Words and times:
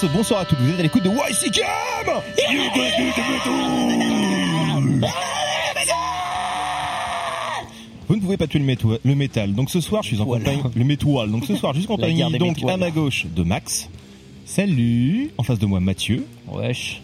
tous, 0.00 0.08
bonsoir 0.12 0.40
à 0.40 0.44
toutes, 0.44 0.58
vous 0.60 0.70
êtes 0.70 0.80
à 0.80 0.82
l'écoute 0.82 1.02
de 1.04 1.10
YCKM 1.10 2.22
Vous 8.08 8.14
ne 8.16 8.20
pouvez 8.20 8.36
pas 8.36 8.46
tuer 8.46 8.60
le, 8.60 8.64
méto- 8.64 8.98
le 9.04 9.14
métal, 9.16 9.54
donc 9.54 9.68
ce 9.70 9.80
soir 9.80 10.02
je 10.02 10.08
suis 10.08 10.20
en 10.20 10.24
Voilà. 10.24 10.44
compagnie... 10.52 10.74
Le 10.76 10.84
métoile, 10.84 11.30
donc 11.30 11.44
ce 11.44 11.56
soir 11.56 11.74
je 11.74 11.80
suis 11.80 11.88
en 11.90 11.96
La 11.96 12.08
guerre 12.12 12.26
compagnie 12.28 12.32
des 12.32 12.38
donc 12.62 12.70
à 12.70 12.76
ma 12.76 12.90
gauche 12.90 13.26
de 13.34 13.42
Max. 13.42 13.88
Salut 14.44 15.30
En 15.38 15.42
face 15.42 15.58
de 15.58 15.66
moi 15.66 15.80
Mathieu. 15.80 16.24
Wesh. 16.52 17.02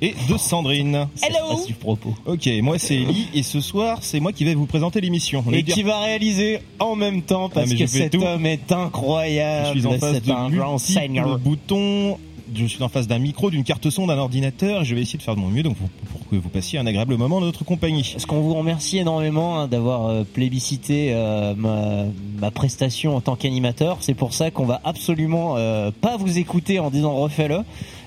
Et 0.00 0.14
de 0.28 0.36
Sandrine. 0.38 1.06
Hello. 1.22 1.56
Pas 1.56 1.62
si 1.66 1.72
propos. 1.74 2.14
Ok, 2.24 2.48
moi 2.62 2.78
c'est 2.78 2.94
Ellie 2.96 3.28
et 3.34 3.42
ce 3.42 3.60
soir 3.60 3.98
c'est 4.00 4.20
moi 4.20 4.32
qui 4.32 4.44
vais 4.44 4.54
vous 4.54 4.64
présenter 4.66 5.02
l'émission. 5.02 5.44
On 5.46 5.52
Et 5.52 5.64
qui 5.64 5.82
va 5.82 6.00
réaliser 6.00 6.60
en 6.78 6.96
même 6.96 7.20
temps 7.20 7.50
parce 7.50 7.66
Ah, 7.68 7.74
mais 7.74 7.78
que 7.80 7.86
fais 7.86 7.98
cet 8.04 8.12
tout. 8.12 8.22
homme 8.22 8.46
est 8.46 8.72
incroyable. 8.72 9.74
Je 9.74 9.80
suis 9.80 9.86
en 9.86 9.98
face 9.98 10.14
C'est 10.14 10.26
de 10.26 10.32
un 10.32 10.48
grand 10.48 10.72
multiples 10.74 10.92
seigneur. 11.00 11.38
boutons. 11.38 12.18
Je 12.54 12.64
suis 12.66 12.82
en 12.82 12.88
face 12.88 13.06
d'un 13.06 13.18
micro, 13.18 13.50
d'une 13.50 13.64
carte 13.64 13.90
son, 13.90 14.06
d'un 14.06 14.18
ordinateur. 14.18 14.84
Je 14.84 14.94
vais 14.94 15.02
essayer 15.02 15.18
de 15.18 15.22
faire 15.22 15.36
de 15.36 15.40
mon 15.40 15.48
mieux 15.48 15.62
donc 15.62 15.76
pour, 15.76 15.88
pour 15.88 16.28
que 16.28 16.36
vous 16.36 16.48
passiez 16.48 16.78
un 16.78 16.86
agréable 16.86 17.16
moment 17.16 17.36
en 17.36 17.40
notre 17.40 17.64
compagnie. 17.64 18.12
Est-ce 18.16 18.26
qu'on 18.26 18.40
vous 18.40 18.54
remercie 18.54 18.98
énormément 18.98 19.58
hein, 19.60 19.68
d'avoir 19.68 20.06
euh, 20.06 20.24
plébiscité 20.24 21.10
euh, 21.12 21.54
ma, 21.56 22.04
ma 22.40 22.50
prestation 22.50 23.16
en 23.16 23.20
tant 23.20 23.36
qu'animateur? 23.36 23.98
C'est 24.00 24.14
pour 24.14 24.32
ça 24.34 24.50
qu'on 24.50 24.64
va 24.66 24.80
absolument 24.84 25.54
euh, 25.56 25.90
pas 26.00 26.16
vous 26.16 26.38
écouter 26.38 26.78
en 26.78 26.90
disant 26.90 27.14
refais-le. 27.14 27.60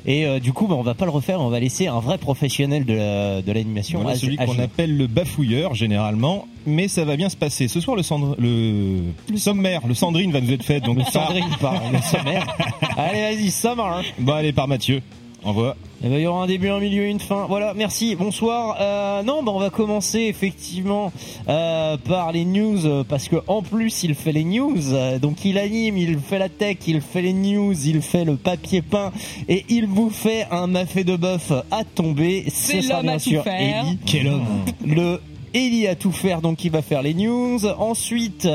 Et 0.08 0.39
du 0.39 0.52
coup, 0.52 0.66
bah, 0.66 0.73
on 0.76 0.81
va 0.81 0.95
pas 0.95 1.05
le 1.05 1.11
refaire, 1.11 1.39
on 1.42 1.50
va 1.50 1.59
laisser 1.59 1.86
un 1.86 2.00
vrai 2.00 2.17
professionnel 2.17 2.86
de 2.86 2.94
la- 2.94 3.44
de 3.44 3.52
l'animation. 3.52 4.02
Voilà, 4.02 4.17
celui 4.17 4.36
qu'on 4.36 4.58
appelle 4.58 4.98
le 4.98 5.05
bafouilleur 5.05 5.76
généralement, 5.76 6.48
mais 6.66 6.88
ça 6.88 7.06
va 7.06 7.16
bien 7.16 7.30
se 7.30 7.38
passer. 7.38 7.67
Ce 7.67 7.80
soir 7.80 7.95
le, 7.98 8.04
cendre- 8.04 8.36
le... 8.40 9.38
sommaire, 9.38 9.81
le 9.88 9.94
Sandrine 9.94 10.31
va 10.31 10.42
nous 10.42 10.52
être 10.52 10.64
fait 10.64 10.80
donc 10.80 10.98
Le 10.98 11.04
par- 11.04 11.12
Sandrine 11.28 11.45
par 11.59 11.81
le 11.92 12.02
sommaire. 12.02 12.56
Allez, 12.98 13.22
vas-y, 13.36 13.52
ça 13.52 13.76
marche. 13.76 14.14
Bon 14.20 14.34
allez 14.34 14.54
par 14.54 14.67
Mathieu. 14.67 15.02
Envoie. 15.44 15.76
Eh 16.04 16.08
ben, 16.08 16.17
il 16.17 16.22
y 16.22 16.28
aura 16.28 16.44
un 16.44 16.48
début, 16.48 16.70
un 16.70 16.80
milieu, 16.80 17.08
une 17.08 17.20
fin. 17.20 17.48
Voilà, 17.50 17.73
merci, 17.76 18.16
bonsoir. 18.16 18.78
Euh, 18.80 19.23
non, 19.23 19.42
bah, 19.42 19.52
on 19.56 19.59
va 19.59 19.72
commencer 19.72 20.20
effectivement 20.20 21.12
euh, 21.50 21.98
par 21.98 22.32
les 22.32 22.45
news 22.45 22.86
euh, 22.86 23.04
parce 23.04 23.28
que 23.28 23.38
en 23.48 23.64
plus 23.64 24.04
il 24.04 24.14
fait 24.14 24.32
les 24.34 24.44
news, 24.44 24.94
euh, 24.94 25.17
donc 25.17 25.44
il 25.44 25.58
anime, 25.58 25.98
il 25.98 26.20
fait 26.20 26.38
la 26.38 26.48
tech, 26.50 26.78
il 26.86 27.02
fait 27.02 27.23
les 27.23 27.34
news, 27.34 27.73
il 27.88 28.04
fait 28.04 28.23
le 28.23 28.36
papier 28.36 28.84
peint 28.84 29.12
et 29.50 29.66
il 29.67 29.88
vous 29.88 30.12
fait 30.12 30.45
un 30.52 30.67
mafé 30.67 31.04
de 31.04 31.16
bœuf 31.16 31.52
à 31.72 31.84
tomber. 31.86 32.44
Ce 32.48 32.52
C'est 32.80 32.82
l'homme 32.82 33.02
bien 33.02 33.12
à 33.14 33.17
tout 33.17 33.30
sûr 33.30 33.44
faire. 33.44 33.84
Ellie. 33.86 33.98
Quel 34.06 34.28
homme 34.28 34.45
Le 34.86 35.20
Ellie 35.53 35.88
à 35.88 35.95
tout 35.95 36.11
faire, 36.11 36.42
donc 36.42 36.64
il 36.64 36.71
va 36.71 36.81
faire 36.81 37.02
les 37.02 37.14
news. 37.14 37.65
Ensuite, 37.65 38.48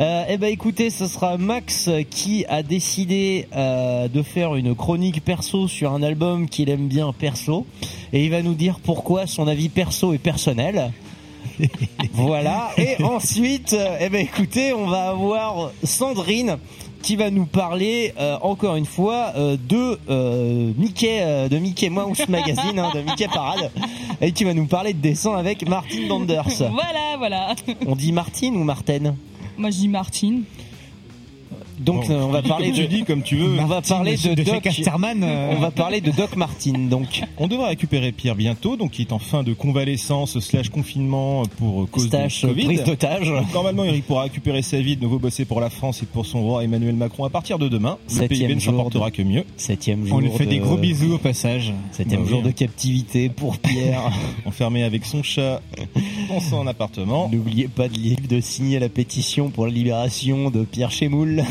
euh, 0.00 0.24
eh 0.28 0.36
ben 0.36 0.48
écoutez, 0.48 0.90
ce 0.90 1.06
sera 1.06 1.36
Max 1.38 1.88
qui 2.10 2.44
a 2.48 2.62
décidé 2.62 3.46
euh, 3.54 4.08
de 4.08 4.22
faire 4.22 4.56
une 4.56 4.74
chronique 4.74 5.24
perso 5.24 5.68
sur 5.68 5.92
un 5.92 6.02
album 6.02 6.48
qu'il 6.48 6.70
aime 6.70 6.88
bien 6.88 7.12
perso, 7.12 7.66
et 8.12 8.24
il 8.24 8.30
va 8.30 8.42
nous 8.42 8.54
dire 8.54 8.80
pourquoi 8.82 9.26
son 9.26 9.46
avis 9.46 9.68
perso 9.68 10.12
est 10.12 10.18
personnel. 10.18 10.92
voilà. 12.12 12.70
Et 12.76 13.02
ensuite, 13.02 13.72
euh, 13.72 13.98
eh 14.00 14.08
ben 14.08 14.20
écoutez, 14.20 14.72
on 14.72 14.86
va 14.86 15.10
avoir 15.10 15.72
Sandrine 15.84 16.58
qui 17.02 17.16
va 17.16 17.30
nous 17.30 17.46
parler 17.46 18.12
euh, 18.18 18.36
encore 18.42 18.76
une 18.76 18.86
fois 18.86 19.32
euh, 19.36 19.56
de 19.68 19.98
euh, 20.08 20.72
Mickey 20.76 21.20
euh, 21.22 21.48
de 21.48 21.58
Mickey 21.58 21.88
Mouse 21.90 22.22
Magazine 22.28 22.78
hein, 22.78 22.90
de 22.94 23.00
Mickey 23.00 23.26
Parade 23.28 23.70
et 24.20 24.32
qui 24.32 24.44
va 24.44 24.54
nous 24.54 24.66
parler 24.66 24.92
de 24.92 25.00
dessin 25.00 25.34
avec 25.34 25.68
Martin 25.68 26.06
Landers. 26.08 26.46
Voilà, 26.58 27.16
voilà. 27.18 27.54
On 27.86 27.96
dit 27.96 28.12
Martine 28.12 28.56
ou 28.56 28.64
Martine 28.64 29.14
Moi, 29.56 29.70
je 29.70 29.76
dis 29.76 29.88
Martine. 29.88 30.44
Donc 31.80 32.06
Bon, 32.08 32.14
euh, 32.14 32.22
on 32.22 32.28
va 32.28 32.42
parler 32.54 32.72
de 32.72 32.84
dis 32.84 33.04
comme 33.04 33.22
tu 33.22 33.36
veux. 33.36 33.58
on 33.58 33.66
va 33.66 33.80
parler 33.82 34.16
de, 34.16 34.34
de 34.34 34.42
Doc 34.42 34.60
Casterman. 34.62 35.22
euh, 35.24 35.54
on 35.56 35.60
va 35.60 35.70
parler 35.70 36.00
de 36.00 36.10
Doc 36.10 36.36
Martin 36.36 36.72
donc 36.90 37.22
On 37.38 37.46
devra 37.48 37.68
récupérer 37.68 38.12
Pierre 38.12 38.34
bientôt, 38.34 38.76
donc 38.76 38.90
qui 38.92 39.02
est 39.02 39.12
en 39.12 39.18
fin 39.18 39.42
de 39.42 39.52
convalescence 39.54 40.38
slash 40.40 40.68
confinement 40.68 41.42
pour 41.58 41.88
cause 41.90 42.06
stache 42.08 42.42
de 42.42 42.48
Covid. 42.48 42.64
prise 42.64 42.84
d'otage. 42.84 43.32
Normalement, 43.54 43.84
Eric 43.84 44.06
pourra 44.06 44.22
récupérer 44.24 44.62
sa 44.62 44.80
vie, 44.80 44.96
de 44.96 45.02
nouveau 45.02 45.18
bosser 45.18 45.44
pour 45.44 45.60
la 45.60 45.70
France 45.70 46.02
et 46.02 46.06
pour 46.06 46.26
son 46.26 46.42
roi 46.42 46.64
Emmanuel 46.64 46.94
Macron 46.94 47.24
à 47.24 47.30
partir 47.30 47.58
de 47.58 47.68
demain. 47.68 47.98
Le 48.14 48.26
PIB 48.28 48.54
ne 48.54 48.60
s'en 48.60 48.72
jour 48.72 48.82
portera 48.82 49.10
que 49.10 49.22
mieux. 49.22 49.44
Septième 49.56 50.06
jour. 50.06 50.16
on 50.16 50.20
lui 50.20 50.30
fait 50.30 50.44
de- 50.46 50.50
des 50.50 50.58
gros 50.58 50.76
bisous 50.76 51.14
au 51.14 51.18
passage. 51.18 51.72
Septième 51.92 52.22
Bah 52.24 52.28
jour 52.28 52.42
de 52.42 52.50
captivité 52.50 53.28
pour 53.28 53.58
Pierre. 53.58 54.10
Enfermé 54.44 54.82
avec 54.82 55.04
son 55.06 55.22
chat 55.22 55.60
dans 56.28 56.40
son 56.40 56.66
appartement. 56.66 57.28
N'oubliez 57.32 57.68
pas 57.68 57.88
de, 57.88 58.26
de 58.28 58.40
signer 58.40 58.78
la 58.78 58.88
pétition 58.88 59.48
pour 59.50 59.66
la 59.66 59.72
libération 59.72 60.50
de 60.50 60.62
Pierre 60.64 60.90
Chemoul. 60.90 61.44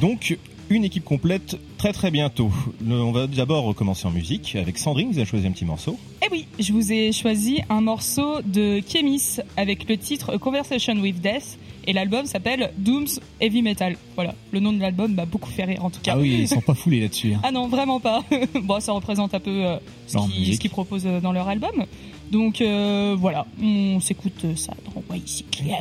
Donc, 0.00 0.36
une 0.68 0.84
équipe 0.84 1.04
complète 1.04 1.56
très 1.78 1.92
très 1.92 2.10
bientôt. 2.10 2.50
On 2.88 3.12
va 3.12 3.26
d'abord 3.26 3.64
recommencer 3.64 4.06
en 4.06 4.10
musique 4.10 4.56
avec 4.56 4.78
Sandrine, 4.78 5.10
vous 5.12 5.18
avez 5.18 5.26
choisi 5.26 5.46
un 5.46 5.52
petit 5.52 5.64
morceau. 5.64 5.98
Eh 6.22 6.28
oui, 6.32 6.46
je 6.58 6.72
vous 6.72 6.92
ai 6.92 7.12
choisi 7.12 7.60
un 7.68 7.80
morceau 7.80 8.40
de 8.42 8.80
Kemis 8.80 9.38
avec 9.56 9.88
le 9.88 9.96
titre 9.96 10.36
Conversation 10.38 10.94
with 10.94 11.20
Death 11.20 11.58
et 11.86 11.92
l'album 11.92 12.26
s'appelle 12.26 12.72
Doom's 12.78 13.20
Heavy 13.40 13.62
Metal. 13.62 13.96
Voilà, 14.16 14.34
le 14.50 14.58
nom 14.58 14.72
de 14.72 14.80
l'album 14.80 15.14
m'a 15.14 15.24
beaucoup 15.24 15.50
fait 15.50 15.64
rire 15.64 15.84
en 15.84 15.90
tout 15.90 16.00
cas. 16.00 16.14
Ah 16.16 16.18
oui, 16.18 16.38
ils 16.40 16.48
sont 16.48 16.60
pas 16.60 16.74
foulés 16.74 17.00
là-dessus. 17.00 17.34
hein. 17.34 17.40
Ah 17.44 17.52
non, 17.52 17.68
vraiment 17.68 18.00
pas. 18.00 18.24
bon, 18.62 18.80
ça 18.80 18.90
représente 18.92 19.34
un 19.34 19.40
peu 19.40 19.64
euh, 19.66 19.76
ce 20.08 20.58
qu'ils 20.58 20.70
proposent 20.70 21.06
euh, 21.06 21.20
dans 21.20 21.32
leur 21.32 21.48
album. 21.48 21.84
Donc 22.32 22.60
euh, 22.60 23.14
voilà, 23.16 23.46
on 23.62 24.00
s'écoute 24.00 24.44
ça 24.56 24.72
dans. 24.84 25.02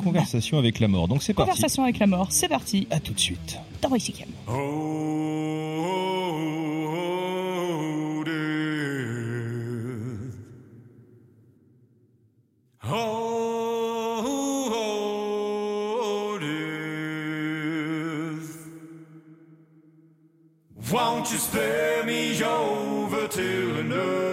Conversation 0.04 0.60
avec 0.60 0.80
la 0.80 0.88
mort. 0.88 1.08
Donc 1.08 1.24
c'est 1.24 1.34
parti. 1.34 1.50
Conversation 1.50 1.84
avec 1.84 1.98
la 1.98 2.06
mort, 2.06 2.28
c'est 2.30 2.48
parti 2.50 2.86
À 2.92 3.00
tout 3.00 3.14
de 3.14 3.20
suite. 3.20 3.58
YCKM. 3.90 4.32
Oh, 4.48 4.64
death. 8.24 8.36
Oh. 12.84 13.36
Won't 20.92 21.32
you 21.32 21.38
spare 21.40 22.04
me 22.06 22.42
over 22.44 23.28
till 23.28 23.78
another 23.78 24.25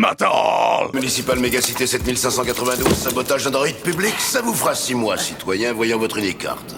metal! 0.00 0.90
Municipal 0.94 1.38
Mégacité 1.38 1.86
7592, 1.86 2.92
sabotage 2.94 3.44
d'un 3.44 3.50
droïde 3.50 3.76
public, 3.76 4.14
ça 4.18 4.40
vous 4.40 4.54
fera 4.54 4.74
six 4.74 4.94
mois, 4.94 5.16
citoyen, 5.16 5.72
voyant 5.72 5.98
votre 5.98 6.18
unique 6.18 6.38
carte. 6.38 6.74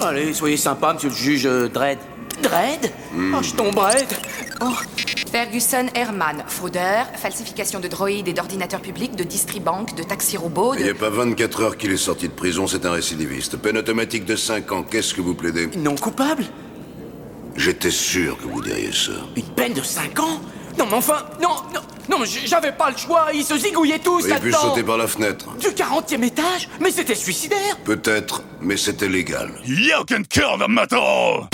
Allez, 0.00 0.32
soyez 0.32 0.56
sympa, 0.56 0.94
monsieur 0.94 1.08
le 1.10 1.14
juge 1.14 1.46
euh, 1.46 1.68
Dredd. 1.68 1.98
Dredd 2.42 2.92
Oh, 3.34 3.42
je 3.42 3.52
tomberai. 3.54 4.04
Oh, 4.60 4.66
Ferguson 5.30 5.86
Herman, 5.94 6.44
fraudeur, 6.46 7.06
falsification 7.16 7.80
de 7.80 7.88
droïdes 7.88 8.28
et 8.28 8.32
d'ordinateurs 8.32 8.80
publics, 8.80 9.16
de 9.16 9.24
distribank, 9.24 9.94
de 9.96 10.02
taxi 10.02 10.36
robot, 10.36 10.74
Il 10.74 10.84
n'y 10.84 10.90
a 10.90 10.94
pas 10.94 11.10
24 11.10 11.62
heures 11.62 11.76
qu'il 11.76 11.90
est 11.92 11.96
sorti 11.96 12.28
de 12.28 12.32
prison, 12.32 12.66
c'est 12.66 12.86
un 12.86 12.92
récidiviste. 12.92 13.56
Peine 13.56 13.76
automatique 13.76 14.24
de 14.24 14.36
5 14.36 14.72
ans, 14.72 14.82
qu'est-ce 14.84 15.14
que 15.14 15.20
vous 15.20 15.34
plaidez? 15.34 15.68
Non 15.76 15.96
coupable 15.96 16.44
J'étais 17.56 17.90
sûr 17.90 18.38
que 18.38 18.44
vous 18.44 18.62
diriez 18.62 18.92
ça. 18.92 19.12
Une 19.36 19.42
peine 19.42 19.74
de 19.74 19.82
5 19.82 20.18
ans 20.20 20.40
Non, 20.78 20.86
mais 20.88 20.94
enfin, 20.96 21.24
non, 21.42 21.56
non, 21.74 21.80
non, 22.08 22.18
mais 22.18 22.26
j'avais 22.26 22.72
pas 22.72 22.90
le 22.90 22.96
choix, 22.96 23.26
ils 23.34 23.44
se 23.44 23.56
zigouillaient 23.56 23.98
tous 23.98 24.24
auriez 24.24 24.34
pu 24.36 24.50
là-dedans 24.50 24.58
sauter 24.58 24.82
par 24.82 24.96
la 24.96 25.06
fenêtre. 25.06 25.46
Du 25.60 25.72
40 25.74 26.12
e 26.12 26.24
étage 26.24 26.68
Mais 26.80 26.90
c'était 26.90 27.14
suicidaire 27.14 27.76
Peut-être, 27.84 28.42
mais 28.60 28.76
c'était 28.76 29.08
légal. 29.08 29.50
You 29.66 30.04
can 30.08 30.22
kill 30.28 30.58
the 30.58 30.68
metal! 30.68 31.48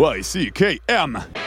YCKM. 0.00 1.39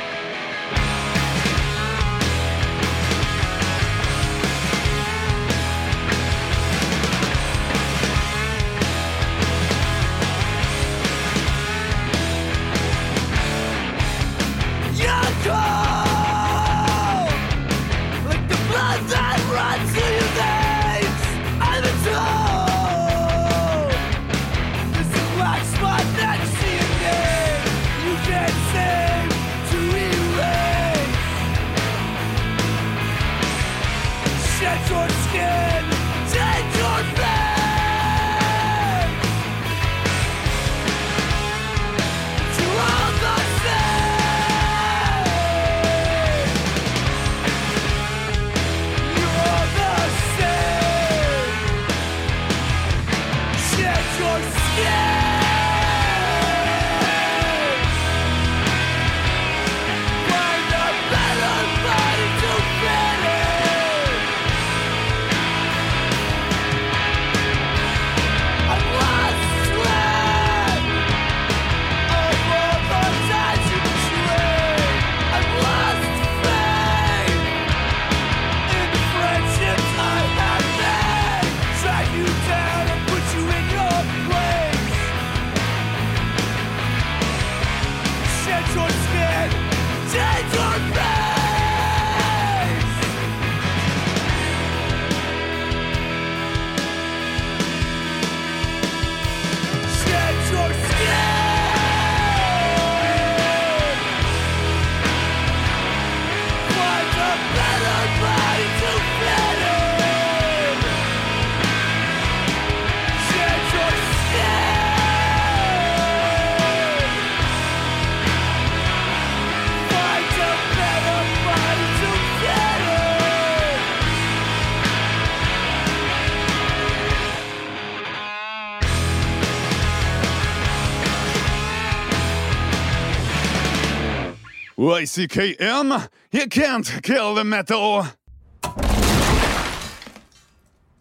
YCKM, 134.93 136.07
you 136.31 136.47
can't 136.47 137.01
kill 137.01 137.33
the 137.33 137.43
metal. 137.43 138.03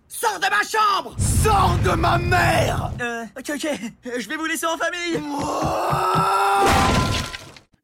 Sors 0.08 0.38
de 0.38 0.49
ma 0.49 0.62
chambre 0.62 1.14
Sors 1.18 1.76
de 1.84 1.90
ma 1.96 2.16
mère 2.16 2.90
Euh, 3.02 3.25
ok, 3.38 3.50
ok, 3.54 3.66
je 4.18 4.28
vais 4.28 4.37
vous 4.37 4.46
laisser 4.46 4.64
en 4.66 4.78
famille 4.78 5.20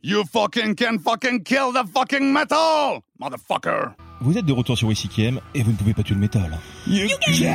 You 0.03 0.23
fucking 0.33 0.77
can 0.77 0.99
fucking 0.99 1.43
kill 1.43 1.73
the 1.75 1.85
fucking 1.93 2.33
metal, 2.33 3.01
motherfucker. 3.19 3.91
Vous 4.23 4.39
êtes 4.39 4.47
de 4.47 4.53
retour 4.53 4.79
sur 4.79 4.89
WCKM 4.89 5.41
et 5.55 5.63
vous 5.63 5.73
ne 5.73 5.77
pouvez 5.77 5.93
pas 5.93 6.03
tuer 6.03 6.15
le 6.15 6.21
métal. 6.21 6.59
You 6.87 7.09
can 7.09 7.33
kill 7.33 7.49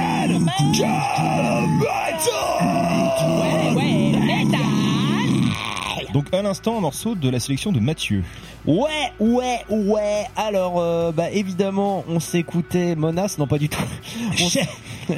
Ouais, 3.39 3.73
ouais, 3.75 4.11
métal. 4.11 4.12
Donc 6.13 6.33
à 6.33 6.41
l'instant 6.41 6.77
un 6.77 6.81
morceau 6.81 7.15
de 7.15 7.27
la 7.29 7.39
sélection 7.39 7.71
de 7.71 7.79
Mathieu. 7.79 8.23
Ouais, 8.65 9.11
ouais, 9.19 9.59
ouais. 9.69 10.25
Alors, 10.37 10.79
euh, 10.79 11.11
bah 11.11 11.29
évidemment, 11.31 12.05
on 12.07 12.19
s'écoutait 12.21 12.95
Monas, 12.95 13.35
non 13.39 13.47
pas 13.47 13.57
du 13.57 13.67
tout. 13.67 13.81
On 14.39 14.45
s- 14.47 14.59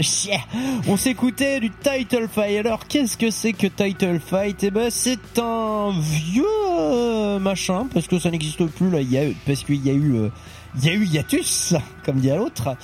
Chier. 0.02 0.40
On 0.88 0.98
s'écoutait 0.98 1.60
du 1.60 1.70
Title 1.70 2.28
Fight. 2.34 2.58
Alors, 2.66 2.88
qu'est-ce 2.88 3.18
que 3.18 3.30
c'est 3.30 3.54
que 3.54 3.68
Title 3.68 4.20
Fight? 4.26 4.64
Eh 4.64 4.72
ben, 4.72 4.90
c'est 4.90 5.20
un 5.38 5.92
vieux 6.00 6.44
euh, 6.80 7.38
machin 7.40 7.88
parce 7.94 8.08
que 8.08 8.18
ça 8.18 8.32
n'existe 8.32 8.66
plus 8.66 8.90
là. 8.90 9.02
Il 9.02 9.12
y 9.12 9.18
a 9.18 9.26
eu- 9.28 9.36
parce 9.46 9.64
qu'il 9.64 9.86
y 9.86 9.90
a 9.90 9.94
eu. 9.94 10.30
Il 10.78 10.86
y 10.86 10.90
a 10.90 10.94
eu 10.94 11.06
hiatus, 11.06 11.74
comme 12.04 12.18
dit 12.18 12.30
l'autre, 12.30 12.76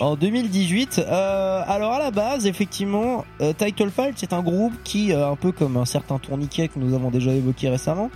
en 0.00 0.16
2018. 0.16 0.98
Euh, 0.98 1.62
alors 1.66 1.92
à 1.92 1.98
la 1.98 2.10
base, 2.10 2.46
effectivement, 2.46 3.24
euh, 3.40 3.52
Title 3.52 3.90
Fight, 3.90 4.14
c'est 4.16 4.32
un 4.32 4.42
groupe 4.42 4.72
qui, 4.84 5.12
euh, 5.12 5.30
un 5.30 5.36
peu 5.36 5.52
comme 5.52 5.76
un 5.76 5.84
certain 5.84 6.18
tourniquet 6.18 6.68
que 6.68 6.78
nous 6.78 6.94
avons 6.94 7.10
déjà 7.10 7.32
évoqué 7.32 7.68
récemment, 7.68 8.10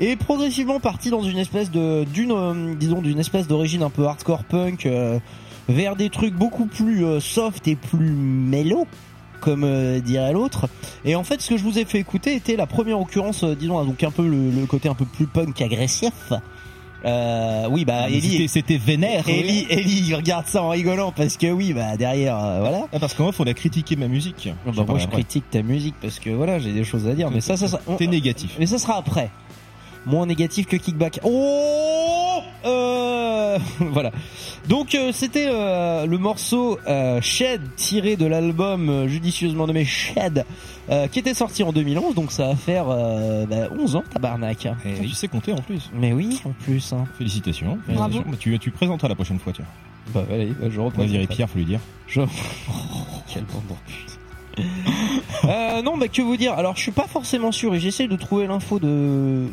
est 0.00 0.16
progressivement 0.16 0.80
parti 0.80 1.10
dans 1.10 1.22
une 1.22 1.38
espèce 1.38 1.70
de, 1.70 2.04
d'une, 2.04 2.32
euh, 2.32 2.74
disons, 2.74 3.00
d'une 3.02 3.18
espèce 3.18 3.46
d'origine 3.46 3.82
un 3.82 3.90
peu 3.90 4.06
hardcore 4.06 4.44
punk 4.44 4.88
vers 5.68 5.96
des 5.96 6.10
trucs 6.10 6.34
beaucoup 6.34 6.66
plus 6.66 7.04
soft 7.20 7.66
et 7.68 7.76
plus 7.76 8.10
mellow 8.10 8.86
comme 9.44 9.64
euh, 9.64 10.00
dirait 10.00 10.32
l'autre. 10.32 10.66
Et 11.04 11.14
en 11.14 11.22
fait, 11.22 11.40
ce 11.42 11.50
que 11.50 11.56
je 11.58 11.62
vous 11.62 11.78
ai 11.78 11.84
fait 11.84 11.98
écouter 11.98 12.34
était 12.34 12.56
la 12.56 12.66
première 12.66 12.98
occurrence, 12.98 13.44
euh, 13.44 13.54
disons, 13.54 13.84
donc 13.84 14.02
un 14.02 14.10
peu 14.10 14.26
le, 14.26 14.50
le 14.50 14.66
côté 14.66 14.88
un 14.88 14.94
peu 14.94 15.04
plus 15.04 15.26
punk 15.26 15.60
agressif. 15.60 16.32
Euh, 17.04 17.66
oui, 17.70 17.84
bah, 17.84 18.04
C'était- 18.06 18.16
Ellie, 18.18 18.48
C'était 18.48 18.76
vénère. 18.78 19.28
Ellie, 19.28 19.66
Ellie, 19.68 20.04
il 20.08 20.14
regarde 20.14 20.46
ça 20.46 20.62
en 20.62 20.70
rigolant 20.70 21.12
parce 21.14 21.36
que 21.36 21.50
oui, 21.50 21.72
bah 21.72 21.96
derrière, 21.96 22.38
euh, 22.42 22.60
voilà. 22.60 22.86
Ah, 22.92 22.98
parce 22.98 23.14
qu'en 23.14 23.30
fait, 23.30 23.42
on 23.42 23.46
a 23.46 23.54
critiqué 23.54 23.94
ma 23.96 24.08
musique. 24.08 24.48
Bah, 24.64 24.72
J'en 24.74 24.84
moi, 24.86 24.98
je 24.98 25.04
parlerai 25.04 25.06
critique 25.08 25.44
ta 25.50 25.62
musique 25.62 25.94
parce 26.00 26.18
que 26.18 26.30
voilà, 26.30 26.58
j'ai 26.58 26.72
des 26.72 26.84
choses 26.84 27.06
à 27.06 27.12
dire, 27.14 27.30
mais 27.30 27.40
ça, 27.40 27.56
ça, 27.56 27.68
ça. 27.68 27.80
T'es 27.98 28.06
négatif. 28.06 28.56
mais 28.58 28.66
ça 28.66 28.78
sera 28.78 28.96
après. 28.96 29.30
Moins 30.06 30.26
négatif 30.26 30.66
que 30.66 30.76
kickback. 30.76 31.20
Oh, 31.24 32.40
euh, 32.66 33.58
voilà. 33.78 34.10
Donc 34.68 34.94
euh, 34.94 35.12
c'était 35.12 35.48
euh, 35.50 36.06
le 36.06 36.18
morceau 36.18 36.78
euh, 36.86 37.20
Shed 37.20 37.60
tiré 37.76 38.16
de 38.16 38.26
l'album 38.26 38.88
euh, 38.88 39.08
judicieusement 39.08 39.66
nommé 39.66 39.84
Shed, 39.84 40.44
euh, 40.90 41.06
qui 41.08 41.18
était 41.18 41.34
sorti 41.34 41.62
en 41.62 41.72
2011. 41.72 42.14
Donc 42.14 42.32
ça 42.32 42.48
va 42.48 42.56
faire 42.56 42.86
euh, 42.88 43.46
bah, 43.46 43.68
11 43.78 43.96
ans, 43.96 44.04
tabarnak. 44.12 44.66
Ah, 44.66 44.76
Tu 45.00 45.08
sais 45.10 45.28
compter 45.28 45.52
en 45.52 45.60
plus. 45.62 45.90
Mais 45.94 46.12
oui, 46.12 46.40
en 46.44 46.50
plus. 46.64 46.92
Hein. 46.92 47.04
Félicitations. 47.18 47.78
Bravo. 47.88 48.12
Félicitations. 48.12 48.30
Bah, 48.30 48.36
tu, 48.38 48.58
tu 48.58 48.70
présenteras 48.70 49.08
la 49.08 49.14
prochaine 49.14 49.38
fois, 49.38 49.52
tu 49.52 49.62
vois. 49.62 49.70
Bah 50.22 50.28
allez, 50.30 50.48
bah, 50.60 50.66
je 50.70 50.80
On 50.80 50.84
reprends. 50.86 51.00
va 51.02 51.08
virer 51.08 51.26
Pierre, 51.26 51.48
faut 51.48 51.58
lui 51.58 51.64
dire. 51.64 51.80
Je... 52.06 52.20
Quel 53.32 53.44
bande 53.44 53.62
de 53.68 53.74
pute. 53.92 54.13
Euh, 55.44 55.82
non, 55.82 55.96
bah 55.96 56.08
que 56.08 56.22
vous 56.22 56.36
dire? 56.36 56.54
Alors, 56.54 56.76
je 56.76 56.82
suis 56.82 56.92
pas 56.92 57.06
forcément 57.06 57.52
sûr 57.52 57.74
et 57.74 57.80
j'essaie 57.80 58.08
de 58.08 58.16
trouver 58.16 58.46
l'info 58.46 58.78
de 58.78 59.48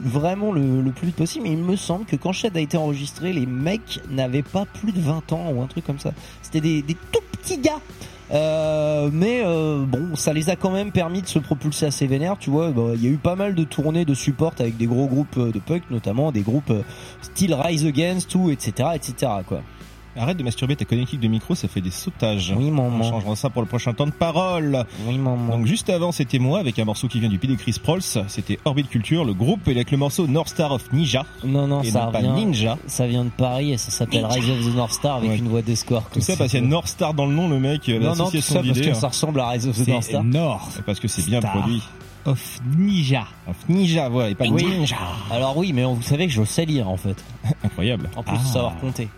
vraiment 0.00 0.52
le, 0.52 0.90
plus 0.90 1.06
vite 1.08 1.16
possible. 1.16 1.44
Mais 1.44 1.52
il 1.52 1.58
me 1.58 1.76
semble 1.76 2.04
que 2.04 2.16
quand 2.16 2.32
Shed 2.32 2.56
a 2.56 2.60
été 2.60 2.76
enregistré, 2.76 3.32
les 3.32 3.46
mecs 3.46 4.00
n'avaient 4.10 4.42
pas 4.42 4.64
plus 4.66 4.92
de 4.92 5.00
20 5.00 5.32
ans 5.32 5.50
ou 5.52 5.62
un 5.62 5.66
truc 5.66 5.84
comme 5.84 5.98
ça. 5.98 6.12
C'était 6.42 6.60
des, 6.60 6.82
des 6.82 6.94
tout 6.94 7.20
petits 7.32 7.58
gars. 7.58 7.80
Euh, 8.32 9.10
mais 9.12 9.42
euh, 9.44 9.84
bon, 9.84 10.16
ça 10.16 10.32
les 10.32 10.48
a 10.48 10.56
quand 10.56 10.70
même 10.70 10.90
permis 10.90 11.20
de 11.20 11.26
se 11.26 11.38
propulser 11.38 11.86
assez 11.86 12.06
vénère, 12.06 12.36
tu 12.38 12.50
vois. 12.50 12.70
Bah, 12.70 12.92
Il 12.94 13.04
y 13.04 13.06
a 13.06 13.10
eu 13.10 13.18
pas 13.18 13.36
mal 13.36 13.54
de 13.54 13.64
tournées 13.64 14.04
de 14.04 14.14
support 14.14 14.54
avec 14.58 14.76
des 14.76 14.86
gros 14.86 15.06
groupes 15.06 15.38
de 15.38 15.58
punk, 15.58 15.82
notamment 15.90 16.32
des 16.32 16.40
groupes 16.40 16.72
style 17.20 17.54
Rise 17.54 17.86
Against, 17.86 18.30
tout, 18.30 18.50
etc., 18.50 18.90
etc. 18.94 19.32
Arrête 20.14 20.36
de 20.36 20.42
masturber 20.42 20.76
ta 20.76 20.84
connectique 20.84 21.20
de 21.20 21.28
micro, 21.28 21.54
ça 21.54 21.68
fait 21.68 21.80
des 21.80 21.90
sautages. 21.90 22.52
Oui, 22.56 22.66
On 22.68 22.90
maman. 22.90 23.02
changera 23.02 23.34
ça 23.34 23.48
pour 23.48 23.62
le 23.62 23.68
prochain 23.68 23.94
temps 23.94 24.04
de 24.06 24.10
parole. 24.12 24.84
Oui, 25.06 25.16
maman. 25.16 25.56
Donc 25.56 25.66
juste 25.66 25.88
avant, 25.88 26.12
c'était 26.12 26.38
moi 26.38 26.58
avec 26.58 26.78
un 26.78 26.84
morceau 26.84 27.08
qui 27.08 27.18
vient 27.18 27.30
du 27.30 27.38
pied 27.38 27.48
de 27.48 27.54
Chris 27.54 27.76
Prolls. 27.82 28.02
C'était 28.28 28.58
Orbit 28.66 28.84
Culture, 28.84 29.24
le 29.24 29.32
groupe, 29.32 29.66
et 29.68 29.70
avec 29.70 29.90
le 29.90 29.96
morceau 29.96 30.26
North 30.26 30.48
Star 30.48 30.70
of 30.72 30.92
Ninja. 30.92 31.24
Non, 31.44 31.66
non, 31.66 31.80
et 31.82 31.90
ça 31.90 32.04
non 32.06 32.12
pas 32.12 32.18
revient. 32.18 32.44
Ninja. 32.46 32.76
Ça 32.86 33.06
vient 33.06 33.24
de 33.24 33.30
Paris 33.30 33.72
et 33.72 33.78
ça 33.78 33.90
s'appelle 33.90 34.26
Rise 34.26 34.50
of 34.50 34.60
the 34.72 34.76
North 34.76 34.92
Star 34.92 35.16
avec 35.16 35.30
Ouais. 35.30 35.38
une 35.38 35.48
voix 35.48 35.62
d'escort. 35.62 36.02
Tout 36.12 36.20
ça 36.20 36.36
parce 36.36 36.50
qu'il 36.50 36.60
y 36.60 36.64
a 36.64 36.66
North 36.66 36.88
Star 36.88 37.14
dans 37.14 37.24
le 37.26 37.32
nom, 37.34 37.48
le 37.48 37.58
mec, 37.58 37.88
Non, 37.88 38.14
non, 38.14 38.30
tout 38.30 38.40
ça 38.42 38.62
parce 38.62 38.80
que 38.80 38.92
ça 38.94 39.08
ressemble 39.08 39.40
à 39.40 39.48
Rise 39.48 39.66
of 39.66 39.82
the 39.82 39.88
North 39.88 40.02
Star. 40.04 40.22
Nord. 40.24 40.68
Parce 40.84 41.00
que 41.00 41.08
c'est 41.08 41.24
bien 41.24 41.40
Star. 41.40 41.52
produit. 41.52 41.82
of 42.24 42.60
Ninja. 42.78 43.24
Of 43.48 43.56
Ninja, 43.68 44.08
voilà, 44.08 44.30
et 44.30 44.34
pas 44.36 44.44
Oui. 44.46 44.62
Ninja. 44.64 44.96
Alors 45.30 45.56
oui, 45.56 45.72
mais 45.72 45.84
on- 45.84 45.94
vous 45.94 46.02
savez 46.02 46.26
que 46.28 46.32
je 46.32 46.44
sais 46.44 46.64
lire 46.64 46.88
en 46.88 46.96
fait. 46.96 47.16
Incroyable. 47.64 48.08
En 48.14 48.22
plus, 48.22 48.36
Ah. 48.40 48.44
savoir 48.46 48.76
compter. 48.78 49.08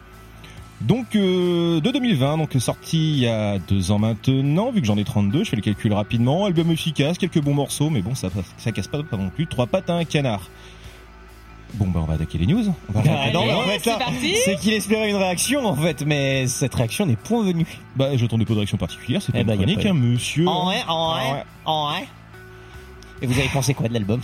Donc 0.86 1.16
euh, 1.16 1.80
de 1.80 1.90
2020, 1.90 2.36
donc 2.38 2.52
sorti 2.58 3.12
il 3.12 3.18
y 3.20 3.26
a 3.26 3.58
deux 3.58 3.90
ans 3.90 3.98
maintenant, 3.98 4.70
vu 4.70 4.80
que 4.82 4.86
j'en 4.86 4.98
ai 4.98 5.04
32, 5.04 5.42
je 5.44 5.48
fais 5.50 5.56
le 5.56 5.62
calcul 5.62 5.92
rapidement. 5.94 6.44
Album 6.44 6.70
efficace, 6.70 7.16
quelques 7.16 7.40
bons 7.40 7.54
morceaux, 7.54 7.88
mais 7.88 8.02
bon, 8.02 8.14
ça, 8.14 8.28
ça 8.58 8.70
casse 8.70 8.88
pas, 8.88 9.02
pas 9.02 9.16
non 9.16 9.30
plus. 9.30 9.46
Trois 9.46 9.66
pattes 9.66 9.88
à 9.88 9.94
un 9.94 10.04
canard. 10.04 10.42
Bon 11.74 11.88
bah 11.88 12.00
on 12.02 12.04
va 12.06 12.14
attaquer 12.14 12.36
les 12.38 12.46
news. 12.46 12.62
On 12.94 13.00
va 13.00 13.02
Ah, 13.10 13.30
non, 13.32 13.40
en 13.50 13.62
fait, 13.62 13.80
c'est 13.82 13.90
là, 13.90 13.98
parti. 13.98 14.34
c'est 14.44 14.56
qu'il 14.56 14.74
espérait 14.74 15.08
une 15.10 15.16
réaction 15.16 15.64
en 15.66 15.74
fait, 15.74 16.04
mais 16.06 16.46
cette 16.46 16.74
réaction 16.74 17.06
n'est 17.06 17.16
point 17.16 17.42
venue. 17.42 17.66
Bah 17.96 18.14
j'attendais 18.16 18.44
pas 18.44 18.52
de 18.52 18.58
réaction 18.58 18.76
particulière, 18.76 19.22
c'est 19.22 19.32
pas 19.32 19.38
Eh 19.38 19.40
une 19.40 19.46
bah, 19.48 19.56
chronique, 19.56 19.78
pas 19.80 19.84
eu. 19.84 19.88
hein, 19.88 19.94
monsieur. 19.94 20.46
En 20.46 20.66
vrai, 20.66 20.82
en 20.86 21.12
vrai, 21.14 21.32
ouais. 21.32 21.42
en 21.64 21.88
vrai. 21.88 22.06
Et 23.22 23.26
vous 23.26 23.38
avez 23.38 23.48
pensé 23.48 23.72
quoi 23.74 23.88
de 23.88 23.94
l'album? 23.94 24.20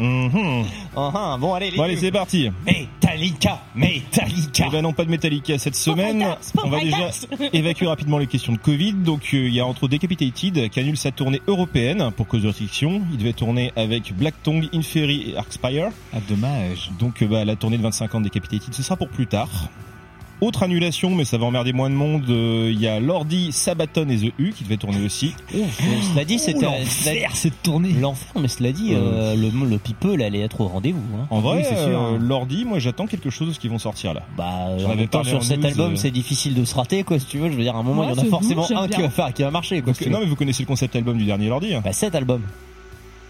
Mhm. 0.00 0.64
Ah, 0.96 1.36
Bon 1.38 1.52
allez, 1.54 1.70
les 1.70 1.76
Bon 1.76 1.82
allez, 1.82 1.94
news. 1.94 2.00
c'est 2.00 2.10
parti. 2.10 2.50
Metallica, 2.64 3.60
Metallica. 3.74 4.64
Eh 4.66 4.70
ben 4.70 4.82
non, 4.82 4.92
pas 4.92 5.04
de 5.04 5.10
Metallica 5.10 5.58
cette 5.58 5.76
semaine. 5.76 6.26
On 6.64 6.68
va 6.70 6.80
déjà 6.80 7.10
évacuer 7.52 7.86
rapidement 7.86 8.18
les 8.18 8.26
questions 8.26 8.52
de 8.54 8.58
Covid. 8.58 8.94
Donc 8.94 9.28
euh, 9.34 9.46
il 9.48 9.54
y 9.54 9.60
a 9.60 9.66
entre 9.66 9.88
Decapitated 9.88 10.70
qui 10.70 10.80
annule 10.80 10.96
sa 10.96 11.10
tournée 11.10 11.42
européenne 11.46 12.10
pour 12.16 12.26
cause 12.26 12.42
de 12.42 12.48
restriction. 12.48 13.02
Il 13.12 13.18
devait 13.18 13.32
tourner 13.34 13.72
avec 13.76 14.14
Black 14.16 14.34
Tongue, 14.42 14.68
Inferi 14.72 15.30
et 15.32 15.36
Arcspire. 15.36 15.90
Ah, 16.14 16.18
dommage. 16.28 16.90
Donc 16.98 17.22
euh, 17.22 17.26
bah, 17.26 17.44
la 17.44 17.56
tournée 17.56 17.76
de 17.76 17.82
25 17.82 18.14
ans 18.14 18.20
de 18.20 18.24
Decapitated, 18.24 18.72
ce 18.72 18.82
sera 18.82 18.96
pour 18.96 19.08
plus 19.08 19.26
tard. 19.26 19.48
Autre 20.40 20.62
annulation, 20.62 21.14
mais 21.14 21.24
ça 21.24 21.36
va 21.36 21.44
emmerder 21.46 21.72
moins 21.74 21.90
de 21.90 21.94
monde. 21.94 22.24
euh, 22.30 22.70
Il 22.72 22.80
y 22.80 22.86
a 22.86 22.98
Lordi, 22.98 23.52
Sabaton 23.52 24.08
et 24.08 24.16
The 24.16 24.32
U 24.38 24.52
qui 24.56 24.64
devaient 24.64 24.78
tourner 24.78 25.04
aussi. 25.04 25.34
Ouf, 25.54 25.78
cela 26.12 26.24
dit, 26.24 26.38
c'était 26.38 26.64
L'enfer, 26.64 27.30
cette 27.34 27.62
tournée. 27.62 27.92
l'enfer, 27.92 28.32
mais 28.40 28.48
cela 28.48 28.72
dit, 28.72 28.92
euh, 28.94 29.34
le, 29.36 29.50
le 29.68 29.78
people 29.78 30.22
allait 30.22 30.40
être 30.40 30.60
au 30.62 30.66
rendez-vous. 30.68 31.02
Hein. 31.18 31.26
En 31.30 31.40
vrai, 31.40 31.58
Oui, 31.58 31.62
c'est 31.68 31.76
sûr, 31.76 31.88
euh, 32.00 32.16
hein. 32.16 32.42
Avais 32.42 32.64
moi 32.64 32.78
j'attends 32.78 33.06
quelque 33.06 33.28
chose 33.28 33.48
de 33.48 33.52
ce 33.52 33.60
qui 33.60 33.68
vont 33.68 33.78
sortir 33.78 34.14
là. 34.14 34.22
Bah, 34.36 34.78
J'en 34.78 34.86
en 34.88 34.90
avais 34.92 35.00
même 35.00 35.08
temps, 35.08 35.24
sur 35.24 35.38
en 35.38 35.40
cet 35.42 35.58
news, 35.60 35.66
album, 35.66 35.92
euh. 35.92 35.96
c'est 35.96 36.10
difficile 36.10 36.54
de 36.54 36.64
se 36.64 36.74
rater, 36.74 37.02
quoi, 37.02 37.18
si 37.18 37.26
tu 37.26 37.38
veux. 37.38 37.50
Je 37.50 37.56
veux 37.56 37.62
dire, 37.62 37.76
à 37.76 37.80
un 37.80 37.82
moment, 37.82 38.00
Ouais, 38.02 38.12
il 38.12 38.16
y 38.16 38.20
en 38.20 38.22
a 38.22 38.26
forcément 38.26 38.64
un 38.74 38.88
qui 38.88 39.00
va 39.02 39.10
faire, 39.10 39.32
qui 39.34 39.42
va 39.42 39.50
marcher, 39.50 39.82
quoi. 39.82 39.92
Si 39.94 40.08
non 40.08 40.20
mais 40.20 40.26
vous 40.26 40.36
connaissez 40.36 40.62
le 40.62 40.68
concept 40.68 40.96
album 40.96 41.18
du 41.18 41.24
dernier 41.26 41.48
Lordi. 41.48 41.74
hein. 41.74 41.82
Bah, 41.84 41.92
cet 41.92 42.14
album. 42.14 42.42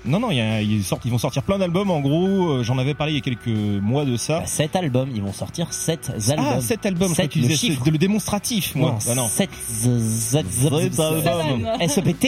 Non 0.06 0.18
non, 0.18 0.30
y 0.30 0.40
a- 0.40 0.62
ils, 0.62 0.82
sortent, 0.82 1.04
ils 1.04 1.10
vont 1.10 1.18
sortir 1.18 1.42
plein 1.42 1.58
d'albums. 1.58 1.90
En 1.90 2.00
gros, 2.00 2.52
euh, 2.52 2.62
j'en 2.62 2.78
avais 2.78 2.94
parlé 2.94 3.12
il 3.12 3.16
y 3.16 3.18
a 3.18 3.20
quelques 3.22 3.48
mois 3.82 4.04
de 4.06 4.16
ça. 4.16 4.40
Bah, 4.40 4.46
cet 4.46 4.74
album, 4.74 5.10
ils 5.14 5.20
vont 5.20 5.32
sortir 5.32 5.72
sept 5.74 6.10
albums. 6.30 6.46
Ah, 6.48 6.60
cet 6.62 6.86
album, 6.86 7.08
je 7.08 7.12
crois 7.14 7.24
Sept, 7.24 7.32
tu 7.32 7.40
le 7.40 7.48
chiffre. 7.54 7.84
de 7.84 7.90
le 7.90 7.98
démonstratif, 7.98 8.74
moi. 8.74 8.92
Non, 8.92 8.98
Ah, 9.10 9.14
non. 9.14 9.28
sept 9.28 9.50
Sept 9.52 10.46
z- 10.46 11.26
albums. 11.26 11.66
SOPT. 11.86 12.26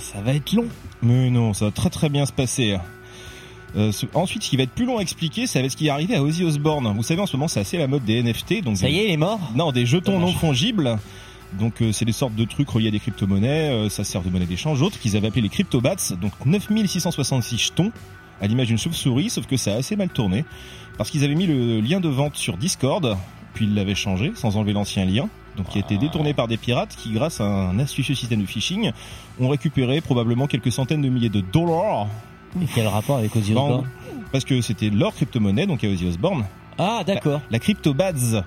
Ça 0.00 0.20
va 0.24 0.32
être 0.34 0.52
long. 0.52 0.66
Mais 1.02 1.28
non, 1.30 1.52
ça 1.54 1.66
va 1.66 1.70
très 1.72 1.90
très 1.90 2.08
bien 2.08 2.24
se 2.24 2.32
passer. 2.32 2.76
Euh, 3.76 3.92
ce- 3.92 4.06
ensuite, 4.14 4.42
ce 4.44 4.50
qui 4.50 4.56
va 4.56 4.62
être 4.62 4.70
plus 4.70 4.86
long 4.86 4.98
à 4.98 5.02
expliquer, 5.02 5.46
ça 5.46 5.58
va 5.58 5.64
être 5.66 5.72
ce 5.72 5.76
qui 5.76 5.88
est 5.88 5.90
arrivé 5.90 6.14
à 6.14 6.22
Ozzy 6.22 6.44
Osbourne. 6.44 6.92
Vous 6.96 7.02
savez, 7.02 7.20
en 7.20 7.26
ce 7.26 7.36
moment, 7.36 7.48
c'est 7.48 7.60
assez 7.60 7.76
la 7.76 7.88
mode 7.88 8.04
des 8.04 8.22
NFT. 8.22 8.62
Donc 8.62 8.76
Ça 8.78 8.88
y 8.88 8.98
est, 9.00 9.04
il 9.06 9.10
est 9.10 9.16
mort 9.16 9.40
Non, 9.54 9.72
des 9.72 9.84
jetons 9.86 10.12
Dommage. 10.12 10.32
non 10.34 10.38
fongibles. 10.38 10.98
Donc 11.54 11.80
euh, 11.80 11.92
c'est 11.92 12.04
des 12.04 12.12
sortes 12.12 12.34
de 12.34 12.44
trucs 12.44 12.68
reliés 12.68 12.88
à 12.88 12.90
des 12.90 13.00
crypto-monnaies, 13.00 13.70
euh, 13.70 13.88
ça 13.88 14.04
sert 14.04 14.22
de 14.22 14.28
monnaie 14.30 14.46
d'échange. 14.46 14.82
Autres 14.82 14.98
qu'ils 14.98 15.16
avaient 15.16 15.28
appelé 15.28 15.42
les 15.42 15.48
crypto-bats, 15.48 15.96
donc 16.20 16.32
9666 16.44 17.58
jetons, 17.58 17.92
à 18.40 18.46
l'image 18.46 18.66
d'une 18.66 18.78
chauve-souris, 18.78 19.30
sauf 19.30 19.46
que 19.46 19.56
ça 19.56 19.72
a 19.74 19.76
assez 19.76 19.96
mal 19.96 20.08
tourné, 20.08 20.44
parce 20.98 21.10
qu'ils 21.10 21.24
avaient 21.24 21.34
mis 21.34 21.46
le 21.46 21.80
lien 21.80 22.00
de 22.00 22.08
vente 22.08 22.36
sur 22.36 22.56
Discord, 22.56 23.16
puis 23.54 23.64
ils 23.64 23.74
l'avaient 23.74 23.94
changé, 23.94 24.32
sans 24.34 24.56
enlever 24.56 24.72
l'ancien 24.74 25.04
lien, 25.04 25.28
donc 25.56 25.68
qui 25.70 25.78
a 25.78 25.80
été 25.80 25.96
détourné 25.96 26.34
par 26.34 26.48
des 26.48 26.58
pirates 26.58 26.94
qui, 26.96 27.12
grâce 27.12 27.40
à 27.40 27.44
un 27.44 27.78
astucieux 27.78 28.14
système 28.14 28.42
de 28.42 28.46
phishing, 28.46 28.92
ont 29.40 29.48
récupéré 29.48 30.02
probablement 30.02 30.46
quelques 30.46 30.72
centaines 30.72 31.00
de 31.00 31.08
milliers 31.08 31.30
de 31.30 31.40
dollars, 31.40 32.08
Et 32.60 32.66
quel 32.74 32.86
rapport 32.88 33.16
avec 33.16 33.34
Ozzy 33.36 33.52
Osbourne? 33.52 33.88
Parce 34.32 34.44
que 34.44 34.60
c'était 34.60 34.90
leur 34.90 35.14
crypto-monnaie, 35.14 35.66
donc 35.66 35.82
à 35.84 35.88
Ozzy 35.88 36.06
Osbourne, 36.06 36.44
Ah, 36.76 37.02
d'accord. 37.06 37.40
la 37.50 37.58
crypto-bads. 37.58 38.42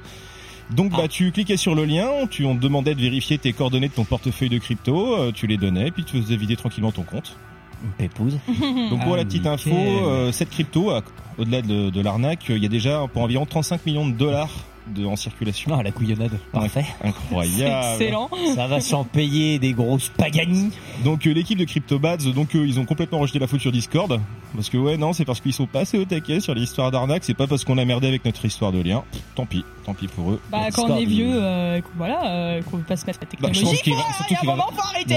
Donc 0.70 0.92
bah 0.92 1.08
tu 1.08 1.32
cliquais 1.32 1.58
sur 1.58 1.74
le 1.74 1.84
lien, 1.86 2.08
tu 2.30 2.46
on 2.46 2.56
te 2.56 2.62
demandait 2.62 2.94
de 2.96 3.02
vérifier 3.02 3.38
tes 3.40 3.54
coordonnées 3.54 3.88
de 3.88 3.94
ton 3.94 4.04
portefeuille 4.06 4.50
de 4.50 4.60
crypto, 4.60 5.16
euh, 5.16 5.32
tu 5.34 5.48
les 5.48 5.58
donnais, 5.58 5.90
puis 5.92 6.04
tu 6.04 6.22
faisais 6.22 6.36
vider 6.36 6.56
tranquillement 6.56 6.92
ton 6.92 7.04
compte. 7.04 7.36
Une 7.84 7.92
Pépouze. 7.92 8.38
Donc 8.90 9.04
pour 9.04 9.14
Ah, 9.14 9.18
la 9.18 9.26
petite 9.26 9.48
info, 9.48 9.70
nickel. 9.70 10.04
euh, 10.04 10.32
cette 10.32 10.50
crypto, 10.52 10.92
à- 10.92 11.02
au-delà 11.38 11.62
de, 11.62 11.90
de 11.90 12.02
l'arnaque, 12.02 12.50
euh, 12.50 12.58
il 12.58 12.62
y 12.64 12.66
a 12.66 12.70
déjà 12.70 13.06
pour 13.12 13.24
environ 13.24 13.46
35 13.46 13.86
millions 13.86 14.08
de 14.08 14.14
dollars 14.14 14.52
de, 14.94 15.06
en 15.06 15.16
circulation. 15.16 15.72
Ah, 15.78 15.84
la 15.84 15.92
couillonnade. 15.92 16.32
Parfait. 16.52 16.86
Incroyable. 17.04 18.02
Excellent. 18.02 18.30
Ça 18.56 18.68
va 18.68 18.82
s'en 18.82 19.04
payer 19.04 19.60
des 19.60 19.74
grosses 19.74 20.10
Pagani. 20.18 20.72
Donc 21.04 21.26
euh, 21.28 21.32
l'équipe 21.34 21.58
de 21.58 21.66
CryptoBads, 21.66 22.32
donc 22.36 22.56
euh, 22.56 22.66
ils 22.68 22.80
ont 22.80 22.86
complètement 22.86 23.20
rejeté 23.20 23.40
la 23.40 23.48
faute 23.48 23.62
sur 23.62 23.72
Discord. 23.72 24.20
Parce 24.56 24.70
que 24.70 24.78
ouais 24.78 24.98
non, 24.98 25.14
c'est 25.14 25.26
parce 25.26 25.42
qu'ils 25.42 25.54
sont 25.54 25.68
pas 25.68 25.82
assez 25.82 25.98
au 26.00 26.06
taquet 26.06 26.40
sur 26.40 26.56
l'histoire 26.56 26.90
d'arnaque, 26.92 27.24
c'est 27.24 27.36
pas 27.36 27.46
parce 27.46 27.64
qu'on 27.64 27.78
a 27.78 27.86
merdé 27.86 28.08
avec 28.08 28.26
notre 28.26 28.44
histoire 28.46 28.72
de 28.72 28.82
lien. 28.82 29.04
Tant 29.36 29.46
pis, 29.46 29.64
tant 29.86 29.94
pis 29.94 30.08
pour 30.08 30.32
eux. 30.32 30.42
Bah, 30.52 30.58
quand 30.62 30.66
Discord, 30.88 30.92
on 30.92 30.98
est 30.98 31.06
vieux, 31.06 31.30
euh, 31.32 31.82
voilà, 31.98 32.26
euh, 32.32 32.62
qu'on 32.64 32.78
veut 32.78 32.84
pas 32.84 32.96
se 32.98 33.06
mettre 33.06 33.20
la 33.22 33.26
Bah, 33.28 33.50
je 33.54 33.60
technologie, 33.60 33.64
pense 33.76 33.82
qu'il 33.84 33.94
va- 33.94 34.00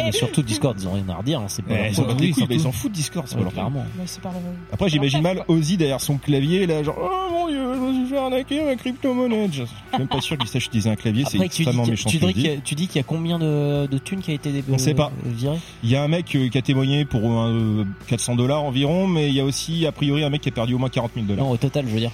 va- 0.03 0.13
surtout 0.13 0.43
Discord, 0.43 0.77
ils 0.79 0.87
ont 0.87 0.93
rien 0.93 1.09
à 1.09 1.15
redire. 1.15 1.41
Hein, 1.41 1.47
c'est 1.49 1.63
pas 1.65 1.75
leur 1.75 1.87
ils 1.87 2.35
oui, 2.49 2.61
s'en 2.61 2.73
foutent 2.73 2.93
Discord, 2.93 3.27
c'est 3.27 3.35
pas 3.35 3.39
Ouais, 3.41 3.45
leur 3.45 3.53
clairement. 3.55 3.87
Pas 4.23 4.31
le- 4.31 4.37
Après, 4.73 4.89
j'imagine 4.91 5.23
mal 5.23 5.45
Ozzy 5.49 5.77
derrière 5.79 6.01
son 6.01 6.19
clavier, 6.19 6.67
là, 6.67 6.83
genre, 6.83 6.99
oh 7.01 7.33
mon 7.33 7.49
dieu, 7.49 7.73
je 7.75 7.79
me 7.81 7.95
suis 7.95 8.07
fait 8.11 8.19
arnaquer 8.19 8.63
ma 8.65 8.75
crypto-monnaie. 8.77 9.49
Je 9.65 9.71
suis 9.95 9.99
même 9.99 10.09
pas 10.09 10.21
sûr 10.21 10.39
qu'il 10.39 10.49
sache 10.49 10.67
utiliser 10.67 10.91
un 10.91 10.97
clavier, 10.97 11.25
c'est 11.29 11.37
Après, 11.37 11.49
tu 11.49 11.57
dis, 11.57 11.63
extrêmement 11.63 11.87
méchant. 11.87 12.11
tu, 12.11 12.19
dis 12.19 12.33
qu'il 12.35 12.43
y 12.47 12.49
a- 12.51 12.57
tu 12.59 12.75
dis 12.75 12.87
qu'il 12.87 12.97
y 12.97 13.01
a 13.01 13.03
combien 13.05 13.39
de, 13.39 13.87
de 13.87 13.99
thunes 13.99 14.21
qui 14.21 14.31
a 14.31 14.35
été 14.35 14.63
On 14.71 14.79
sait 14.79 14.95
pas. 14.95 15.11
euh, 15.27 15.57
Il 15.83 15.91
y 15.91 15.97
a 15.97 16.03
un 16.03 16.09
mec 16.09 16.35
euh, 16.35 16.49
qui 16.49 16.59
a 16.59 16.63
témoigné 16.63 17.05
pour 17.05 17.23
euh, 17.43 17.85
400 18.09 18.37
dollars 18.37 18.63
environ, 18.65 19.07
mais 19.07 19.29
il 19.29 19.35
y 19.35 19.41
a 19.41 19.45
aussi, 19.45 19.87
a 19.87 19.93
priori, 19.93 20.25
un 20.25 20.31
mec 20.31 20.41
qui 20.43 20.49
a 20.49 20.53
perdu 20.53 20.75
au 20.75 20.79
moins 20.79 20.89
40 20.89 21.13
000 21.15 21.27
dollars. 21.27 21.45
Non, 21.45 21.51
au 21.51 21.57
total, 21.57 21.87
je 21.89 21.93
veux 21.95 22.01
dire. 22.01 22.11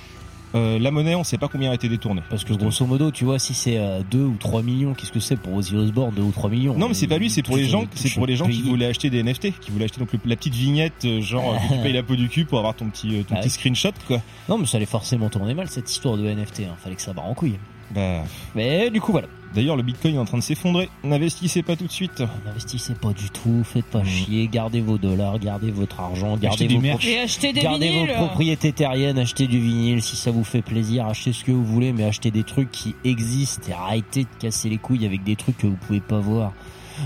Euh, 0.54 0.78
la 0.78 0.90
monnaie, 0.90 1.14
on 1.14 1.24
sait 1.24 1.37
pas 1.38 1.48
combien 1.48 1.70
a 1.70 1.74
été 1.74 1.88
détournée. 1.88 2.22
Parce 2.30 2.44
que 2.44 2.54
grosso 2.54 2.87
modo, 2.87 3.11
tu 3.11 3.24
vois, 3.24 3.38
si 3.38 3.52
c'est 3.54 3.78
2 4.11 4.18
ou 4.18 4.37
3 4.38 4.62
millions, 4.62 4.94
qu'est-ce 4.94 5.12
que 5.12 5.20
c'est 5.20 5.37
pour 5.37 5.54
Ozzy 5.54 5.76
Osbourne 5.76 6.14
2 6.14 6.22
ou 6.22 6.30
3 6.30 6.48
millions? 6.50 6.74
Non, 6.76 6.88
mais 6.88 6.94
c'est 6.94 7.06
pas 7.06 7.18
lui, 7.18 7.28
c'est 7.30 7.42
pour 7.42 7.56
les 7.56 7.68
gens, 7.68 7.84
c'est 7.94 8.14
pour 8.14 8.26
les 8.26 8.37
gens 8.37 8.46
qui 8.46 8.62
voulaient 8.62 8.87
acheter 8.87 9.11
des 9.11 9.22
NFT, 9.22 9.52
qui 9.61 9.70
voulaient 9.70 9.84
acheter 9.84 10.00
donc 10.00 10.12
le- 10.12 10.18
la 10.24 10.37
petite 10.37 10.54
vignette, 10.54 11.04
euh, 11.04 11.20
genre, 11.20 11.52
euh, 11.54 11.56
que 11.68 11.74
tu 11.74 11.80
payes 11.82 11.92
la 11.92 12.02
peau 12.02 12.16
du 12.16 12.28
cul 12.28 12.44
pour 12.46 12.58
avoir 12.58 12.74
ton 12.74 12.87
petit, 12.88 13.16
euh, 13.18 13.22
ton 13.24 13.34
Ah 13.37 13.40
petit 13.40 13.50
screenshot, 13.50 13.90
quoi. 14.06 14.20
Non, 14.48 14.56
mais 14.58 14.66
ça 14.66 14.78
allait 14.78 14.87
forcément 14.87 15.28
tourner 15.28 15.54
mal 15.54 15.68
cette 15.68 15.90
histoire 15.90 16.16
de 16.16 16.26
NFT. 16.26 16.61
Hein. 16.61 16.76
Fallait 16.82 16.96
que 16.96 17.02
ça 17.02 17.12
barre 17.12 17.26
en 17.26 17.34
couille. 17.34 17.58
Bah, 17.90 18.22
Mais 18.54 18.90
du 18.90 19.00
coup, 19.00 19.12
voilà. 19.12 19.28
D'ailleurs, 19.54 19.76
le 19.76 19.82
bitcoin 19.82 20.14
est 20.14 20.18
en 20.18 20.24
train 20.24 20.38
de 20.38 20.42
s'effondrer. 20.42 20.88
N'investissez 21.04 21.62
pas 21.62 21.76
tout 21.76 21.87
de 21.87 21.90
suite. 21.92 22.22
N'investissez 22.44 22.94
pas 22.94 23.12
du 23.12 23.30
tout, 23.30 23.62
faites 23.64 23.84
pas 23.87 24.00
Mhm. 24.00 24.06
chier, 24.06 24.48
gardez 24.48 24.80
vos 24.80 24.98
dollars, 24.98 25.38
gardez 25.38 25.70
votre 25.70 26.00
argent, 26.00 26.37
gardez 26.37 26.46
Achetez 26.48 26.66
du 26.68 26.74
vos, 26.76 26.80
merch. 26.80 27.06
Et 27.06 27.18
acheter 27.18 27.52
des 27.52 27.61
gardez 27.61 27.88
vinyles. 27.88 28.08
vos 28.11 28.14
propriétés 28.26 28.72
terriennes, 28.72 29.18
achetez 29.18 29.46
du 29.46 29.58
vinyle 29.61 30.02
si 30.02 30.16
ça 30.16 30.30
vous 30.30 30.44
fait 30.44 30.62
plaisir, 30.62 31.06
achetez 31.06 31.32
ce 31.32 31.44
que 31.44 31.52
vous 31.52 31.64
voulez, 31.64 31.92
mais 31.92 32.04
achetez 32.04 32.30
des 32.30 32.44
trucs 32.44 32.70
qui 32.70 32.94
existent 33.04 33.68
et 33.70 33.72
arrêtez 33.72 34.24
de 34.24 34.28
casser 34.38 34.68
les 34.68 34.78
couilles 34.78 35.06
avec 35.06 35.24
des 35.24 35.37
trucs 35.37 35.58
que 35.58 35.66
vous 35.66 35.76
pouvez 35.87 36.00
pas 36.00 36.18
voir. 36.18 36.52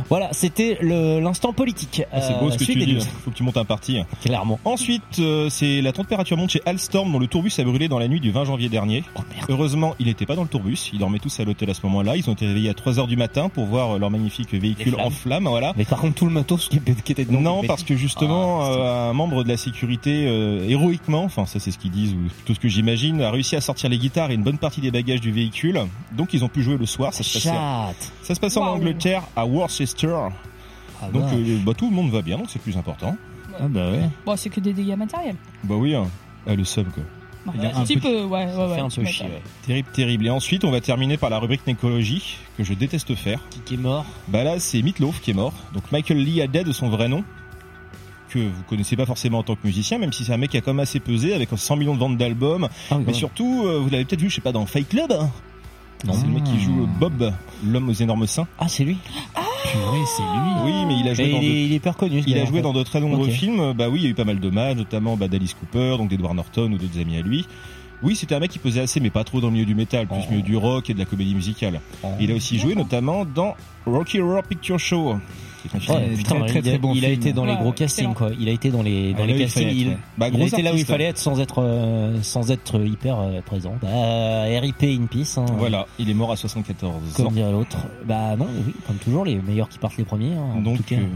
Voilà, 0.09 0.28
c'était 0.33 0.78
l'instant 0.83 1.52
politique. 1.52 2.02
Ah, 2.12 2.20
c'est 2.20 2.38
beau 2.38 2.46
Euh, 2.46 2.50
ce 2.50 2.59
que 2.59 2.64
suite 2.64 2.78
tu 2.78 2.85
dis. 2.87 2.98
Faut 3.24 3.31
que 3.31 3.37
tu 3.37 3.42
montes 3.42 3.57
un 3.57 3.64
parti. 3.64 4.00
Clairement. 4.24 4.59
Ensuite, 4.64 5.02
euh, 5.18 5.48
c'est 5.48 5.81
la 5.81 5.92
température 5.92 6.37
monte 6.37 6.50
chez 6.50 6.62
Alstorm 6.66 7.12
dont 7.12 7.18
le 7.18 7.26
tourbus 7.26 7.52
a 7.59 7.64
brûlé 7.64 7.88
dans 7.88 7.98
la 7.98 8.09
nuit 8.09 8.20
du 8.20 8.31
20 8.31 8.44
janvier 8.44 8.68
dernier. 8.68 9.05
Oh 9.16 9.20
merde. 9.35 9.46
Heureusement, 9.48 9.94
il 9.98 10.07
n'était 10.07 10.26
pas 10.26 10.37
dans 10.37 10.42
le 10.42 10.48
tourbus. 10.48 10.90
Ils 10.92 10.98
dormaient 10.98 11.18
tous 11.18 11.40
à 11.40 11.44
l'hôtel 11.44 11.70
à 11.70 11.74
ce 11.74 11.81
moment-là. 11.85 12.16
Ils 12.16 12.28
ont 12.28 12.33
été 12.33 12.46
réveillés 12.46 12.70
à 12.70 12.74
3 12.74 12.98
heures 12.98 13.07
du 13.07 13.16
matin 13.16 13.48
pour 13.48 13.64
voir 13.66 13.92
euh, 13.96 13.98
leur 13.98 14.11
magnifique 14.11 14.52
véhicule 14.55 14.96
en 15.00 15.11
flammes. 15.11 15.46
Voilà. 15.48 15.72
Mais 15.76 15.85
par 15.85 16.00
contre, 16.00 16.14
tout 16.14 16.26
le 16.26 16.33
matos 16.33 16.68
qui, 16.68 16.76
était 17.12 17.24
dedans. 17.24 17.40
Non, 17.40 17.62
parce 17.66 17.83
que 17.83 17.96
justement, 17.96 18.61
Ah, 18.62 18.66
euh, 18.70 19.11
un 19.11 19.12
membre 19.12 19.44
de 19.44 19.48
la 19.48 19.57
sécurité, 19.57 20.26
euh, 20.26 20.66
héroïquement, 20.68 21.24
enfin 21.24 21.46
ça 21.46 21.59
c'est 21.61 21.70
ce 21.70 21.78
qu'ils 21.78 21.90
disent, 21.90 22.14
ou 22.14 22.28
plutôt 22.28 22.55
ce 22.55 22.61
que 22.61 22.68
j'imagine, 22.68 23.20
a 23.22 23.31
réussi 23.31 23.57
à 23.57 23.61
sortir 23.61 23.88
les 23.90 23.98
guitares 23.98 24.31
et 24.31 24.35
une 24.35 24.42
bonne 24.42 24.59
partie 24.59 24.81
des 24.81 24.90
bagages 24.90 25.20
du 25.20 25.33
véhicule. 25.33 25.81
Donc 26.16 26.33
ils 26.35 26.44
ont 26.44 26.48
pu 26.48 26.62
jouer 26.62 26.76
le 26.76 26.87
soir. 26.87 27.12
Ça 27.12 27.22
se 27.22 27.33
passait, 27.33 27.50
ça 28.22 28.35
se 28.35 28.40
passait 28.40 28.59
en. 28.59 28.72
Angleterre, 28.72 29.22
à 29.37 29.44
Worcester. 29.44 29.82
Ah 31.01 31.09
Donc 31.12 31.23
bah. 31.25 31.31
euh, 31.35 31.59
bah, 31.64 31.73
tout 31.77 31.88
le 31.90 31.97
monde 31.97 32.11
va 32.11 32.23
bien, 32.23 32.37
donc 32.38 32.47
c'est 32.49 32.61
plus 32.62 32.77
important. 32.77 33.16
Ah 33.59 33.68
bah 33.68 33.90
ouais. 33.90 34.09
Bon, 34.25 34.37
c'est 34.37 34.49
que 34.51 34.61
des 34.61 34.73
dégâts 34.73 34.97
matériels. 34.97 35.37
Bah 35.64 35.75
oui, 35.77 35.95
hein. 35.95 36.07
Ah, 36.47 36.55
le 36.55 36.64
somme 36.64 36.87
quoi. 36.87 37.03
Bah, 37.45 37.53
Il 37.57 37.62
y 37.62 37.66
a 37.66 37.77
un 37.77 37.81
un 37.81 37.85
petit 37.85 37.97
peu- 37.97 38.03
peu, 38.03 38.23
ouais, 38.25 38.47
ouais, 38.47 38.55
ouais. 38.66 38.75
fait 38.77 38.81
un 38.81 38.88
tu 38.88 38.97
peu 38.97 39.03
m'étonnes. 39.03 39.07
chier, 39.12 39.27
ouais. 39.27 39.42
Terrible, 39.66 39.88
terrible. 39.92 40.27
Et 40.27 40.31
ensuite, 40.31 40.64
on 40.64 40.71
va 40.71 40.81
terminer 40.81 41.16
par 41.16 41.29
la 41.29 41.38
rubrique 41.40 41.66
nécologie, 41.66 42.38
que 42.57 42.62
je 42.64 42.73
déteste 42.75 43.14
faire. 43.16 43.40
Qui, 43.51 43.61
qui 43.61 43.75
est 43.75 43.79
mort 43.79 44.05
Bah 44.29 44.45
là, 44.45 44.61
c'est 44.61 44.81
Meatloaf 44.81 45.21
qui 45.21 45.33
est 45.33 45.35
mort. 45.35 45.53
Donc 45.75 45.90
Michael 45.90 46.18
Lee 46.18 46.40
Haddad 46.40 46.66
de 46.66 46.73
son 46.73 46.88
vrai 46.88 47.09
nom, 47.09 47.25
que 48.31 48.38
vous 48.38 48.62
connaissez 48.68 48.95
pas 48.97 49.07
forcément 49.07 49.38
en 49.40 49.42
tant 49.42 49.57
que 49.57 49.66
musicien, 49.66 49.99
même 49.99 50.12
si 50.12 50.25
c'est 50.25 50.33
un 50.33 50.37
mec 50.37 50.51
qui 50.51 50.57
a 50.57 50.61
quand 50.61 50.73
même 50.73 50.81
assez 50.81 51.01
pesé, 51.01 51.35
avec 51.35 51.49
100 51.55 51.77
millions 51.77 51.95
de 51.95 52.01
ventes 52.01 52.16
d'albums. 52.16 52.68
Ah 52.92 52.99
Mais 53.01 53.07
ouais. 53.07 53.12
surtout, 53.12 53.64
euh, 53.66 53.79
vous 53.81 53.90
l'avez 53.90 54.05
peut-être 54.05 54.21
vu, 54.23 54.31
je 54.31 54.37
sais 54.37 54.40
pas, 54.40 54.53
dans 54.53 54.64
Fight 54.64 54.88
Club. 54.88 55.11
hein. 55.12 55.29
C'est 56.05 56.27
le 56.27 56.33
mec 56.33 56.45
qui 56.45 56.61
joue 56.61 56.88
Bob, 56.99 57.33
l'homme 57.64 57.88
aux 57.88 57.92
énormes 57.92 58.27
seins. 58.27 58.47
Ah, 58.59 58.66
c'est 58.68 58.85
lui. 58.85 58.99
Purée, 59.70 60.05
c'est 60.16 60.22
lui. 60.22 60.51
Oui, 60.64 60.85
mais 60.87 60.94
il 61.01 61.09
a 61.09 61.14
joué 61.14 61.25
Mais 61.27 61.31
dans 61.33 61.40
il, 61.40 61.48
de- 61.48 61.55
est, 61.55 61.64
il 61.66 61.72
est 61.75 62.27
Il 62.27 62.38
a 62.38 62.44
joué 62.44 62.62
dans 62.62 62.72
de 62.72 62.83
très 62.83 63.01
nombreux 63.01 63.29
films. 63.29 63.72
Bah 63.72 63.88
oui, 63.88 64.01
il 64.01 64.05
y 64.05 64.07
a 64.07 64.11
eu 64.11 64.14
pas 64.14 64.25
mal 64.25 64.38
d'hommages, 64.40 64.77
notamment 64.77 65.16
bah, 65.16 65.29
d'Alice 65.29 65.55
Cooper, 65.55 65.96
donc 65.98 66.09
d'Edward 66.11 66.35
Norton 66.35 66.72
ou 66.72 66.79
d'autres 66.79 66.98
amis 67.01 67.16
à 67.16 67.20
lui. 67.22 67.46
Oui, 68.03 68.16
c'était 68.16 68.35
un 68.35 68.40
mec 68.40 68.51
qui 68.51 68.59
posait 68.59 68.81
assez, 68.81 68.98
mais 68.98 69.11
pas 69.11 69.22
trop 69.22 69.40
dans 69.40 69.46
le 69.46 69.53
milieu 69.53 69.64
du 69.66 69.77
métal, 69.77 70.07
plus 70.09 70.16
Oh. 70.27 70.31
milieu 70.31 70.42
du 70.42 70.57
rock 70.57 70.90
et 70.90 70.94
de 70.94 70.98
la 70.98 71.05
comédie 71.05 71.35
musicale. 71.37 71.81
Il 72.18 72.33
a 72.33 72.35
aussi 72.35 72.59
joué 72.59 72.75
notamment 72.75 73.25
dans 73.25 73.55
Rocky 73.87 74.20
Horror 74.20 74.42
Picture 74.42 74.79
Show. 74.81 75.16
Très, 75.68 75.79
très, 75.79 76.46
très, 76.46 76.61
il, 76.61 76.75
a, 76.75 76.79
bon 76.79 76.92
il 76.94 77.05
été 77.05 77.33
dans 77.33 77.44
les 77.44 77.55
gros 77.57 77.72
castings 77.72 78.14
quoi. 78.14 78.31
Il 78.38 78.48
a 78.48 78.53
été 78.53 78.70
dans 78.70 78.83
les 78.83 79.12
dans 79.12 79.22
Ah, 79.22 79.27
les 79.27 79.33
il 79.35 79.38
castings. 79.38 79.68
Il. 79.70 79.96
Bah, 80.18 80.29
il 80.29 80.35
a 80.35 80.37
gros 80.38 80.46
été 80.46 80.62
là 80.62 80.72
où 80.72 80.77
il 80.77 80.85
fallait 80.85 81.05
être 81.05 81.18
sans 81.18 81.40
être 81.40 81.62
euh, 81.62 82.18
sans 82.22 82.51
être 82.51 82.81
hyper 82.85 83.18
euh, 83.20 83.40
présent. 83.40 83.75
Bah, 83.83 83.88
RIP 84.61 84.83
in 84.83 85.07
peace. 85.07 85.38
Hein, 85.38 85.46
Voilà, 85.57 85.87
il 85.98 86.11
est 86.11 86.14
mort 86.14 86.33
à 86.33 86.37
74 86.37 86.94
ans. 86.94 86.98
Comme 87.25 87.35
dirait 87.35 87.53
l'autre. 87.53 87.79
Bah 88.05 88.37
non, 88.37 88.46
oui, 88.66 88.75
comme 88.87 88.96
toujours, 88.96 89.25
les 89.25 89.37
meilleurs 89.37 89.68
qui 89.68 89.79
partent 89.79 89.96
les 89.96 90.05
premiers. 90.05 90.35
hein, 90.35 90.57
en 90.57 90.61
Donc, 90.61 90.79
tout 90.79 90.83
cas. 90.85 90.96
euh, 90.96 91.07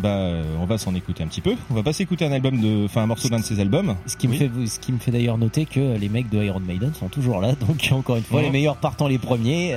bah, 0.00 0.08
euh, 0.08 0.42
on 0.60 0.64
va 0.64 0.78
s'en 0.78 0.94
écouter 0.94 1.22
un 1.22 1.26
petit 1.26 1.40
peu. 1.40 1.54
On 1.70 1.74
va 1.74 1.82
pas 1.82 1.92
s'écouter 1.92 2.24
un 2.24 2.32
album 2.32 2.60
de, 2.60 2.84
enfin, 2.86 3.02
un 3.02 3.06
morceau 3.06 3.28
d'un 3.28 3.38
de 3.40 3.44
ses 3.44 3.60
albums. 3.60 3.94
Ce 4.06 4.16
qui 4.16 4.28
me 4.28 4.34
fait, 4.34 4.50
ce 4.66 4.78
qui 4.78 4.92
me 4.92 4.98
fait 4.98 5.10
d'ailleurs 5.10 5.38
noter 5.38 5.66
que 5.66 5.96
les 5.98 6.08
mecs 6.08 6.30
de 6.30 6.42
Iron 6.42 6.60
Maiden 6.60 6.92
sont 6.94 7.08
toujours 7.08 7.40
là. 7.40 7.54
Donc 7.66 7.88
encore 7.92 8.16
une 8.16 8.22
fois, 8.22 8.38
Ouais. 8.40 8.46
les 8.46 8.50
meilleurs 8.52 8.76
partant 8.76 9.06
les 9.08 9.18
premiers. 9.18 9.74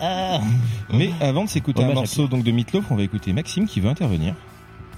Mais 0.92 1.10
avant 1.20 1.44
de 1.44 1.48
s'écouter 1.48 1.80
un 1.80 1.84
Hommage 1.84 1.96
à 1.96 2.00
morceau 2.00 2.26
donc 2.28 2.44
de 2.44 2.52
Meatloaf, 2.52 2.84
on 2.90 2.96
va 2.96 3.02
écouter 3.02 3.32
Maxime 3.32 3.66
qui 3.66 3.80
veut 3.80 3.88
intervenir. 3.88 4.34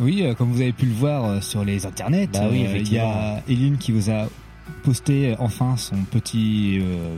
Oui, 0.00 0.22
euh, 0.22 0.34
comme 0.34 0.50
vous 0.50 0.60
avez 0.60 0.72
pu 0.72 0.86
le 0.86 0.92
voir 0.94 1.24
euh, 1.24 1.40
sur 1.40 1.64
les 1.64 1.86
internets, 1.86 2.28
Bah 2.32 2.48
oui, 2.50 2.66
euh, 2.66 2.78
il 2.78 2.92
y 2.92 2.98
a 2.98 3.40
Eline 3.48 3.76
qui 3.78 3.92
vous 3.92 4.10
a 4.10 4.26
posté 4.82 5.34
enfin 5.38 5.76
son 5.76 5.96
petit 6.10 6.78
euh, 6.80 7.16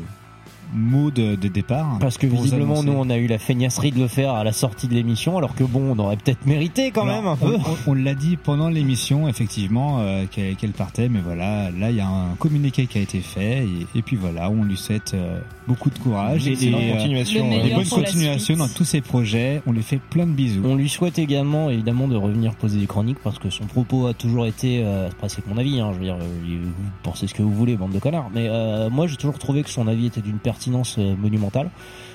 mot 0.77 1.11
de, 1.11 1.35
de 1.35 1.49
départ. 1.49 1.99
Parce 2.01 2.19
que 2.19 2.27
visiblement, 2.27 2.83
nous, 2.83 2.93
on 2.93 3.11
a 3.11 3.17
eu 3.17 3.27
la 3.27 3.39
feignasserie 3.39 3.91
de 3.93 3.99
le 4.01 4.09
faire 4.09 4.33
à 4.35 4.45
la 4.45 4.53
sortie 4.53 4.87
de 4.89 4.95
l'émission, 4.95 5.37
alors 5.39 5.55
que 5.55 5.65
bon, 5.65 5.95
on 5.97 5.99
aurait 5.99 6.17
peut-être 6.17 6.47
mérité 6.47 6.91
quand 6.91 7.03
Alors, 7.03 7.17
même 7.17 7.27
un 7.27 7.33
on, 7.33 7.37
peu. 7.37 7.57
on- 7.57 7.91
on 7.91 7.95
l'a 7.95 8.15
dit 8.15 8.37
pendant 8.37 8.69
l'émission, 8.69 9.29
effectivement, 9.29 9.99
euh, 10.01 10.25
qu'elle 10.31 10.71
partait, 10.73 11.09
mais 11.09 11.21
voilà, 11.21 11.71
là 11.71 11.91
il 11.91 11.97
y 11.97 12.01
a 12.01 12.09
un 12.09 12.35
communiqué 12.39 12.87
qui 12.87 12.99
a 12.99 13.01
été 13.01 13.21
fait, 13.21 13.65
et, 13.65 13.99
et 13.99 14.03
puis 14.03 14.17
voilà, 14.17 14.51
on 14.51 14.63
lui 14.65 14.77
souhaite 14.77 15.13
euh, 15.15 15.41
beaucoup 15.67 15.91
de 15.91 15.99
courage 15.99 16.47
et, 16.47 16.53
et, 16.53 16.75
euh, 16.75 16.93
continuation. 16.93 17.47
le 17.49 17.53
euh, 17.53 17.57
et 17.59 17.63
meilleur 17.63 17.79
bonne 17.79 17.89
pour 17.89 17.99
la 17.99 18.05
continuation 18.05 18.39
suite. 18.45 18.59
dans 18.59 18.69
tous 18.69 18.85
ses 18.85 19.01
projets. 19.01 19.63
On 19.67 19.73
lui 19.73 19.83
fait 19.83 19.99
plein 20.11 20.27
de 20.27 20.33
bisous. 20.33 20.63
On 20.65 20.75
lui 20.75 20.89
souhaite 20.89 21.19
également, 21.19 21.71
évidemment, 21.71 22.09
de 22.09 22.17
revenir 22.17 22.55
poser 22.55 22.79
des 22.79 22.87
chroniques 22.87 23.19
parce 23.25 23.39
que 23.39 23.51
son 23.51 23.65
propos 23.65 24.07
a 24.07 24.15
toujours 24.15 24.47
été, 24.47 24.83
euh, 24.85 25.09
c'est 25.29 25.47
mon 25.49 25.57
avis, 25.59 25.81
hein, 25.81 25.91
je 25.95 25.99
veux 25.99 26.05
dire, 26.05 26.17
vous 26.19 26.71
pensez 27.03 27.27
ce 27.27 27.35
que 27.35 27.43
vous 27.43 27.53
voulez, 27.53 27.77
bande 27.77 27.93
de 27.93 27.99
connards, 27.99 28.31
mais 28.35 28.47
euh, 28.49 28.91
moi 28.91 29.07
j'ai 29.07 29.17
toujours 29.17 29.39
trouvé 29.39 29.63
que 29.63 29.71
son 29.71 29.87
avis 29.89 30.07
était 30.07 30.21
d'une 30.21 30.39
pertinence 30.39 30.66
euh, 30.99 31.15
monumentale, 31.17 31.71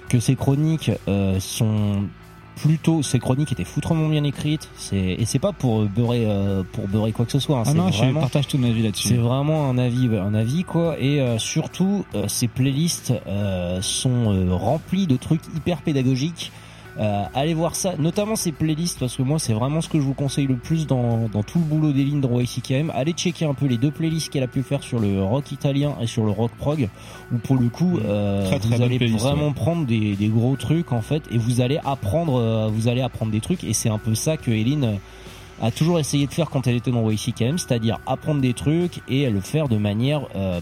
que 0.10 0.20
ses 0.20 0.36
chroniques 0.36 0.92
euh, 1.08 1.40
sont 1.40 2.04
plutôt, 2.58 3.02
ses 3.02 3.18
chroniques 3.18 3.52
étaient 3.54 3.64
foutrement 3.64 4.08
bien 4.10 4.24
écrites, 4.24 4.70
c'est 4.76 4.98
et 4.98 5.26
c'est 5.26 5.40
pas 5.40 5.52
pour 5.54 5.86
beurrer, 5.86 6.26
euh, 6.28 6.64
pour 6.74 6.88
beurrer 6.88 7.12
quoi 7.12 7.26
que 7.26 7.32
ce 7.32 7.40
soit. 7.40 7.60
hein, 7.60 7.64
ah 7.66 7.72
c'est 7.72 7.78
je 7.92 7.98
vraiment- 8.04 8.22
avis 8.64 8.84
C'est 9.08 9.18
un 9.70 9.78
avis, 9.78 10.10
un 10.18 10.34
avis 10.34 10.64
quoi. 10.64 10.96
Et 11.00 11.22
euh, 11.22 11.40
surtout, 11.40 12.06
euh, 12.14 12.28
ces 12.28 12.48
playlists 12.48 13.14
sont 13.82 14.46
remplies 14.52 15.08
de 15.08 15.16
trucs 15.18 15.42
hyper 15.56 15.82
pédagogiques. 15.82 16.52
Euh, 17.00 17.24
allez 17.34 17.54
voir 17.54 17.76
ça, 17.76 17.94
notamment 17.98 18.36
ces 18.36 18.52
playlists, 18.52 19.00
parce 19.00 19.16
que 19.16 19.22
moi 19.24 19.40
c'est 19.40 19.54
vraiment 19.54 19.80
ce 19.80 19.88
que 19.88 19.98
je 19.98 20.04
vous 20.04 20.14
conseille 20.14 20.46
le 20.48 20.58
plus 20.58 20.88
dans, 20.88 21.30
dans 21.32 21.42
tout 21.42 21.58
le 21.60 21.64
boulot 21.64 21.94
des 21.94 22.04
lignes 22.04 22.20
de 22.20 22.28
YCKM. 22.28 22.92
Allez 22.94 23.14
checker 23.14 23.46
un 23.46 23.54
peu 23.54 23.66
les 23.66 23.78
deux 23.78 23.92
playlists 23.92 24.30
qu'elle 24.30 24.44
a 24.44 24.48
pu 24.48 24.62
faire 24.62 24.84
sur 24.84 25.00
le 25.00 25.24
rock 25.24 25.52
italien 25.54 25.96
et 26.02 26.06
sur 26.08 26.26
le 26.26 26.32
rock 26.32 26.52
prog, 26.58 26.90
où 27.34 27.38
pour 27.38 27.56
le 27.58 27.70
coup, 27.70 27.98
euh, 28.04 28.46
Très, 28.46 28.60
très 28.60 28.76
vous 28.76 28.82
allez 28.82 28.98
playlist, 28.98 29.24
vraiment 29.24 29.48
ouais. 29.48 29.54
prendre 29.54 29.86
des, 29.86 30.16
des 30.18 30.28
gros 30.28 30.56
trucs 30.58 30.92
en 30.92 31.02
fait, 31.02 31.24
et 31.32 31.38
vous 31.38 31.62
allez 31.62 31.80
apprendre, 31.86 32.36
euh, 32.36 32.68
vous 32.70 32.90
allez 32.90 33.02
apprendre 33.02 33.32
des 33.32 33.40
trucs, 33.42 33.64
et 33.64 33.72
c'est 33.72 33.90
un 33.90 33.98
peu 33.98 34.14
ça 34.14 34.36
que 34.36 34.52
Eline 34.52 34.98
a 35.62 35.72
toujours 35.72 35.98
essayé 36.00 36.28
de 36.28 36.34
faire 36.34 36.50
quand 36.50 36.68
elle 36.68 36.76
était 36.76 36.92
dans 36.92 37.10
YCKM, 37.10 37.58
c'est-à-dire 37.58 38.00
apprendre 38.06 38.42
des 38.42 38.54
trucs 38.54 39.00
et 39.08 39.30
le 39.30 39.40
faire 39.42 39.70
de 39.70 39.78
manière 39.78 40.24
euh, 40.36 40.60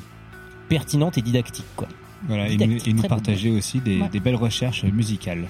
pertinente 0.67 1.17
et 1.17 1.21
didactique. 1.21 1.65
Quoi. 1.75 1.87
Voilà, 2.27 2.49
et 2.49 2.57
nous, 2.57 2.77
et 2.85 3.07
partager 3.07 3.49
aussi 3.49 3.79
des, 3.79 4.01
Ouais. 4.01 4.09
des 4.09 4.19
belles 4.19 4.35
recherches 4.35 4.83
musicales. 4.83 5.45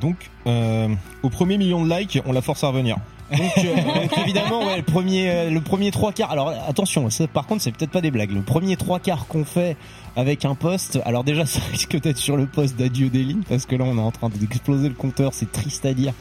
Donc, 0.00 0.30
euh, 0.46 0.88
au 1.22 1.30
premier 1.30 1.58
million 1.58 1.84
de 1.84 1.90
likes, 1.94 2.18
on 2.26 2.32
la 2.32 2.42
force 2.42 2.64
à 2.64 2.68
revenir. 2.68 2.96
Donc, 3.32 3.40
euh, 3.58 3.74
donc, 4.02 4.18
évidemment, 4.18 4.66
ouais, 4.66 4.76
le 4.76 4.82
premier, 4.82 5.30
euh, 5.30 5.50
le 5.50 5.60
premier 5.60 5.90
trois 5.90 6.12
quarts. 6.12 6.30
Alors 6.30 6.52
attention, 6.68 7.08
ça, 7.10 7.26
par 7.26 7.46
contre, 7.46 7.62
c'est 7.62 7.72
peut-être 7.72 7.90
pas 7.90 8.02
des 8.02 8.10
blagues. 8.10 8.30
Le 8.32 8.42
premier 8.42 8.76
trois 8.76 8.98
quarts 9.00 9.26
qu'on 9.26 9.44
fait 9.44 9.76
avec 10.16 10.44
un 10.44 10.54
poste. 10.54 11.00
Alors 11.06 11.24
déjà, 11.24 11.46
ça 11.46 11.60
risque 11.70 11.98
d'être 12.00 12.18
sur 12.18 12.36
le 12.36 12.46
poste 12.46 12.76
d'adieu 12.76 13.08
des 13.08 13.24
lignes 13.24 13.42
parce 13.48 13.64
que 13.66 13.76
là, 13.76 13.84
on 13.86 13.96
est 13.96 14.00
en 14.00 14.10
train 14.10 14.28
d'exploser 14.28 14.88
le 14.88 14.94
compteur. 14.94 15.32
C'est 15.32 15.50
triste 15.50 15.86
à 15.86 15.94
dire, 15.94 16.12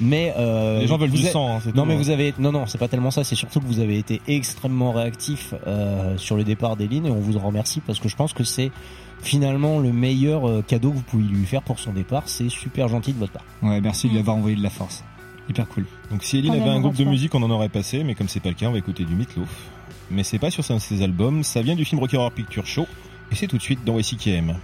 mais 0.00 0.34
euh, 0.36 0.80
Les 0.80 0.86
gens 0.88 0.98
veulent 0.98 1.10
du 1.10 1.24
êtes- 1.24 1.32
sang, 1.32 1.56
hein, 1.56 1.60
Non 1.74 1.82
tout, 1.82 1.88
mais 1.88 1.94
hein. 1.94 1.98
vous 1.98 2.10
avez 2.10 2.34
non 2.38 2.50
non 2.52 2.66
c'est 2.66 2.76
pas 2.78 2.88
tellement 2.88 3.10
ça 3.12 3.24
c'est 3.24 3.36
surtout 3.36 3.60
que 3.60 3.66
vous 3.66 3.80
avez 3.80 3.96
été 3.98 4.20
extrêmement 4.26 4.92
réactif 4.92 5.54
euh, 5.66 6.18
sur 6.18 6.36
le 6.36 6.44
départ 6.44 6.76
des 6.76 6.88
lignes 6.88 7.06
et 7.06 7.10
on 7.10 7.20
vous 7.20 7.36
en 7.36 7.40
remercie 7.46 7.80
parce 7.86 7.98
que 8.00 8.08
je 8.08 8.16
pense 8.16 8.32
que 8.34 8.44
c'est 8.44 8.70
finalement 9.22 9.78
le 9.78 9.92
meilleur 9.92 10.48
euh, 10.48 10.62
cadeau 10.62 10.90
que 10.90 10.96
vous 10.96 11.02
pouvez 11.02 11.24
lui 11.24 11.44
faire 11.46 11.62
pour 11.62 11.78
son 11.78 11.92
départ 11.92 12.22
c'est 12.26 12.48
super 12.48 12.88
gentil 12.88 13.12
de 13.12 13.18
votre 13.18 13.32
part. 13.32 13.44
Ouais, 13.62 13.80
merci 13.80 14.08
de 14.08 14.12
lui 14.12 14.20
avoir 14.20 14.36
envoyé 14.36 14.56
de 14.56 14.62
la 14.62 14.70
force. 14.70 15.04
Hyper 15.48 15.66
cool. 15.68 15.86
Donc 16.10 16.24
si 16.24 16.38
Eline 16.38 16.52
avait 16.52 16.70
un 16.70 16.80
groupe 16.80 16.96
de 16.96 17.04
musique, 17.04 17.34
on 17.34 17.42
en 17.42 17.50
aurait 17.50 17.70
passé, 17.70 18.04
mais 18.04 18.14
comme 18.14 18.28
c'est 18.28 18.40
pas 18.40 18.50
le 18.50 18.54
cas, 18.54 18.66
on 18.66 18.72
va 18.72 18.78
écouter 18.78 19.04
du 19.04 19.14
Meatloaf. 19.14 19.48
Mais 20.10 20.22
c'est 20.22 20.38
pas 20.38 20.50
sur 20.50 20.68
un 20.70 20.74
de 20.74 20.80
ses 20.80 21.02
albums, 21.02 21.42
ça 21.42 21.62
vient 21.62 21.74
du 21.74 21.84
film 21.84 22.00
Rocky 22.00 22.16
Horror 22.16 22.32
Picture 22.32 22.66
Show, 22.66 22.86
et 23.30 23.34
c'est 23.34 23.46
tout 23.46 23.56
de 23.56 23.62
suite 23.62 23.84
dans 23.84 23.98
YCKM. 23.98 24.54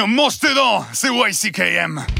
Tiens, 0.00 0.06
mange 0.06 0.38
tes 0.38 0.54
dents 0.54 0.82
C'est 0.94 1.10
YCKM 1.10 2.19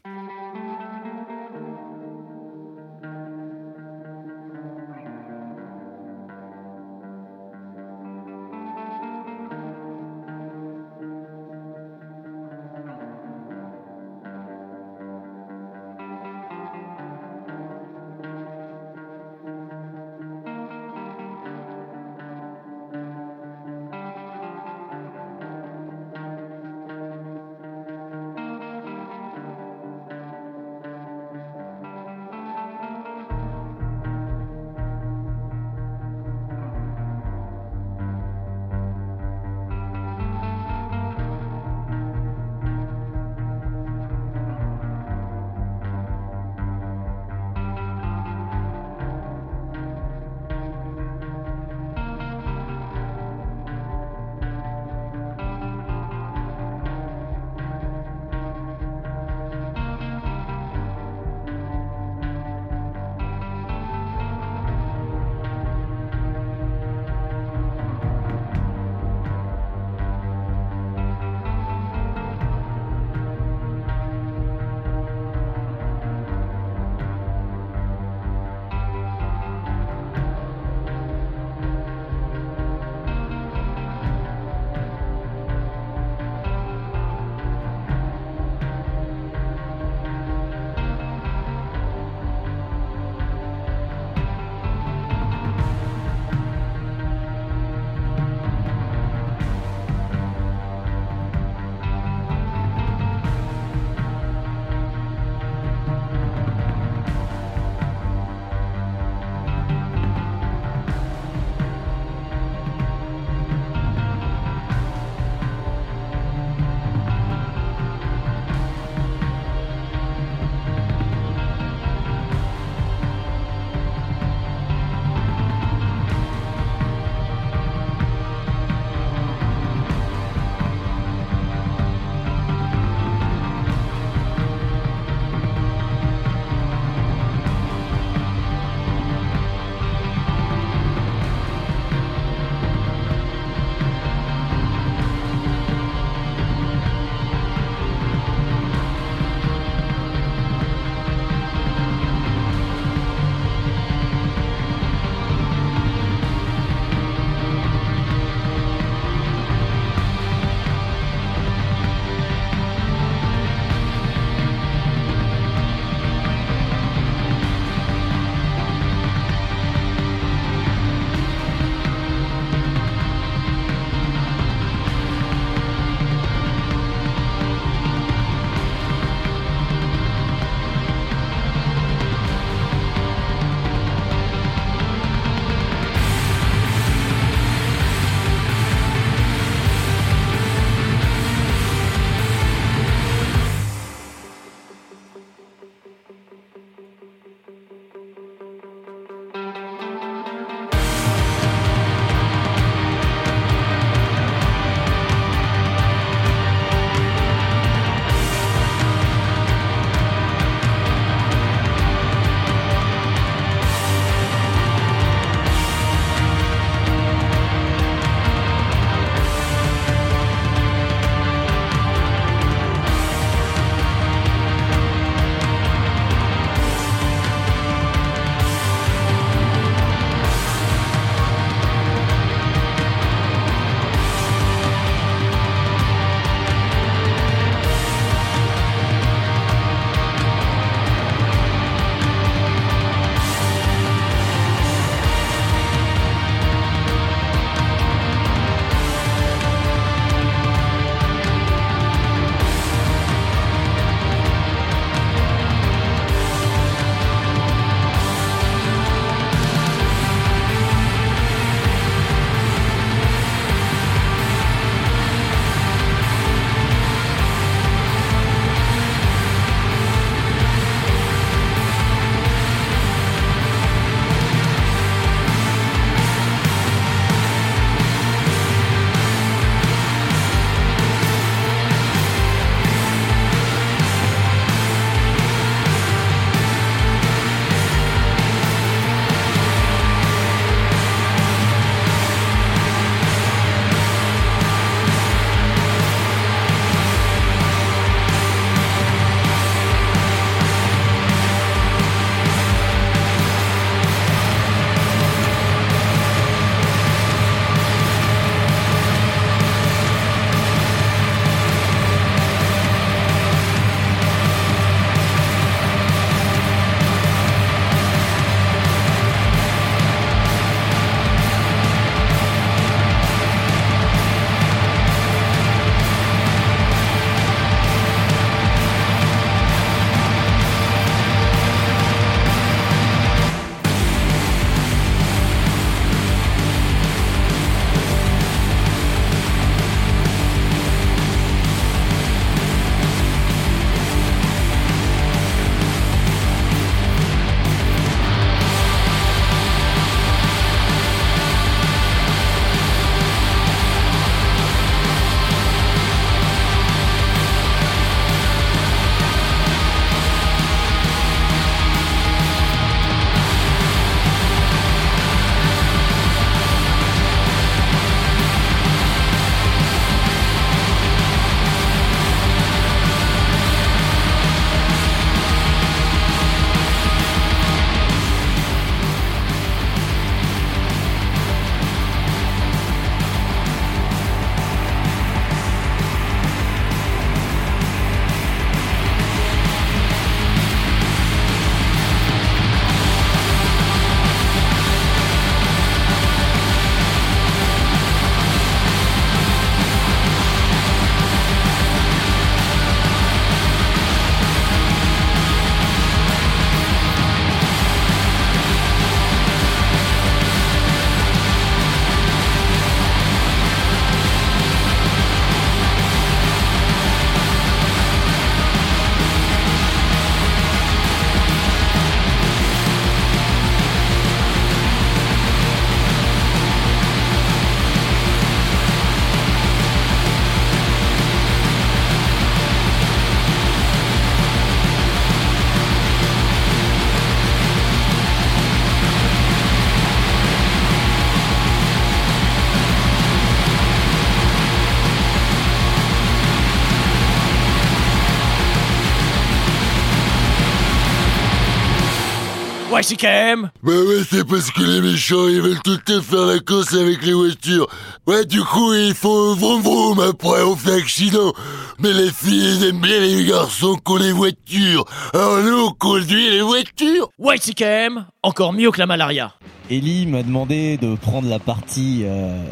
YCKM 452.81 453.51
Bah 453.61 453.71
ouais, 453.71 454.01
c'est 454.09 454.27
parce 454.27 454.49
que 454.49 454.63
les 454.63 454.81
méchants, 454.81 455.27
ils 455.27 455.41
veulent 455.41 455.61
tout 455.63 455.71
le 455.71 455.77
temps 455.77 456.01
faire 456.01 456.25
la 456.25 456.39
course 456.39 456.73
avec 456.73 457.05
les 457.05 457.13
voitures. 457.13 457.67
Ouais, 458.07 458.25
du 458.25 458.41
coup, 458.41 458.73
il 458.73 458.95
faut 458.95 459.35
vroom 459.35 459.61
vroom, 459.61 459.99
après 459.99 460.41
on 460.41 460.55
fait 460.55 460.73
accident. 460.73 461.31
Mais 461.79 461.93
les 461.93 462.11
filles, 462.11 462.43
elles 462.43 462.69
aiment 462.69 462.81
bien 462.81 462.99
les 462.99 463.25
garçons 463.25 463.75
qui 463.75 463.91
ont 463.91 463.97
les 463.97 464.11
voitures. 464.11 464.85
Alors 465.13 465.37
nous, 465.43 465.67
on 465.67 465.71
conduit 465.71 466.31
les 466.31 466.41
voitures. 466.41 467.09
YCKM, 467.19 468.05
encore 468.23 468.53
mieux 468.53 468.71
que 468.71 468.79
la 468.79 468.87
malaria. 468.87 469.33
Ellie 469.69 470.07
m'a 470.07 470.23
demandé 470.23 470.77
de 470.77 470.95
prendre 470.95 471.29
la 471.29 471.39
partie 471.39 472.01
euh, 472.03 472.43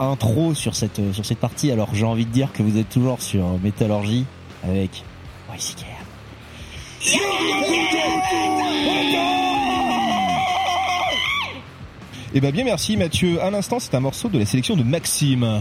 intro 0.00 0.54
sur 0.54 0.74
cette 0.74 1.12
sur 1.12 1.24
cette 1.24 1.38
partie. 1.38 1.70
Alors 1.70 1.94
j'ai 1.94 2.04
envie 2.04 2.26
de 2.26 2.32
dire 2.32 2.52
que 2.52 2.62
vous 2.62 2.78
êtes 2.78 2.88
toujours 2.88 3.22
sur 3.22 3.58
Métallurgie 3.62 4.26
avec 4.64 5.04
YCKM. 5.56 5.91
Eh 12.34 12.40
ben 12.40 12.52
bien 12.52 12.64
merci 12.64 12.96
Mathieu. 12.96 13.42
À 13.42 13.50
l'instant, 13.50 13.78
c'est 13.80 13.94
un 13.94 14.00
morceau 14.00 14.28
de 14.28 14.38
la 14.38 14.46
sélection 14.46 14.76
de 14.76 14.84
Maxime. 14.84 15.60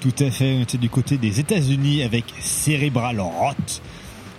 Tout 0.00 0.14
à 0.18 0.30
fait, 0.30 0.56
on 0.56 0.62
était 0.62 0.78
du 0.78 0.90
côté 0.90 1.18
des 1.18 1.38
États-Unis 1.38 2.02
avec 2.02 2.24
Cerebral 2.40 3.20
Rot, 3.20 3.54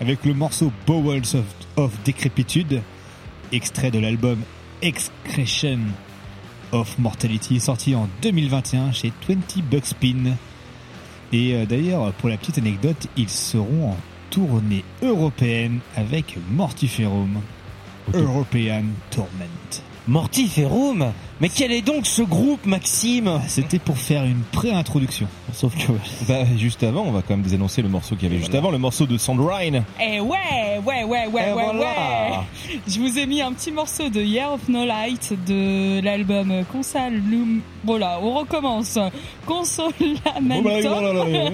avec 0.02 0.26
le 0.26 0.34
morceau 0.34 0.72
Bowels 0.86 1.36
of, 1.36 1.46
of 1.78 2.04
Decrepitude, 2.04 2.82
extrait 3.54 3.92
de 3.92 4.00
l'album 4.00 4.40
Excretion 4.82 5.80
of 6.74 7.00
Mortality, 7.00 7.62
sorti 7.62 7.96
en 7.96 8.10
2021 8.22 8.92
chez 8.92 9.14
20 9.30 9.62
Buckspin. 9.72 10.36
Et 11.32 11.54
euh, 11.54 11.66
d'ailleurs, 11.66 12.12
pour 12.14 12.28
la 12.28 12.38
petite 12.38 12.58
anecdote, 12.58 13.08
ils 13.16 13.30
seront 13.30 13.92
en 13.92 13.98
tournée 14.34 14.84
européenne 15.04 15.80
avec 15.96 16.38
Mortiferum, 16.50 17.40
European 18.16 18.84
Torment. 19.12 19.84
Mortiferum 20.08 21.14
Mais 21.40 21.48
quel 21.50 21.72
est 21.72 21.82
donc 21.84 22.06
ce 22.08 22.24
groupe, 22.24 22.66
Maxime 22.66 23.40
C'était 23.48 23.78
pour 23.80 23.98
faire 23.98 24.26
une 24.26 24.42
pré-introduction. 24.52 25.28
Sauf 25.54 25.74
que 25.78 25.94
Bah, 26.28 26.44
juste 26.58 26.84
avant, 26.84 27.04
on 27.04 27.12
va 27.12 27.22
quand 27.22 27.36
même 27.36 27.44
désannoncer 27.44 27.82
le 27.84 27.90
morceau 27.90 28.16
qu'il 28.16 28.28
y 28.28 28.32
avait 28.32 28.40
juste 28.40 28.56
avant, 28.56 28.72
le 28.72 28.80
morceau 28.80 29.06
de 29.06 29.18
Sandrine. 29.18 29.84
Eh 30.02 30.20
ouais, 30.20 30.80
ouais, 30.84 31.04
ouais, 31.04 31.06
ouais, 31.06 31.24
Et 31.26 31.28
ouais, 31.30 31.54
voilà. 31.54 31.80
ouais. 31.80 32.80
Je 32.88 33.00
vous 33.00 33.18
ai 33.20 33.26
mis 33.28 33.42
un 33.42 33.54
petit 33.54 33.72
morceau 33.72 34.10
de 34.10 34.20
Year 34.20 34.52
of 34.52 34.68
No 34.68 34.84
Light 34.84 35.34
de 35.48 36.02
l'album 36.04 36.52
Consolum. 36.72 37.62
Voilà, 37.86 38.20
on 38.22 38.34
recommence. 38.40 38.98
Consolamento. 39.46 40.64
Oh 40.66 40.68
là 40.68 40.82
là 40.82 41.02
là 41.02 41.14
là 41.14 41.26
là. 41.30 41.50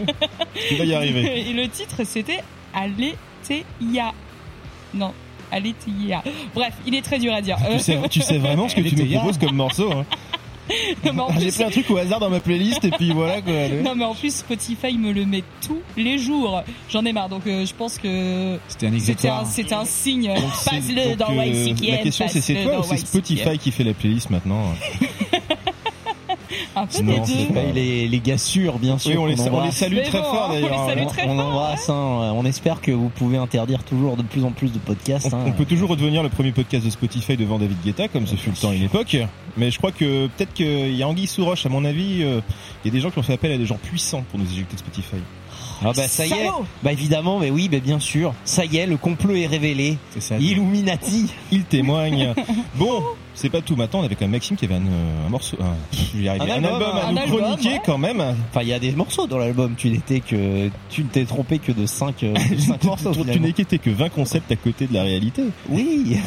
Tu 0.69 0.75
vas 0.75 0.85
y 0.85 0.93
arriver. 0.93 1.49
Et 1.49 1.53
le 1.53 1.67
titre 1.67 1.97
c'était 2.05 2.39
Aletheia. 2.73 4.13
Non, 4.93 5.13
Aletheia. 5.51 6.23
Bref, 6.53 6.73
il 6.85 6.95
est 6.95 7.01
très 7.01 7.19
dur 7.19 7.33
à 7.33 7.41
dire. 7.41 7.57
Tu 7.71 7.79
sais, 7.79 7.99
tu 8.09 8.21
sais 8.21 8.37
vraiment 8.37 8.67
ce 8.67 8.75
que 8.75 8.81
tu 8.81 8.95
Aletheia. 8.95 9.19
proposes 9.19 9.37
comme 9.37 9.55
morceau 9.55 9.91
hein 9.91 10.05
J'ai 11.39 11.51
pris 11.51 11.63
un 11.63 11.69
truc 11.69 11.89
au 11.89 11.97
hasard 11.97 12.19
dans 12.19 12.29
ma 12.29 12.39
playlist 12.39 12.83
et 12.85 12.91
puis 12.91 13.11
voilà 13.11 13.41
quoi. 13.41 13.53
allez. 13.53 13.81
Non 13.81 13.95
mais 13.95 14.05
en 14.05 14.13
plus 14.13 14.35
Spotify 14.35 14.97
me 14.97 15.11
le 15.11 15.25
met 15.25 15.43
tous 15.65 15.81
les 15.97 16.17
jours. 16.17 16.61
J'en 16.89 17.05
ai 17.05 17.13
marre 17.13 17.29
donc 17.29 17.47
euh, 17.47 17.65
je 17.65 17.73
pense 17.73 17.97
que 17.97 18.59
C'était 18.67 18.87
un 18.87 19.45
c'était 19.45 19.73
un, 19.73 19.85
signe. 19.85 20.31
Passe-le 20.65 21.15
dans 21.15 21.31
euh. 21.31 21.73
La 21.89 21.97
question 21.97 22.27
c'est 22.27 22.41
c'est 22.41 22.63
toi 22.63 22.79
ou 22.79 22.83
c'est 22.83 22.97
Spotify 22.97 23.57
qui 23.57 23.71
fait 23.71 23.83
la 23.83 23.93
playlist 23.93 24.29
maintenant 24.29 24.73
Un 26.75 26.85
peu 26.85 27.01
Non, 27.01 27.13
des 27.23 27.45
deux. 27.47 27.71
les, 27.73 28.07
les 28.07 28.19
gars 28.19 28.37
sûrs, 28.37 28.79
bien 28.79 28.97
sûr. 28.97 29.11
Oui, 29.11 29.17
on 29.17 29.25
les, 29.25 29.41
on 29.49 29.71
salue 29.71 30.01
très 30.03 30.19
bon, 30.19 30.23
fort 30.23 30.47
on 30.51 30.55
les 30.55 30.61
d'ailleurs. 30.61 30.85
salue 30.87 30.99
hein. 31.01 31.05
très 31.07 31.27
on 31.27 31.35
fort, 31.35 31.47
embrasse, 31.47 31.89
hein. 31.89 32.33
on 32.35 32.45
espère 32.45 32.81
que 32.81 32.91
vous 32.91 33.09
pouvez 33.09 33.37
interdire 33.37 33.83
toujours 33.83 34.17
de 34.17 34.23
plus 34.23 34.43
en 34.43 34.51
plus 34.51 34.71
de 34.71 34.79
podcasts. 34.79 35.29
On, 35.33 35.37
hein. 35.37 35.43
on 35.47 35.51
peut 35.51 35.65
toujours 35.65 35.89
redevenir 35.89 36.23
le 36.23 36.29
premier 36.29 36.51
podcast 36.51 36.85
de 36.85 36.89
Spotify 36.89 37.37
devant 37.37 37.57
David 37.59 37.77
Guetta, 37.83 38.07
comme 38.07 38.27
ce 38.27 38.35
fut 38.35 38.51
le 38.51 38.55
temps 38.55 38.69
à 38.69 38.75
une 38.75 38.83
époque. 38.83 39.17
Mais 39.57 39.71
je 39.71 39.77
crois 39.77 39.91
que 39.91 40.27
peut-être 40.27 40.53
qu'il 40.53 40.95
y 40.95 41.03
a 41.03 41.07
Anguille 41.07 41.27
sous 41.27 41.43
roche, 41.43 41.65
à 41.65 41.69
mon 41.69 41.83
avis, 41.85 42.23
euh, 42.23 42.39
il 42.83 42.87
y 42.87 42.91
a 42.91 42.93
des 42.93 43.01
gens 43.01 43.09
qui 43.09 43.19
ont 43.19 43.23
fait 43.23 43.33
appel 43.33 43.51
à 43.51 43.57
des 43.57 43.65
gens 43.65 43.77
puissants 43.81 44.23
pour 44.29 44.39
nous 44.39 44.45
éjecter 44.51 44.75
de 44.75 44.79
Spotify. 44.79 45.17
Ah 45.81 45.91
bah 45.95 46.07
ça 46.07 46.25
y 46.25 46.31
est, 46.31 46.45
Salaud 46.45 46.65
bah 46.83 46.91
évidemment, 46.91 47.39
mais 47.39 47.49
oui, 47.49 47.69
bah 47.69 47.79
bien 47.79 47.99
sûr, 47.99 48.33
ça 48.43 48.65
y 48.65 48.77
est, 48.77 48.85
le 48.85 48.97
complot 48.97 49.35
est 49.35 49.47
révélé. 49.47 49.97
C'est 50.11 50.21
ça. 50.21 50.37
Illuminati. 50.37 51.31
Il 51.51 51.63
témoigne. 51.63 52.33
bon, 52.75 53.01
c'est 53.33 53.49
pas 53.49 53.61
tout. 53.61 53.75
Maintenant, 53.75 54.01
on 54.01 54.03
avait 54.03 54.15
quand 54.15 54.25
même 54.25 54.31
Maxime 54.31 54.57
qui 54.57 54.65
avait 54.65 54.75
un, 54.75 54.85
euh, 54.85 55.27
un 55.27 55.29
morceau, 55.29 55.57
un, 55.61 55.75
je 55.93 56.17
vais 56.17 56.23
y 56.25 56.29
arriver, 56.29 56.51
Un 56.51 56.63
un 56.63 56.63
album, 56.65 56.73
album 56.73 56.97
à 56.97 57.07
un 57.07 57.11
nous 57.11 57.17
album, 57.19 57.39
chroniquer 57.39 57.69
ouais. 57.69 57.81
quand 57.85 57.97
même. 57.97 58.19
Enfin, 58.49 58.61
il 58.61 58.67
y 58.67 58.73
a 58.73 58.79
des 58.79 58.91
morceaux 58.91 59.27
dans 59.27 59.37
l'album. 59.37 59.75
Tu 59.77 59.89
n'étais 59.89 60.19
que, 60.19 60.69
tu 60.89 61.03
ne 61.03 61.09
t'es 61.09 61.23
trompé 61.23 61.59
que 61.59 61.71
de 61.71 61.85
5 61.85 62.25
morceaux. 62.83 63.11
tu 63.31 63.39
n'es 63.39 63.53
que 63.53 63.89
20 63.89 64.09
concepts 64.09 64.51
à 64.51 64.55
côté 64.55 64.87
de 64.87 64.93
la 64.93 65.03
réalité. 65.03 65.43
Oui. 65.69 66.17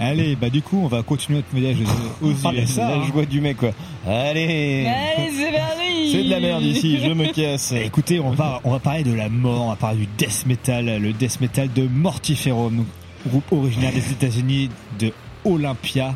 Allez, 0.00 0.36
bah 0.36 0.48
du 0.48 0.62
coup, 0.62 0.78
on 0.82 0.86
va 0.86 1.02
continuer 1.02 1.38
notre 1.38 1.50
voyage 1.50 1.76
aux 2.22 2.32
Ah, 2.44 2.52
USA. 2.54 2.88
la 2.96 3.02
joie 3.04 3.24
du 3.26 3.40
mec 3.40 3.56
quoi. 3.56 3.70
Allez. 4.06 4.86
Allez, 4.86 5.30
c'est 5.36 5.50
parti. 5.52 6.12
C'est 6.12 6.24
de 6.24 6.30
la 6.30 6.40
merde 6.40 6.62
ici, 6.62 6.98
je 7.04 7.10
me 7.12 7.26
casse. 7.32 7.72
Écoutez, 7.72 8.20
on 8.20 8.30
va, 8.30 8.60
on 8.64 8.70
va 8.70 8.78
parler 8.78 9.02
de 9.02 9.12
la 9.12 9.28
mort, 9.28 9.62
on 9.62 9.68
va 9.70 9.76
parler 9.76 10.00
du 10.00 10.08
death 10.16 10.46
metal, 10.46 10.86
le 11.02 11.12
death 11.12 11.40
metal 11.40 11.68
de 11.72 11.86
Mortiferum, 11.88 12.76
donc, 12.76 12.86
groupe 13.26 13.50
originaire 13.52 13.92
des 13.92 14.10
États-Unis 14.12 14.70
de 15.00 15.12
Olympia, 15.44 16.14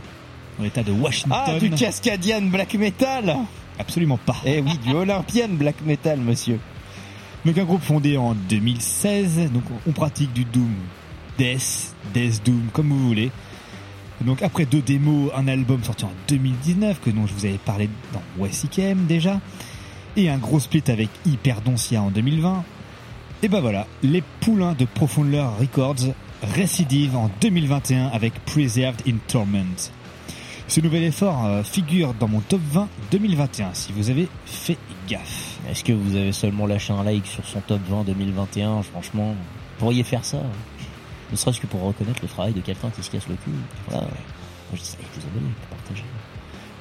dans 0.59 0.64
l'état 0.64 0.83
de 0.85 0.93
Washington. 0.93 1.33
Ah, 1.47 1.59
du 1.59 1.70
Cascadian 1.70 2.43
Black 2.43 2.74
Metal. 2.74 3.37
Absolument 3.78 4.18
pas. 4.24 4.37
Eh 4.47 4.61
oui, 4.61 4.78
du 4.87 4.93
Olympian 4.95 5.49
Black 5.51 5.76
Metal, 5.85 6.18
monsieur. 6.20 6.61
Donc 7.45 7.59
un 7.59 7.64
groupe 7.64 7.83
fondé 7.83 8.16
en 8.16 8.35
2016, 8.35 9.51
donc 9.53 9.64
on 9.89 9.91
pratique 9.91 10.33
du 10.33 10.45
Doom, 10.45 10.72
Death, 11.37 11.95
Death 12.14 12.43
Doom, 12.45 12.68
comme 12.72 12.89
vous 12.91 13.09
voulez. 13.09 13.30
Donc 14.23 14.43
après 14.43 14.64
deux 14.66 14.83
démos, 14.83 15.31
un 15.35 15.49
album 15.49 15.83
sorti 15.83 16.05
en 16.05 16.12
2019, 16.29 17.01
que 17.01 17.11
dont 17.11 17.27
je 17.27 17.35
vous 17.35 17.47
avais 17.47 17.59
parlé 17.59 17.89
dans 18.12 18.45
YCKM 18.45 19.07
déjà, 19.07 19.41
et 20.16 20.31
un 20.31 20.39
gros 20.39 20.61
split 20.61 20.85
avec 20.89 21.09
Hyperdoncia 21.27 22.03
en 22.03 22.11
2020. 22.11 22.64
Et 23.43 23.49
ben 23.49 23.61
voilà, 23.61 23.87
les 24.03 24.23
poulains 24.41 24.75
de 24.75 24.85
Profoundler 24.85 25.45
Records 25.59 26.14
récidivent 26.43 27.16
en 27.16 27.31
2021 27.41 28.09
avec 28.09 28.35
Preserved 28.45 29.03
in 29.07 29.16
Torment. 29.27 29.91
Ce 30.68 30.81
nouvel 30.81 31.03
effort 31.05 31.45
euh, 31.45 31.62
figure 31.62 32.14
dans 32.14 32.29
mon 32.29 32.41
top 32.41 32.61
20 32.70 32.89
2021, 33.11 33.75
si 33.75 33.93
vous 33.93 34.11
avez 34.11 34.29
fait 34.47 34.79
gaffe. 35.09 35.59
Est-ce 35.68 35.85
que 35.85 35.93
vous 35.93 36.16
avez 36.16 36.33
seulement 36.33 36.66
lâché 36.66 36.93
un 36.93 37.05
like 37.05 37.27
sur 37.27 37.45
son 37.45 37.61
top 37.61 37.81
20 37.89 38.05
2021 38.05 38.83
Franchement, 38.83 39.33
vous 39.33 39.79
pourriez 39.79 40.03
faire 40.03 40.25
ça. 40.25 40.39
Ne 41.33 41.37
serait-ce 41.37 41.61
que 41.61 41.66
pour 41.66 41.83
reconnaître 41.83 42.20
le 42.22 42.28
travail 42.28 42.53
de 42.53 42.61
quelqu'un 42.61 42.91
qui 42.91 43.03
se 43.03 43.11
casse 43.11 43.26
le 43.26 43.35
cul. 43.37 43.51
Voilà. 43.89 44.03
Moi, 44.03 44.11
je 44.74 44.80
dis 44.80 44.97
avec 44.99 45.07
vous 45.14 45.26
abonnés, 45.26 45.53
pour 45.68 45.78
partager. 45.78 46.05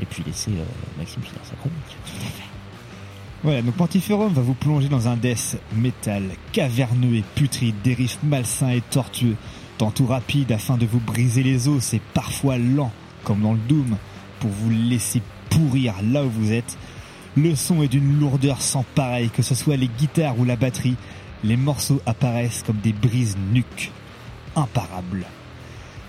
Et 0.02 0.06
puis 0.06 0.24
laisser 0.24 0.52
euh, 0.52 0.64
Maxime 0.97 1.24
finir 1.24 1.39
sa 1.43 1.56
chronique. 1.56 1.97
Voilà, 3.43 3.64
donc 3.64 3.76
Mortiferum 3.78 4.32
va 4.34 4.41
vous 4.41 4.54
plonger 4.54 4.88
dans 4.88 5.08
un 5.08 5.18
death 5.18 5.58
metal 5.76 6.24
caverneux 6.52 7.16
et 7.16 7.24
putride, 7.34 7.76
des 7.84 7.95
riffs 7.95 8.20
malsains 8.22 8.70
et 8.70 8.82
tortueux, 8.82 9.36
tantôt 9.80 10.06
rapides 10.06 10.52
afin 10.52 10.78
de 10.78 10.86
vous 10.86 10.99
briser 10.99 11.41
les 11.41 11.68
os 11.68 11.93
et 11.95 12.02
parfois 12.14 12.60
lents, 12.60 12.91
comme 13.24 13.41
dans 13.41 13.54
le 13.54 13.60
Doom, 13.68 13.97
pour 14.39 14.52
vous 14.52 14.70
laisser 14.70 15.24
pourrir 15.49 15.95
là 16.04 16.24
où 16.24 16.30
vous 16.30 16.52
êtes. 16.52 16.78
Le 17.36 17.56
son 17.56 17.82
est 17.82 17.88
d'une 17.88 18.20
lourdeur 18.20 18.62
sans 18.62 18.84
pareil, 18.93 19.30
que 19.30 19.41
ce 19.41 19.56
soit 19.56 19.76
les 19.78 19.88
guitares 19.88 20.38
ou 20.38 20.45
la 20.45 20.56
batterie, 20.56 20.97
les 21.43 21.58
morceaux 21.58 22.02
apparaissent 22.06 22.64
comme 22.64 22.78
des 22.78 22.93
brises 22.93 23.38
nuques, 23.52 23.91
imparables. 24.56 25.26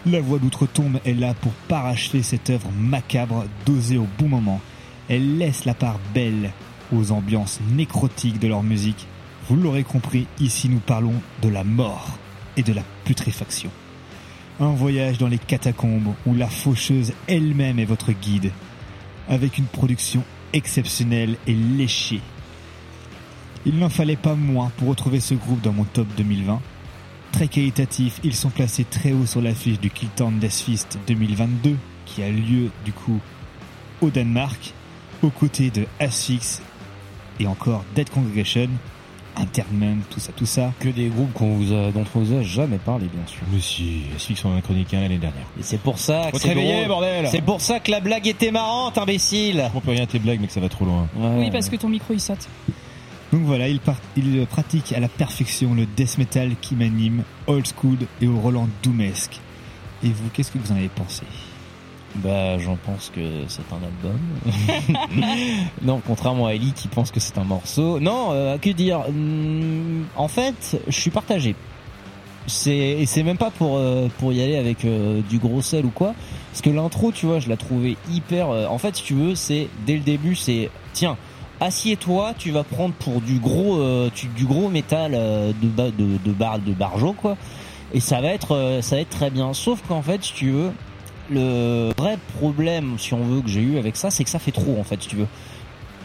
La 0.05 0.20
voix 0.20 0.38
d'outre-tombe 0.38 0.99
est 1.05 1.14
là 1.14 1.32
pour 1.34 1.53
parachever 1.68 2.22
cette 2.22 2.51
œuvre 2.51 2.70
macabre 2.76 3.45
dosée 3.64 3.99
au 3.99 4.09
bon 4.18 4.28
moment. 4.28 4.61
Elle 5.09 5.38
laisse 5.38 5.64
la 5.64 5.74
part 5.74 6.01
belle 6.12 6.51
aux 6.93 7.12
ambiances 7.12 7.61
nécrotiques 7.70 8.40
de 8.40 8.49
leur 8.49 8.62
musique. 8.62 9.07
Vous 9.49 9.57
l'aurez 9.57 9.84
compris, 9.84 10.26
ici 10.40 10.68
nous 10.68 10.80
parlons 10.80 11.14
de 11.40 11.49
la 11.49 11.64
mort 11.64 12.18
et 12.57 12.62
de 12.62 12.72
la 12.72 12.82
putréfaction. 13.05 13.70
Un 14.61 14.72
voyage 14.72 15.18
dans 15.18 15.28
les 15.28 15.38
catacombes 15.38 16.14
où 16.26 16.34
la 16.34 16.49
faucheuse 16.49 17.12
elle-même 17.28 17.78
est 17.78 17.84
votre 17.84 18.12
guide, 18.12 18.53
avec 19.28 19.59
une 19.59 19.64
production 19.66 20.24
exceptionnelle 20.53 21.36
et 21.47 21.55
léchée. 21.55 22.20
Il 23.64 23.78
n'en 23.78 23.88
fallait 23.88 24.16
pas 24.16 24.34
moins 24.34 24.72
pour 24.76 24.88
retrouver 24.88 25.20
ce 25.20 25.34
groupe 25.34 25.61
dans 25.61 25.72
mon 25.72 25.84
top 25.84 26.09
2020. 26.16 26.61
Très 27.33 27.49
qualitatif, 27.49 28.20
ils 28.22 28.35
sont 28.35 28.51
placés 28.51 28.85
très 28.85 29.12
haut 29.12 29.26
sur 29.26 29.41
l'affiche 29.41 29.80
du 29.80 29.91
Kiltan 29.91 30.33
Deathfist 30.33 30.99
2022, 31.07 31.76
qui 32.05 32.22
a 32.22 32.30
lieu 32.30 32.70
du 32.85 32.93
coup 32.93 33.18
au 34.03 34.11
Danemark, 34.11 34.74
aux 35.22 35.30
côtés 35.30 35.70
de 35.70 35.87
Asphyx 35.99 36.61
et 37.41 37.47
encore 37.47 37.85
Dead 37.95 38.11
Congregation, 38.11 38.68
Interment, 39.35 40.03
tout 40.11 40.20
ça, 40.20 40.30
tout 40.37 40.45
ça. 40.45 40.74
Que 40.78 40.91
des 40.91 41.09
groupes 41.09 41.33
qu'on 41.33 41.55
vous 41.57 41.72
a, 41.72 41.91
dont 41.91 42.05
on 42.14 42.18
vous 42.18 42.37
a 42.37 42.43
jamais 42.43 42.76
parlé, 42.76 43.07
bien 43.07 43.26
sûr. 43.26 43.41
Mais 43.51 43.61
si, 43.61 44.03
Asphyx 44.14 44.45
en 44.45 44.55
a 44.55 44.61
chroniqué 44.61 44.99
un 44.99 45.01
l'année 45.01 45.16
dernière. 45.16 45.47
Et 45.59 45.62
c'est 45.62 45.80
pour 45.80 45.99
ça 45.99 46.30
que 46.30 46.39
c'est 46.39 46.87
bordel 46.87 47.26
C'est 47.30 47.41
pour 47.41 47.62
ça 47.62 47.80
que 47.80 47.91
la 47.91 48.01
blague 48.01 48.26
était 48.26 48.51
marrante, 48.51 48.99
imbécile. 48.99 49.70
On 49.74 49.80
peut 49.80 49.93
rien 49.93 50.03
à 50.03 50.07
tes 50.07 50.18
blagues, 50.18 50.39
mais 50.41 50.49
que 50.49 50.53
ça 50.53 50.61
va 50.61 50.68
trop 50.68 50.85
loin. 50.85 51.09
Oui, 51.16 51.51
parce 51.51 51.70
que 51.70 51.76
ton 51.76 51.89
micro 51.89 52.12
il 52.12 52.20
saute. 52.20 52.47
Donc 53.33 53.43
voilà, 53.43 53.68
il, 53.68 53.80
par- 53.80 53.97
il 54.16 54.47
pratique 54.47 54.93
à 54.93 55.01
la 55.01 55.09
perfection 55.09 55.74
le 55.74 55.87
death 55.87 56.18
metal 56.18 56.51
qui 56.61 56.74
m'anime, 56.74 57.22
old 57.47 57.66
school 57.66 57.97
et 58.20 58.26
au 58.28 58.39
Roland 58.39 58.68
doomesque. 58.83 59.41
Et 60.05 60.09
vous, 60.09 60.28
qu'est-ce 60.35 60.51
que 60.53 60.59
vous 60.59 60.72
en 60.72 60.76
avez 60.76 60.89
pensé? 60.89 61.22
Bah, 62.16 62.59
j'en 62.59 62.76
pense 62.76 63.11
que 63.14 63.45
c'est 63.49 63.62
un 63.72 63.83
album. 63.83 64.20
non, 65.83 66.03
contrairement 66.07 66.47
à 66.47 66.55
Ellie 66.55 66.72
qui 66.72 66.89
pense 66.89 67.11
que 67.11 67.20
c'est 67.20 67.39
un 67.39 67.45
morceau. 67.45 68.01
Non, 68.01 68.33
euh, 68.33 68.59
que 68.59 68.68
dire? 68.70 69.01
Hum, 69.09 70.05
En 70.16 70.28
fait, 70.28 70.78
je 70.87 70.93
suis 71.01 71.11
partagé. 71.11 71.55
C'est 72.49 72.76
et 72.76 73.07
c'est 73.07 73.22
même 73.22 73.39
pas 73.39 73.51
pour 73.53 73.76
euh, 73.78 74.09
pour 74.18 74.33
y 74.33 74.43
aller 74.43 74.57
avec 74.57 74.85
euh, 74.85 75.20
du 75.30 75.39
gros 75.39 75.62
sel 75.62 75.87
ou 75.87 75.91
quoi. 75.91 76.12
Parce 76.51 76.61
que 76.61 76.70
l'intro, 76.70 77.12
tu 77.12 77.24
vois, 77.26 77.39
je 77.39 77.49
la 77.49 77.57
trouvais 77.57 77.97
hyper. 78.11 78.51
euh, 78.51 78.66
en 78.66 78.78
fait, 78.78 78.97
si 78.97 79.05
tu 79.05 79.14
veux, 79.14 79.35
c'est 79.37 79.68
dès 79.87 79.95
le 79.95 80.01
début, 80.03 80.35
c'est 80.35 80.68
tiens. 80.93 81.16
Assieds-toi, 81.63 82.35
tu 82.37 82.51
vas 82.51 82.65
prendre 82.65 82.93
pour 82.95 83.21
du 83.21 83.39
gros, 83.39 83.79
euh, 83.79 84.11
du 84.35 84.47
gros 84.47 84.69
métal 84.69 85.13
euh, 85.15 85.53
de, 85.63 85.69
ba- 85.69 85.93
de, 85.93 86.19
de, 86.25 86.33
bar, 86.33 86.59
de 86.59 86.73
barjo 86.73 87.13
quoi, 87.13 87.37
et 87.95 88.01
ça 88.01 88.21
va 88.21 88.31
être, 88.31 88.57
euh, 88.57 88.83
ça 88.83 88.97
va 88.97 89.03
être 89.03 89.11
très 89.11 89.31
bien. 89.31 89.55
Sauf 89.55 89.81
qu'en 89.87 90.03
fait, 90.03 90.25
si 90.25 90.33
tu 90.35 90.51
veux, 90.51 90.73
le 91.31 91.93
vrai 91.97 92.19
problème, 92.41 92.97
si 92.99 93.15
on 93.15 93.23
veut, 93.23 93.43
que 93.43 93.49
j'ai 93.49 93.61
eu 93.61 93.79
avec 93.79 93.95
ça, 93.95 94.11
c'est 94.11 94.25
que 94.25 94.31
ça 94.31 94.41
fait 94.41 94.51
trop, 94.51 94.77
en 94.77 94.83
fait, 94.83 95.01
si 95.01 95.09
tu 95.09 95.15
veux. 95.15 95.29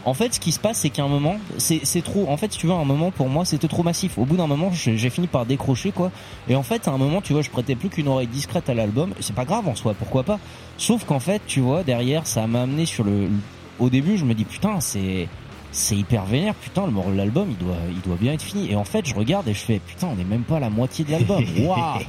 En 0.04 0.14
fait, 0.14 0.32
ce 0.32 0.38
qui 0.38 0.52
se 0.52 0.60
passe, 0.60 0.78
c'est 0.78 0.90
qu'à 0.90 1.02
un 1.02 1.08
moment, 1.08 1.38
c'est 1.58 2.02
trop. 2.04 2.28
En 2.28 2.36
fait, 2.36 2.52
si 2.52 2.58
tu 2.60 2.68
veux, 2.68 2.72
un 2.72 2.84
moment, 2.84 3.10
pour 3.10 3.28
moi, 3.28 3.44
c'était 3.44 3.66
trop 3.66 3.82
massif. 3.82 4.16
Au 4.16 4.24
bout 4.24 4.36
d'un 4.36 4.46
moment, 4.46 4.70
j'ai 4.72 5.10
fini 5.10 5.26
par 5.26 5.44
décrocher, 5.44 5.90
quoi. 5.90 6.12
Et 6.48 6.54
en 6.54 6.62
fait, 6.62 6.86
à 6.86 6.92
un 6.92 6.98
moment, 6.98 7.20
tu 7.20 7.32
vois, 7.32 7.42
je 7.42 7.50
prêtais 7.50 7.74
plus 7.74 7.88
qu'une 7.88 8.06
oreille 8.06 8.28
discrète 8.28 8.70
à 8.70 8.74
l'album. 8.74 9.12
C'est 9.18 9.34
pas 9.34 9.44
grave 9.44 9.66
en 9.66 9.74
soi, 9.74 9.94
pourquoi 9.98 10.22
pas. 10.22 10.38
Sauf 10.78 11.04
qu'en 11.04 11.18
fait, 11.18 11.42
tu 11.48 11.58
vois, 11.60 11.82
derrière, 11.82 12.28
ça 12.28 12.46
m'a 12.46 12.62
amené 12.62 12.86
sur 12.86 13.02
le- 13.02 13.28
Au 13.80 13.90
début, 13.90 14.16
je 14.16 14.24
me 14.24 14.34
dis, 14.34 14.44
putain, 14.44 14.80
c'est 14.80 15.28
c'est 15.78 15.96
hyper 15.96 16.24
vénère, 16.24 16.54
putain, 16.54 16.86
le 16.86 17.16
l'album, 17.16 17.48
il 17.50 17.56
doit, 17.56 17.76
il 17.90 18.00
doit 18.00 18.16
bien 18.16 18.32
être 18.32 18.42
fini. 18.42 18.70
Et 18.70 18.76
en 18.76 18.84
fait, 18.84 19.06
je 19.06 19.14
regarde 19.14 19.46
et 19.48 19.54
je 19.54 19.60
fais, 19.60 19.78
putain, 19.78 20.08
on 20.08 20.16
n'est 20.16 20.24
même 20.24 20.42
pas 20.42 20.56
à 20.56 20.60
la 20.60 20.70
moitié 20.70 21.04
de 21.04 21.12
l'album. 21.12 21.44
Waouh 21.60 22.00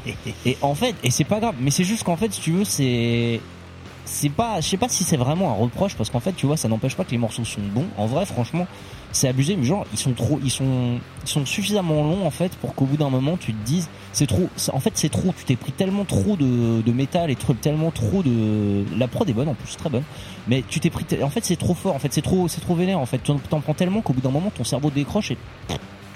Et 0.46 0.58
en 0.62 0.76
fait, 0.76 0.96
et 1.04 1.12
c'est 1.12 1.24
pas 1.24 1.40
grave, 1.40 1.56
mais 1.60 1.72
c'est 1.72 1.84
juste 1.84 2.04
qu'en 2.04 2.18
fait, 2.18 2.34
si 2.34 2.42
tu 2.42 2.52
veux, 2.52 2.66
c'est, 2.66 3.40
c'est 4.06 4.30
pas, 4.30 4.60
je 4.60 4.68
sais 4.68 4.78
pas 4.78 4.90
si 4.90 5.04
c'est 5.04 5.18
vraiment 5.18 5.52
un 5.52 5.54
reproche 5.54 5.96
parce 5.96 6.10
qu'en 6.10 6.20
fait, 6.20 6.34
tu 6.34 6.48
vois, 6.48 6.58
ça 6.58 6.68
n'empêche 6.68 6.96
pas 6.96 7.04
que 7.04 7.12
les 7.12 7.18
morceaux 7.18 7.46
sont 7.46 7.62
bons. 7.62 7.86
En 7.98 8.08
vrai, 8.08 8.26
franchement, 8.26 8.68
c'est 9.12 9.28
abusé, 9.28 9.56
mais 9.56 9.66
genre, 9.66 9.86
ils 9.92 9.98
sont 9.98 10.14
trop, 10.14 10.40
ils 10.44 10.52
sont, 10.52 11.00
ils 11.24 11.28
sont 11.30 11.46
suffisamment 11.46 12.04
longs 12.04 12.26
en 12.26 12.30
fait 12.32 12.52
pour 12.58 12.76
qu'au 12.76 12.86
bout 12.86 12.98
d'un 12.98 13.10
moment, 13.10 13.38
tu 13.38 13.54
te 13.54 13.66
dises, 13.66 13.88
c'est 14.14 14.28
trop, 14.28 14.50
en 14.72 14.80
fait, 14.80 14.92
c'est 14.96 15.10
trop. 15.10 15.34
Tu 15.38 15.46
t'es 15.46 15.56
pris 15.56 15.72
tellement 15.72 16.06
trop 16.06 16.36
de, 16.36 16.82
de 16.82 16.92
métal 16.92 17.32
et 17.32 17.36
tellement 17.62 17.92
trop 17.92 18.22
de, 18.24 18.84
la 18.98 19.08
prod 19.08 19.28
est 19.30 19.34
bonne 19.34 19.50
en 19.50 19.56
plus, 19.56 19.76
très 19.78 19.90
bonne. 19.90 20.04
Mais 20.48 20.64
tu 20.68 20.80
t'es 20.80 20.90
pris, 20.90 21.06
en 21.22 21.30
fait, 21.30 21.44
c'est 21.46 21.56
trop 21.58 21.74
fort. 21.74 21.96
En 21.96 22.00
fait, 22.00 22.14
c'est 22.14 22.22
trop, 22.22 22.48
c'est 22.48 22.62
trop 22.62 22.76
vénère. 22.76 23.00
En 23.00 23.06
fait, 23.06 23.20
tu 23.24 23.32
en- 23.32 23.40
t'en 23.40 23.62
prends 23.62 23.74
tellement 23.74 24.02
qu'au 24.02 24.14
bout 24.14 24.22
d'un 24.22 24.32
moment, 24.32 24.52
ton 24.56 24.64
cerveau 24.64 24.90
décroche 24.90 25.32
et 25.32 25.38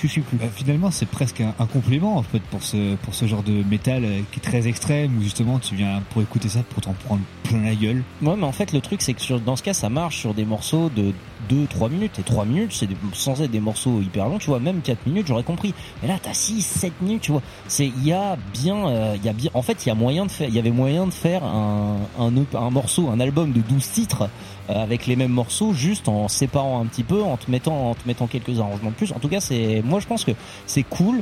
suis 0.08 0.22
plus. 0.22 0.38
Bah, 0.38 0.46
finalement, 0.54 0.92
c'est 0.92 1.06
presque 1.06 1.42
un, 1.42 1.54
un 1.60 1.66
complément 1.66 2.18
en 2.18 2.24
fait 2.24 2.42
pour 2.52 2.64
ce 2.64 2.96
pour 2.96 3.14
ce 3.14 3.26
genre 3.26 3.44
de 3.44 3.64
métal 3.64 4.04
euh, 4.06 4.22
qui 4.32 4.40
est 4.40 4.44
très 4.44 4.68
extrême 4.68 5.18
où 5.18 5.22
justement 5.22 5.60
tu 5.60 5.76
viens 5.76 6.02
pour 6.12 6.22
écouter 6.22 6.50
ça 6.50 6.64
pour 6.64 6.82
t'en 6.82 6.94
prendre 6.94 7.22
plein 7.44 7.62
la 7.62 7.76
gueule. 7.76 8.04
Ouais, 8.22 8.36
mais 8.38 8.46
en 8.46 8.52
fait, 8.52 8.74
le 8.74 8.82
truc, 8.82 9.02
c'est 9.02 9.14
que 9.14 9.22
sur, 9.22 9.40
dans 9.40 9.56
ce 9.56 9.64
cas, 9.64 9.74
ça 9.74 9.90
marche 9.90 10.18
sur 10.18 10.34
des 10.34 10.46
morceaux 10.46 10.90
de 10.90 11.14
2-3 11.50 11.90
minutes. 11.90 12.20
Et 12.20 12.24
3 12.24 12.46
minutes, 12.46 12.72
c'est 12.74 12.88
sans 13.14 13.42
être 13.42 13.52
des 13.52 13.60
morceaux 13.60 14.02
hyper 14.02 14.28
longs, 14.28 14.38
tu 14.38 14.48
vois, 14.48 14.60
même 14.60 14.82
4 14.82 15.06
minutes, 15.08 15.28
j'aurais 15.28 15.44
compris. 15.44 15.74
Mais 16.02 16.08
là, 16.08 16.18
t'as 16.22 16.34
6, 16.34 16.62
7 16.62 17.02
minutes, 17.02 17.22
tu 17.24 17.32
vois. 17.32 17.42
C'est, 17.68 17.88
il 17.88 18.06
y 18.06 18.14
a 18.14 18.38
bien, 18.54 18.88
euh, 18.88 19.16
il 19.18 19.26
y 19.26 19.30
a 19.30 19.34
bien, 19.34 19.52
en 19.54 19.62
fait, 19.62 19.86
il 19.86 19.90
y 19.90 19.92
a 19.92 19.96
moyen 19.96 20.26
de 20.26 20.32
faire, 20.32 20.48
il 20.48 20.56
y 20.56 20.60
avait 20.60 20.72
moyen 20.72 21.06
de 21.06 21.14
faire 21.14 21.44
un, 21.44 21.98
un, 22.20 22.70
morceau, 22.70 23.10
un 23.10 23.20
album 23.20 23.52
de 23.52 23.62
12 23.62 23.92
titres, 23.92 24.30
avec 24.70 25.08
les 25.08 25.16
mêmes 25.16 25.32
morceaux, 25.32 25.74
juste 25.74 26.08
en 26.08 26.28
séparant 26.28 26.82
un 26.82 26.86
petit 26.86 27.04
peu, 27.04 27.22
en 27.22 27.38
te 27.38 27.50
mettant, 27.52 27.92
en 27.92 27.96
te 27.96 28.08
mettant 28.08 28.28
quelques 28.28 28.60
arrangements 28.60 28.90
de 28.92 28.96
plus. 28.96 29.12
En 29.12 29.20
tout 29.20 29.28
cas, 29.30 29.40
c'est, 29.42 29.82
moi, 29.84 30.00
je 30.00 30.08
pense 30.08 30.24
que 30.24 30.32
c'est 30.66 30.84
cool. 30.84 31.22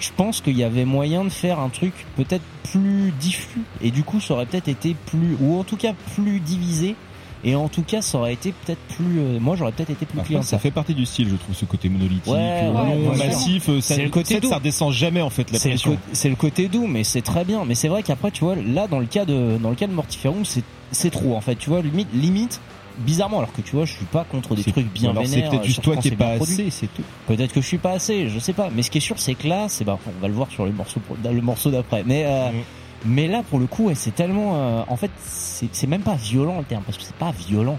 Je 0.00 0.10
pense 0.16 0.40
qu'il 0.40 0.56
y 0.58 0.64
avait 0.64 0.84
moyen 0.84 1.22
de 1.24 1.28
faire 1.28 1.60
un 1.60 1.68
truc 1.68 1.92
peut-être 2.16 2.42
plus 2.64 3.12
diffus 3.20 3.60
et 3.80 3.92
du 3.92 4.02
coup 4.02 4.18
ça 4.20 4.34
aurait 4.34 4.46
peut-être 4.46 4.66
été 4.66 4.96
plus 5.06 5.36
ou 5.40 5.56
en 5.60 5.62
tout 5.62 5.76
cas 5.76 5.92
plus 6.16 6.40
divisé 6.40 6.96
et 7.44 7.54
en 7.54 7.68
tout 7.68 7.82
cas 7.82 8.02
ça 8.02 8.18
aurait 8.18 8.32
été 8.32 8.50
peut-être 8.52 8.80
plus 8.96 9.20
euh, 9.20 9.38
moi 9.38 9.54
j'aurais 9.54 9.70
peut-être 9.70 9.90
été 9.90 10.04
plus 10.04 10.18
Après, 10.18 10.28
client 10.30 10.42
ça 10.42 10.58
fait 10.58 10.72
partie 10.72 10.94
du 10.94 11.06
style, 11.06 11.28
je 11.28 11.36
trouve, 11.36 11.54
ce 11.54 11.66
côté 11.66 11.88
monolithique, 11.88 12.32
Ouais, 12.32 12.62
euh, 12.64 13.10
ouais, 13.10 13.16
massif. 13.28 13.68
euh, 13.68 13.80
Ça, 13.80 13.94
C'est 13.94 14.02
le 14.02 14.10
côté 14.10 14.34
ça, 14.34 14.40
doux. 14.40 14.48
ça 14.48 14.54
redescend 14.56 14.92
jamais 14.92 15.20
en 15.22 15.30
fait 15.30 15.52
la 15.52 15.58
c'est 15.60 15.68
le, 15.68 15.74
pression. 15.74 15.92
co- 15.92 15.98
c'est 16.14 16.28
le 16.30 16.36
côté 16.36 16.66
doux 16.68 16.88
mais 16.88 17.04
c'est 17.04 17.22
très 17.22 17.44
bien 17.44 17.64
mais 17.64 17.76
c'est 17.76 17.88
vrai 17.88 18.02
qu'après 18.02 18.32
tu 18.32 18.42
vois 18.42 18.56
là 18.56 18.88
dans 18.88 18.98
le 18.98 19.06
cas 19.06 19.24
de 19.24 19.56
dans 19.62 19.70
le 19.70 19.76
cas 19.76 19.86
de 19.86 19.92
Mortiferum 19.92 20.44
c'est 20.44 20.64
c'est 20.90 21.10
trop 21.10 21.36
en 21.36 21.40
fait 21.40 21.54
tu 21.54 21.70
vois 21.70 21.80
limite 21.80 22.08
limite 22.12 22.60
bizarrement 22.98 23.38
alors 23.38 23.52
que 23.52 23.60
tu 23.62 23.74
vois 23.76 23.84
je 23.84 23.92
suis 23.92 24.04
pas 24.06 24.24
contre 24.24 24.54
des 24.54 24.64
trucs 24.64 24.92
bien 24.92 25.10
alors 25.10 25.24
c'est 25.26 25.36
vénères 25.36 25.50
peut-être 25.50 25.64
juste 25.64 25.82
toi 25.82 25.96
qui 25.96 26.10
pas 26.12 26.30
assez, 26.30 26.70
c'est 26.70 26.86
tout. 26.92 27.02
peut-être 27.26 27.52
que 27.52 27.60
je 27.60 27.66
suis 27.66 27.78
pas 27.78 27.92
assez 27.92 28.28
je 28.28 28.38
sais 28.38 28.52
pas 28.52 28.70
mais 28.74 28.82
ce 28.82 28.90
qui 28.90 28.98
est 28.98 29.02
sûr 29.02 29.18
c'est 29.18 29.34
que 29.34 29.48
là 29.48 29.66
c'est 29.68 29.84
bah 29.84 29.98
on 30.06 30.20
va 30.20 30.28
le 30.28 30.34
voir 30.34 30.50
sur 30.50 30.64
le 30.64 30.72
morceau 30.72 31.00
le 31.24 31.40
morceau 31.40 31.70
d'après 31.70 32.02
mais 32.04 32.24
euh, 32.26 32.50
Mm. 32.50 32.62
mais 33.06 33.28
là 33.28 33.42
pour 33.48 33.58
le 33.58 33.66
coup 33.66 33.86
ouais, 33.86 33.94
c'est 33.94 34.14
tellement 34.14 34.56
euh, 34.56 34.82
en 34.88 34.96
fait 34.96 35.10
c'est 35.24 35.68
c'est 35.72 35.86
même 35.86 36.02
pas 36.02 36.14
violent 36.14 36.58
le 36.58 36.64
terme 36.64 36.82
parce 36.84 36.98
que 36.98 37.04
c'est 37.04 37.16
pas 37.16 37.32
violent 37.32 37.78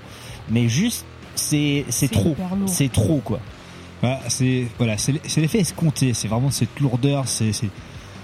mais 0.49 0.67
juste 0.67 1.05
c'est 1.35 1.85
c'est 1.89 2.11
trop 2.11 2.35
c'est 2.65 2.91
trop 2.91 3.21
quoi 3.23 3.39
Voilà, 4.01 4.19
c'est 4.27 4.67
voilà, 4.77 4.97
c'est 4.97 5.13
c'est 5.25 5.39
l'effet 5.41 5.59
escompté. 5.59 6.13
C'est 6.13 6.27
vraiment 6.27 6.51
cette 6.51 6.77
lourdeur. 6.79 7.27
C'est 7.27 7.53
c'est 7.53 7.69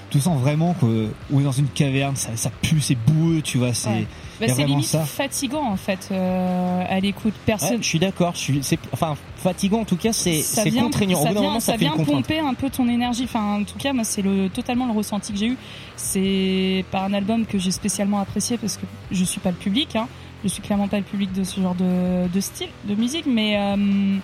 tu 0.10 0.20
sens 0.20 0.40
vraiment 0.40 0.74
qu'on 0.74 1.40
est 1.40 1.44
dans 1.44 1.52
une 1.54 1.68
caverne. 1.70 2.16
Ça, 2.18 2.36
ça 2.36 2.50
pue, 2.62 2.82
c'est 2.82 2.96
boueux, 2.96 3.42
tu 3.42 3.60
vois. 3.60 3.74
C'est 3.74 3.90
Ouais. 3.90 4.08
Bah, 4.40 4.48
c'est 4.48 4.64
limite 4.64 4.86
ça. 4.86 5.04
fatigant 5.04 5.64
en 5.64 5.76
fait 5.76 6.10
euh, 6.12 6.84
à 6.88 7.00
l'écoute. 7.00 7.34
Personne. 7.46 7.72
Ouais, 7.72 7.78
je 7.82 7.88
suis 7.88 8.00
d'accord 8.00 8.34
je 8.36 8.40
suis 8.40 8.60
c'est 8.64 8.80
enfin 8.92 9.16
fatigant 9.38 9.80
en 9.80 9.86
tout 9.86 9.98
cas 9.98 10.14
c'est 10.14 10.42
c'est 10.42 10.72
contraignant 10.72 11.24
ça 11.24 11.32
vient, 11.32 11.42
moment 11.42 11.60
ça, 11.60 11.78
vient 11.78 11.92
pomper 11.92 12.40
un 12.40 12.54
peu 12.54 12.70
ton 12.70 12.88
énergie. 12.88 13.24
Enfin, 13.24 13.60
en 13.62 13.64
tout 13.64 13.78
cas, 13.78 13.94
moi, 13.94 14.04
c'est 14.04 14.22
le 14.22 14.50
totalement 14.50 14.86
le 14.86 14.94
ressenti 14.94 15.34
que 15.34 15.40
j'ai 15.40 15.48
eu. 15.48 15.58
C'est 15.96 16.86
pas 16.92 17.04
un 17.04 17.14
album 17.14 17.46
que 17.46 17.58
j'ai 17.58 17.72
spécialement 17.72 18.20
apprécié 18.20 18.58
parce 18.58 18.78
que 18.78 18.86
je 19.12 19.24
suis 19.24 19.40
pas 19.40 19.52
le 19.52 19.58
public. 19.58 19.96
Hein. 19.96 20.08
Je 20.44 20.50
suis 20.50 20.62
clairement 20.62 20.88
pas 20.88 20.98
le 20.98 21.04
public 21.04 21.34
de 21.34 21.44
ce 21.44 21.60
genre 21.60 21.76
de, 21.76 22.28
de 22.28 22.40
style 22.40 22.70
de 22.86 22.96
musique, 22.96 23.26
mais 23.26 23.58
euh, 23.58 24.18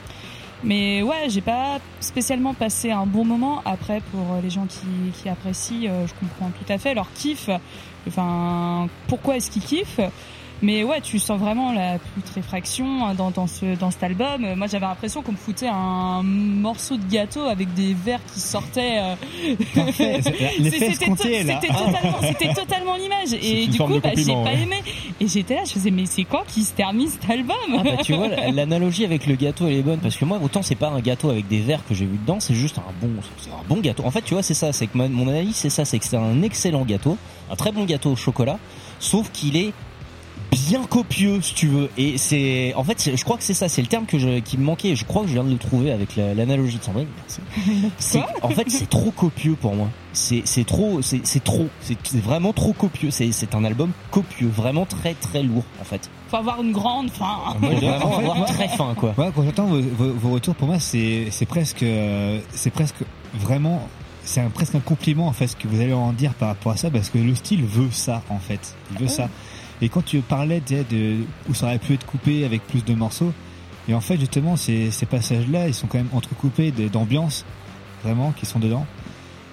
mais 0.63 1.03
ouais, 1.03 1.27
j'ai 1.27 1.41
pas 1.41 1.79
spécialement 1.99 2.53
passé 2.53 2.91
un 2.91 3.05
bon 3.05 3.25
moment. 3.25 3.61
Après, 3.65 4.01
pour 4.11 4.39
les 4.41 4.49
gens 4.49 4.65
qui, 4.65 5.11
qui 5.13 5.29
apprécient, 5.29 5.89
euh, 5.89 6.07
je 6.07 6.13
comprends 6.13 6.49
tout 6.49 6.71
à 6.71 6.77
fait 6.77 6.93
leur 6.93 7.11
kiff. 7.13 7.49
Enfin, 8.07 8.87
pourquoi 9.07 9.37
est-ce 9.37 9.49
qu'ils 9.49 9.63
kiffent 9.63 10.01
mais 10.61 10.83
ouais, 10.83 11.01
tu 11.01 11.19
sens 11.19 11.39
vraiment 11.39 11.73
la 11.73 11.99
putréfaction 11.99 13.13
dans, 13.13 13.31
dans, 13.31 13.47
ce, 13.47 13.75
dans 13.77 13.91
cet 13.91 14.03
album. 14.03 14.43
Euh, 14.43 14.55
Moi, 14.55 14.67
j'avais 14.67 14.85
l'impression 14.85 15.21
qu'on 15.21 15.33
me 15.33 15.37
foutait 15.37 15.67
un 15.71 16.23
morceau 16.23 16.97
de 16.97 17.05
gâteau 17.11 17.43
avec 17.45 17.73
des 17.73 17.93
verres 17.93 18.23
qui 18.33 18.39
sortaient. 18.39 18.99
euh. 18.99 19.15
C'était 19.91 21.05
to-. 21.05 21.15
C'était 21.17 21.67
totalement, 21.67 22.17
c'était 22.21 22.53
totalement 22.53 22.95
l'image. 22.95 23.33
Et 23.41 23.67
du 23.67 23.77
coup, 23.77 23.99
bah, 24.01 24.09
j'ai 24.15 24.33
pas 24.33 24.43
ouais. 24.43 24.61
aimé. 24.61 24.77
Et 25.19 25.27
j'étais 25.27 25.55
là, 25.55 25.61
je 25.65 25.71
faisais, 25.71 25.91
mais 25.91 26.05
c'est 26.05 26.23
quand 26.23 26.43
qui 26.47 26.63
se 26.63 26.73
termine 26.73 27.07
cet 27.07 27.29
album 27.29 27.55
Ah 27.77 27.83
bah 27.83 27.97
tu 28.03 28.13
vois 28.13 28.27
l'analogie 28.27 29.05
avec 29.05 29.25
le 29.27 29.35
gâteau 29.35 29.67
elle 29.67 29.73
est 29.77 29.81
bonne 29.81 29.99
parce 29.99 30.15
que 30.15 30.25
moi 30.25 30.39
autant 30.43 30.61
c'est 30.61 30.75
pas 30.75 30.89
un 30.89 30.99
gâteau 30.99 31.29
avec 31.29 31.47
des 31.47 31.59
verres 31.59 31.85
que 31.87 31.93
j'ai 31.93 32.05
vu 32.05 32.17
dedans 32.17 32.39
c'est 32.39 32.53
juste 32.53 32.77
un 32.77 32.91
bon 33.01 33.09
c'est 33.37 33.49
un 33.49 33.63
bon 33.67 33.79
gâteau 33.81 34.03
en 34.05 34.11
fait 34.11 34.21
tu 34.21 34.33
vois 34.33 34.43
c'est 34.43 34.53
ça 34.53 34.73
c'est 34.73 34.87
que 34.87 34.97
mon 34.97 35.27
analyse 35.27 35.55
c'est 35.55 35.69
ça 35.69 35.85
c'est 35.85 35.99
que 35.99 36.05
c'est 36.05 36.17
un 36.17 36.41
excellent 36.43 36.83
gâteau 36.85 37.17
un 37.49 37.55
très 37.55 37.71
bon 37.71 37.85
gâteau 37.85 38.11
au 38.11 38.15
chocolat 38.15 38.59
sauf 38.99 39.31
qu'il 39.31 39.57
est 39.57 39.73
bien 40.51 40.83
copieux 40.85 41.41
si 41.41 41.53
tu 41.53 41.67
veux. 41.67 41.89
Et 41.97 42.17
c'est 42.17 42.73
en 42.75 42.83
fait 42.83 43.11
je 43.15 43.23
crois 43.23 43.37
que 43.37 43.43
c'est 43.43 43.53
ça 43.53 43.67
c'est 43.69 43.81
le 43.81 43.87
terme 43.87 44.05
que 44.05 44.17
je, 44.19 44.39
qui 44.39 44.57
me 44.57 44.63
manquait. 44.63 44.89
Et 44.89 44.95
je 44.95 45.05
crois 45.05 45.21
que 45.23 45.27
je 45.27 45.33
viens 45.33 45.43
de 45.43 45.51
le 45.51 45.57
trouver 45.57 45.91
avec 45.91 46.15
la- 46.15 46.33
l'analogie 46.33 46.77
de 46.77 46.83
Sandrine. 46.83 47.07
Merci. 47.17 47.41
C'est 47.97 48.23
en 48.41 48.49
fait 48.49 48.69
c'est 48.69 48.89
trop 48.89 49.11
copieux 49.11 49.55
pour 49.55 49.75
moi. 49.75 49.87
C'est 50.13 50.41
c'est 50.45 50.63
trop 50.65 51.01
c'est 51.01 51.25
c'est 51.25 51.43
trop 51.43 51.67
c'est 51.81 51.97
c'est 52.03 52.21
vraiment 52.23 52.53
trop 52.53 52.73
copieux. 52.73 53.11
C'est 53.11 53.31
c'est 53.31 53.53
un 53.55 53.63
album 53.65 53.91
copieux 54.11 54.47
vraiment 54.47 54.85
très 54.85 55.13
très 55.13 55.43
lourd 55.43 55.63
en 55.81 55.83
fait. 55.83 56.09
Faut 56.29 56.37
avoir 56.37 56.61
une 56.61 56.71
grande. 56.71 57.09
Faut 57.11 57.23
vraiment 57.23 58.05
en 58.05 58.11
fait, 58.11 58.17
avoir 58.17 58.35
moi- 58.37 58.45
très 58.47 58.67
faim 58.69 58.93
quoi. 58.97 59.13
Ouais, 59.17 59.29
quand 59.35 59.43
j'entends 59.43 59.65
vos, 59.67 59.81
vos- 59.81 60.13
vos 60.13 60.29
retours, 60.31 60.55
pour 60.55 60.67
moi, 60.67 60.79
c'est 60.79 61.27
c'est 61.31 61.45
presque, 61.45 61.83
euh, 61.83 62.39
c'est 62.51 62.71
presque 62.71 62.95
vraiment, 63.33 63.87
c'est 64.23 64.41
un, 64.41 64.49
presque 64.49 64.73
un 64.75 64.79
compliment 64.79 65.27
en 65.27 65.33
fait 65.33 65.47
ce 65.47 65.55
que 65.55 65.67
vous 65.67 65.81
allez 65.81 65.93
en 65.93 66.13
dire 66.13 66.33
par 66.33 66.47
rapport 66.49 66.71
à 66.71 66.77
ça, 66.77 66.89
parce 66.89 67.09
que 67.09 67.17
le 67.19 67.35
style 67.35 67.63
veut 67.63 67.89
ça 67.91 68.21
en 68.29 68.39
fait, 68.39 68.75
il 68.93 68.97
veut 68.99 69.07
ça. 69.07 69.29
Et 69.81 69.89
quand 69.89 70.03
tu 70.03 70.19
parlais 70.21 70.61
de 70.61 71.17
où 71.49 71.53
ça 71.53 71.65
aurait 71.67 71.79
pu 71.79 71.93
être 71.93 72.05
coupé 72.05 72.45
avec 72.45 72.65
plus 72.67 72.83
de 72.83 72.93
morceaux, 72.93 73.33
et 73.87 73.93
en 73.93 74.01
fait 74.01 74.17
justement 74.17 74.55
ces, 74.55 74.89
ces 74.91 75.05
passages-là, 75.05 75.67
ils 75.67 75.73
sont 75.73 75.87
quand 75.87 75.97
même 75.97 76.09
entrecoupés 76.13 76.71
de- 76.71 76.87
d'ambiance 76.87 77.45
vraiment 78.03 78.31
qui 78.31 78.45
sont 78.45 78.59
dedans. 78.59 78.85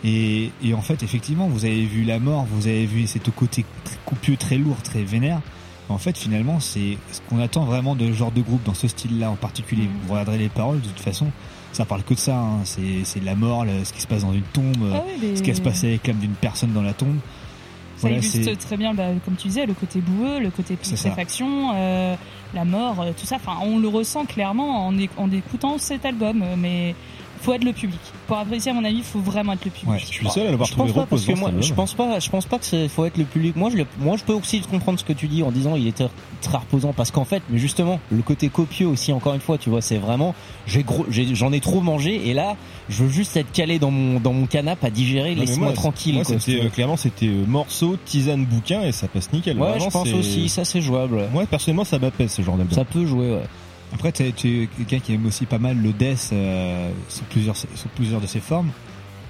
Et, 0.05 0.51
et 0.65 0.75
en 0.75 0.83
fait, 0.83 1.03
effectivement, 1.05 1.47
vous 1.47 1.65
avez 1.65 1.85
vu 1.85 2.03
la 2.03 2.19
mort, 2.19 2.45
vous 2.51 2.67
avez 2.67 2.87
vu 2.87 3.07
cet 3.07 3.31
côté 3.31 3.65
très 3.85 3.97
copieux, 4.05 4.37
très 4.37 4.59
lourd, 4.59 4.77
très 4.83 5.05
vénère. 5.05 5.41
En 5.89 5.99
fait, 5.99 6.17
finalement, 6.19 6.59
c'est 6.59 6.97
ce 7.13 7.21
qu'on 7.29 7.39
attend 7.39 7.65
vraiment 7.65 7.95
de 7.95 8.07
ce 8.07 8.13
genre 8.13 8.33
de 8.33 8.41
groupe 8.41 8.63
dans 8.65 8.75
ce 8.75 8.89
style-là 8.89 9.31
en 9.31 9.37
particulier. 9.37 9.85
Mhm. 9.85 9.91
Vous 10.07 10.13
regarderez 10.13 10.39
les 10.39 10.49
paroles, 10.49 10.81
de 10.81 10.89
toute 10.89 10.99
façon, 11.01 11.27
ça 11.73 11.85
parle 11.85 12.03
que 12.03 12.15
de 12.15 12.19
ça. 12.19 12.37
hein. 12.37 12.61
C'est 12.65 13.21
de 13.21 13.25
la 13.25 13.35
mort, 13.37 13.65
le- 13.65 13.85
ce 13.85 13.93
qui 13.93 14.01
se 14.01 14.07
passe 14.09 14.23
dans 14.23 14.33
une 14.33 14.43
tombe, 14.43 14.75
Ah 14.93 15.03
oui, 15.07 15.13
mais- 15.23 15.37
ce 15.37 15.43
qui 15.43 15.55
se 15.55 15.61
passer 15.61 15.87
avec 15.89 16.07
l'âme 16.09 16.19
d'une 16.19 16.33
personne 16.35 16.73
dans 16.73 16.83
la 16.83 16.95
tombe. 16.95 17.19
Ça 18.03 18.09
Voilà, 18.09 18.17
illustre 18.17 18.67
très 18.67 18.77
bien, 18.77 18.95
bah, 18.95 19.05
comme 19.25 19.37
tu 19.37 19.49
disais, 19.49 19.67
le 19.67 19.75
côté 19.75 20.01
boueux, 20.01 20.41
le 20.41 20.51
côté 20.51 20.77
putréfaction, 20.77 21.71
euh, 21.75 22.15
la 22.55 22.65
mort, 22.65 23.01
euh, 23.01 23.13
tout 23.19 23.27
ça. 23.27 23.37
Enfin, 23.37 23.57
on 23.63 23.79
le 23.79 23.89
ressent 23.89 24.25
clairement 24.27 24.87
en, 24.89 24.95
en 25.17 25.31
écoutant 25.31 25.79
cet 25.79 26.05
album. 26.05 26.43
euh, 26.43 26.55
Mais 26.57 26.95
faut 27.41 27.53
être 27.55 27.65
le 27.65 27.73
public. 27.73 28.01
Pour 28.33 28.41
apprécier, 28.41 28.71
à 28.71 28.75
mon 28.75 28.83
avis, 28.85 28.97
il 28.97 29.03
faut 29.03 29.19
vraiment 29.21 29.53
être 29.53 29.67
le 29.67 29.71
public. 29.71 30.01
je 30.01 30.07
suis 30.07 30.25
le 30.25 30.31
seul 30.31 30.47
à 30.47 30.51
l'avoir 30.53 30.67
Je 30.67 30.75
pense 30.75 30.89
trouvé 30.89 30.93
pas 31.03 31.07
parce 31.07 31.23
que 31.27 31.33
reposant. 31.33 31.53
moi, 31.53 31.61
je 31.61 31.75
pense 31.75 31.93
pas, 31.93 32.19
je 32.19 32.31
pense 32.31 32.47
pas 32.47 32.59
que 32.59 32.65
c'est 32.65 32.89
faut 32.89 33.05
être 33.05 33.19
le 33.19 33.25
public. 33.25 33.57
Moi, 33.57 33.69
je, 33.69 33.77
le- 33.77 33.87
moi, 34.01 34.17
je 34.17 34.25
peux 34.25 34.33
aussi 34.33 34.61
comprendre 34.63 34.99
ce 34.99 35.05
que 35.05 35.13
tu 35.13 35.29
dis 35.29 35.43
en 35.43 35.51
disant 35.51 35.77
il 35.77 35.87
était 35.87 36.07
très 36.41 36.57
reposant 36.57 36.95
parce 36.95 37.11
qu'en 37.11 37.27
fait, 37.27 37.43
mais 37.51 37.59
justement, 37.59 38.01
le 38.11 38.23
côté 38.23 38.49
copieux 38.49 38.87
aussi, 38.87 39.13
encore 39.13 39.35
une 39.35 39.41
fois, 39.43 39.59
tu 39.59 39.69
vois, 39.69 39.83
c'est 39.83 39.99
vraiment, 39.99 40.35
j'ai 40.67 40.83
gros, 40.83 41.05
j'ai- 41.11 41.35
j'en 41.35 41.53
ai, 41.53 41.61
trop 41.61 41.83
mangé 41.83 42.31
et 42.31 42.33
là, 42.33 42.57
je 42.89 43.05
veux 43.05 43.11
juste 43.11 43.37
être 43.37 43.53
calé 43.53 43.79
dans 43.79 43.91
mon 43.91 44.19
dans 44.19 44.33
mon 44.33 44.47
canapé 44.47 44.87
à 44.87 44.91
digérer. 44.91 45.35
Laisse-moi 45.35 45.67
moi, 45.67 45.73
tranquille. 45.75 46.15
Moi, 46.15 46.25
quoi, 46.25 46.37
euh, 46.49 46.69
clairement 46.71 46.97
c'était 46.97 47.27
euh, 47.27 47.45
morceau, 47.47 47.99
tisane, 48.05 48.47
bouquin 48.47 48.81
et 48.81 48.93
ça 48.93 49.09
passe 49.09 49.31
nickel. 49.35 49.59
Ouais, 49.59 49.69
Vraiment, 49.73 49.85
je 49.85 49.91
pense 49.91 50.09
c'est- 50.09 50.15
aussi, 50.15 50.49
ça 50.49 50.65
c'est 50.65 50.81
jouable. 50.81 51.17
ouais. 51.17 51.29
Moi 51.35 51.45
personnellement 51.45 51.85
ça 51.85 51.99
m'apaise 51.99 52.33
ce 52.33 52.41
genre 52.41 52.57
d'album. 52.57 52.75
Ça 52.75 52.85
peut 52.87 53.05
jouer, 53.05 53.31
ouais. 53.31 53.43
Après, 53.95 54.13
t'es- 54.13 54.33
tu 54.33 54.63
es 54.65 54.67
quelqu'un 54.67 54.99
qui 55.01 55.15
aime 55.15 55.27
aussi 55.27 55.47
pas 55.47 55.59
mal 55.59 55.77
le 55.77 55.93
death 55.93 56.31
euh, 56.33 56.91
sous 57.09 57.25
plusieurs 57.25 57.57
sous 57.57 57.67
plusieurs 57.95 58.21
de 58.21 58.27
ses 58.27 58.41
formes. 58.41 58.71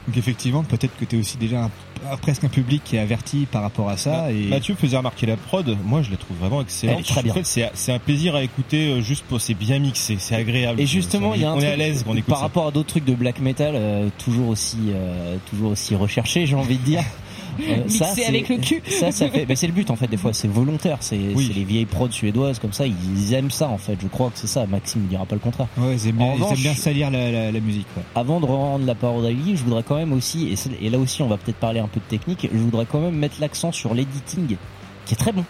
Donc 0.08 0.16
effectivement, 0.16 0.64
peut-être 0.64 0.96
que 0.98 1.04
tu 1.04 1.14
es 1.16 1.18
aussi 1.20 1.36
déjà 1.36 1.64
un- 1.64 2.16
presque 2.16 2.42
un 2.42 2.48
public 2.48 2.82
qui 2.84 2.96
est 2.96 2.98
averti 2.98 3.46
par 3.50 3.62
rapport 3.62 3.88
à 3.88 3.96
ça. 3.96 4.32
et 4.32 4.48
Mathieu 4.48 4.74
faisait 4.74 4.96
remarquer 4.96 5.26
la 5.26 5.36
prod, 5.36 5.76
moi 5.84 6.02
je 6.02 6.10
la 6.10 6.16
trouve 6.16 6.36
vraiment 6.38 6.60
excellente. 6.60 7.04
Très 7.04 7.22
bien. 7.22 7.30
En 7.32 7.36
fait, 7.36 7.46
c'est 7.46 7.70
c'est 7.74 7.92
un 7.92 8.00
plaisir 8.00 8.34
à 8.34 8.42
écouter 8.42 8.88
euh, 8.88 9.00
juste 9.00 9.24
pour 9.28 9.40
c'est 9.40 9.54
bien 9.54 9.78
mixé, 9.78 10.16
c'est 10.18 10.34
agréable. 10.34 10.80
Et 10.80 10.86
justement, 10.86 11.34
il 11.34 11.42
y 11.42 11.44
a 11.44 11.50
un 11.50 11.54
on 11.54 11.58
est 11.58 11.60
truc 11.60 11.72
à 11.72 11.76
l'aise 11.76 12.04
par 12.26 12.38
ça. 12.38 12.42
rapport 12.42 12.66
à 12.66 12.70
d'autres 12.72 12.88
trucs 12.88 13.04
de 13.04 13.14
black 13.14 13.38
metal, 13.40 13.74
euh, 13.76 14.08
toujours 14.18 14.48
aussi, 14.48 14.78
euh, 14.88 15.36
toujours 15.50 15.70
aussi 15.70 15.94
recherché, 15.94 16.46
j'ai 16.46 16.56
envie 16.56 16.78
de 16.78 16.84
dire. 16.84 17.04
Euh, 17.60 17.76
Mixé 17.84 18.04
c'est- 18.14 18.24
avec 18.26 18.48
le 18.48 18.56
cul. 18.58 18.82
Ça, 18.88 19.10
ça 19.12 19.28
fait. 19.28 19.44
Mais 19.48 19.56
c'est 19.56 19.66
le 19.66 19.72
but 19.72 19.90
en 19.90 19.96
fait. 19.96 20.06
Des 20.06 20.16
fois, 20.16 20.32
c'est 20.32 20.48
volontaire. 20.48 20.98
C'est 21.00 21.18
Oui. 21.34 21.52
les 21.54 21.64
vieilles 21.64 21.86
prods 21.86 22.10
suédoises 22.10 22.58
comme 22.58 22.72
ça. 22.72 22.84
Ils 22.86 23.32
aiment 23.34 23.50
ça 23.50 23.68
en 23.68 23.78
fait. 23.78 23.96
Je 24.00 24.06
crois 24.08 24.30
que 24.30 24.38
c'est 24.38 24.46
ça. 24.46 24.66
Maxime 24.66 25.02
ne 25.02 25.08
dira 25.08 25.26
pas 25.26 25.34
le 25.34 25.40
contraire. 25.40 25.68
Ouais, 25.78 25.94
ils 25.96 26.08
aiment 26.08 26.16
bien, 26.16 26.26
En 26.26 26.30
ils 26.30 26.36
aiment 26.36 26.42
revanche- 26.44 26.60
bien 26.62 26.74
salir 26.74 27.10
la, 27.10 27.30
la- 27.30 27.52
la 27.52 27.60
musique. 27.60 27.86
ouais. 27.96 28.02
Avant 28.14 28.40
de 28.40 28.46
rendre 28.46 28.84
la 28.86 28.94
parole 28.94 29.26
à 29.26 29.30
Lily, 29.30 29.56
je 29.56 29.64
voudrais 29.64 29.82
quand 29.82 29.96
même 29.96 30.12
aussi, 30.12 30.48
et, 30.80 30.86
et 30.86 30.90
là 30.90 30.98
aussi 30.98 31.22
on 31.22 31.28
va 31.28 31.36
peut-être 31.36 31.56
parler 31.58 31.80
un 31.80 31.88
peu 31.88 32.00
de 32.00 32.04
technique, 32.04 32.48
je 32.52 32.58
voudrais 32.58 32.86
quand 32.90 33.00
même 33.00 33.14
mettre 33.16 33.36
l'accent 33.40 33.72
sur 33.72 33.94
l'editing, 33.94 34.56
qui 35.06 35.14
est 35.14 35.16
très 35.16 35.32
bon. 35.32 35.44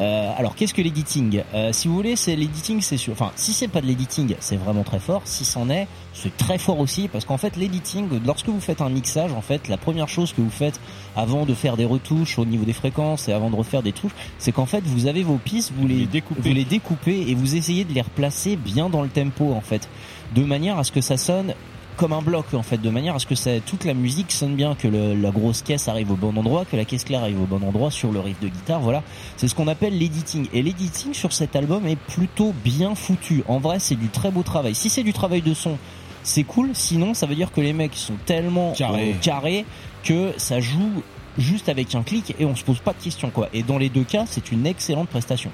Euh, 0.00 0.30
alors 0.36 0.54
qu'est-ce 0.54 0.74
que 0.74 0.82
l'editing? 0.82 1.42
Euh, 1.54 1.72
Si 1.72 1.88
vous 1.88 1.94
voulez, 1.94 2.16
c'est 2.16 2.36
l'editing, 2.36 2.80
c'est 2.80 2.96
sûr. 2.96 3.12
Enfin, 3.12 3.32
si 3.36 3.52
c'est 3.52 3.68
pas 3.68 3.80
de 3.80 3.86
l'editing, 3.86 4.34
c'est 4.40 4.56
vraiment 4.56 4.82
très 4.82 4.98
fort. 4.98 5.22
Si 5.24 5.44
c'en 5.44 5.70
est, 5.70 5.86
c'est 6.12 6.36
très 6.36 6.58
fort 6.58 6.78
aussi, 6.78 7.08
parce 7.08 7.24
qu'en 7.24 7.38
fait, 7.38 7.56
l'editing, 7.56 8.08
lorsque 8.24 8.48
vous 8.48 8.60
faites 8.60 8.80
un 8.80 8.90
mixage, 8.90 9.32
en 9.32 9.40
fait, 9.40 9.68
la 9.68 9.76
première 9.76 10.08
chose 10.08 10.32
que 10.32 10.40
vous 10.40 10.50
faites 10.50 10.80
avant 11.16 11.46
de 11.46 11.54
faire 11.54 11.76
des 11.76 11.84
retouches 11.84 12.38
au 12.38 12.44
niveau 12.44 12.64
des 12.64 12.72
fréquences 12.72 13.28
et 13.28 13.32
avant 13.32 13.50
de 13.50 13.56
refaire 13.56 13.82
des 13.82 13.92
touches, 13.92 14.14
c'est 14.38 14.52
qu'en 14.52 14.66
fait, 14.66 14.84
vous 14.84 15.06
avez 15.06 15.22
vos 15.22 15.38
pistes, 15.38 15.72
vous 15.76 15.86
les, 15.86 16.06
vous 16.38 16.52
les 16.52 16.64
découpez 16.64 17.30
et 17.30 17.34
vous 17.34 17.56
essayez 17.56 17.84
de 17.84 17.92
les 17.92 18.02
replacer 18.02 18.56
bien 18.56 18.88
dans 18.90 19.02
le 19.02 19.08
tempo, 19.08 19.52
en 19.52 19.60
fait, 19.62 19.88
de 20.34 20.42
manière 20.42 20.78
à 20.78 20.84
ce 20.84 20.92
que 20.92 21.00
ça 21.00 21.16
sonne 21.16 21.54
comme 21.96 22.12
un 22.12 22.22
bloc 22.22 22.52
en 22.54 22.62
fait 22.62 22.78
de 22.80 22.90
manière 22.90 23.14
à 23.14 23.18
ce 23.18 23.26
que 23.26 23.34
ça, 23.34 23.50
toute 23.64 23.84
la 23.84 23.94
musique 23.94 24.30
sonne 24.32 24.54
bien 24.54 24.74
que 24.74 24.86
le- 24.88 25.14
la 25.14 25.30
grosse 25.30 25.62
caisse 25.62 25.88
arrive 25.88 26.10
au 26.12 26.16
bon 26.16 26.36
endroit 26.36 26.64
que 26.64 26.76
la 26.76 26.84
caisse 26.84 27.04
claire 27.04 27.22
arrive 27.22 27.40
au 27.40 27.46
bon 27.46 27.62
endroit 27.66 27.90
sur 27.90 28.12
le 28.12 28.20
riff 28.20 28.38
de 28.40 28.48
guitare 28.48 28.80
voilà. 28.80 29.02
C'est 29.36 29.48
ce 29.48 29.54
qu'on 29.54 29.68
appelle 29.68 29.96
l'editing 29.98 30.48
et 30.52 30.62
l'editing 30.62 31.14
sur 31.14 31.32
cet 31.32 31.56
album 31.56 31.86
est 31.86 31.96
plutôt 31.96 32.54
bien 32.64 32.94
foutu. 32.94 33.42
En 33.48 33.58
vrai 33.58 33.78
c'est 33.78 33.94
du 33.96 34.08
très 34.08 34.30
beau 34.30 34.42
travail. 34.42 34.74
Si 34.74 34.90
c'est 34.90 35.02
du 35.02 35.12
travail 35.12 35.42
de 35.42 35.54
son 35.54 35.78
c'est 36.22 36.44
cool. 36.44 36.70
Sinon 36.74 37.14
ça 37.14 37.26
veut 37.26 37.34
dire 37.36 37.52
que 37.52 37.60
les 37.60 37.72
mecs 37.72 37.94
sont 37.94 38.16
tellement 38.26 38.72
Carrés. 38.72 39.10
euh, 39.10 39.14
carrés 39.22 39.64
que 40.04 40.32
ça 40.36 40.60
joue 40.60 41.02
juste 41.38 41.68
avec 41.68 41.94
un 41.94 42.02
clic 42.02 42.34
et 42.38 42.44
on 42.44 42.56
se 42.56 42.64
pose 42.64 42.78
pas 42.80 42.92
de 42.92 43.02
questions 43.02 43.30
quoi. 43.30 43.48
Et 43.52 43.62
dans 43.62 43.78
les 43.78 43.88
deux 43.88 44.04
cas 44.04 44.24
c'est 44.28 44.50
une 44.52 44.66
excellente 44.66 45.08
prestation 45.08 45.50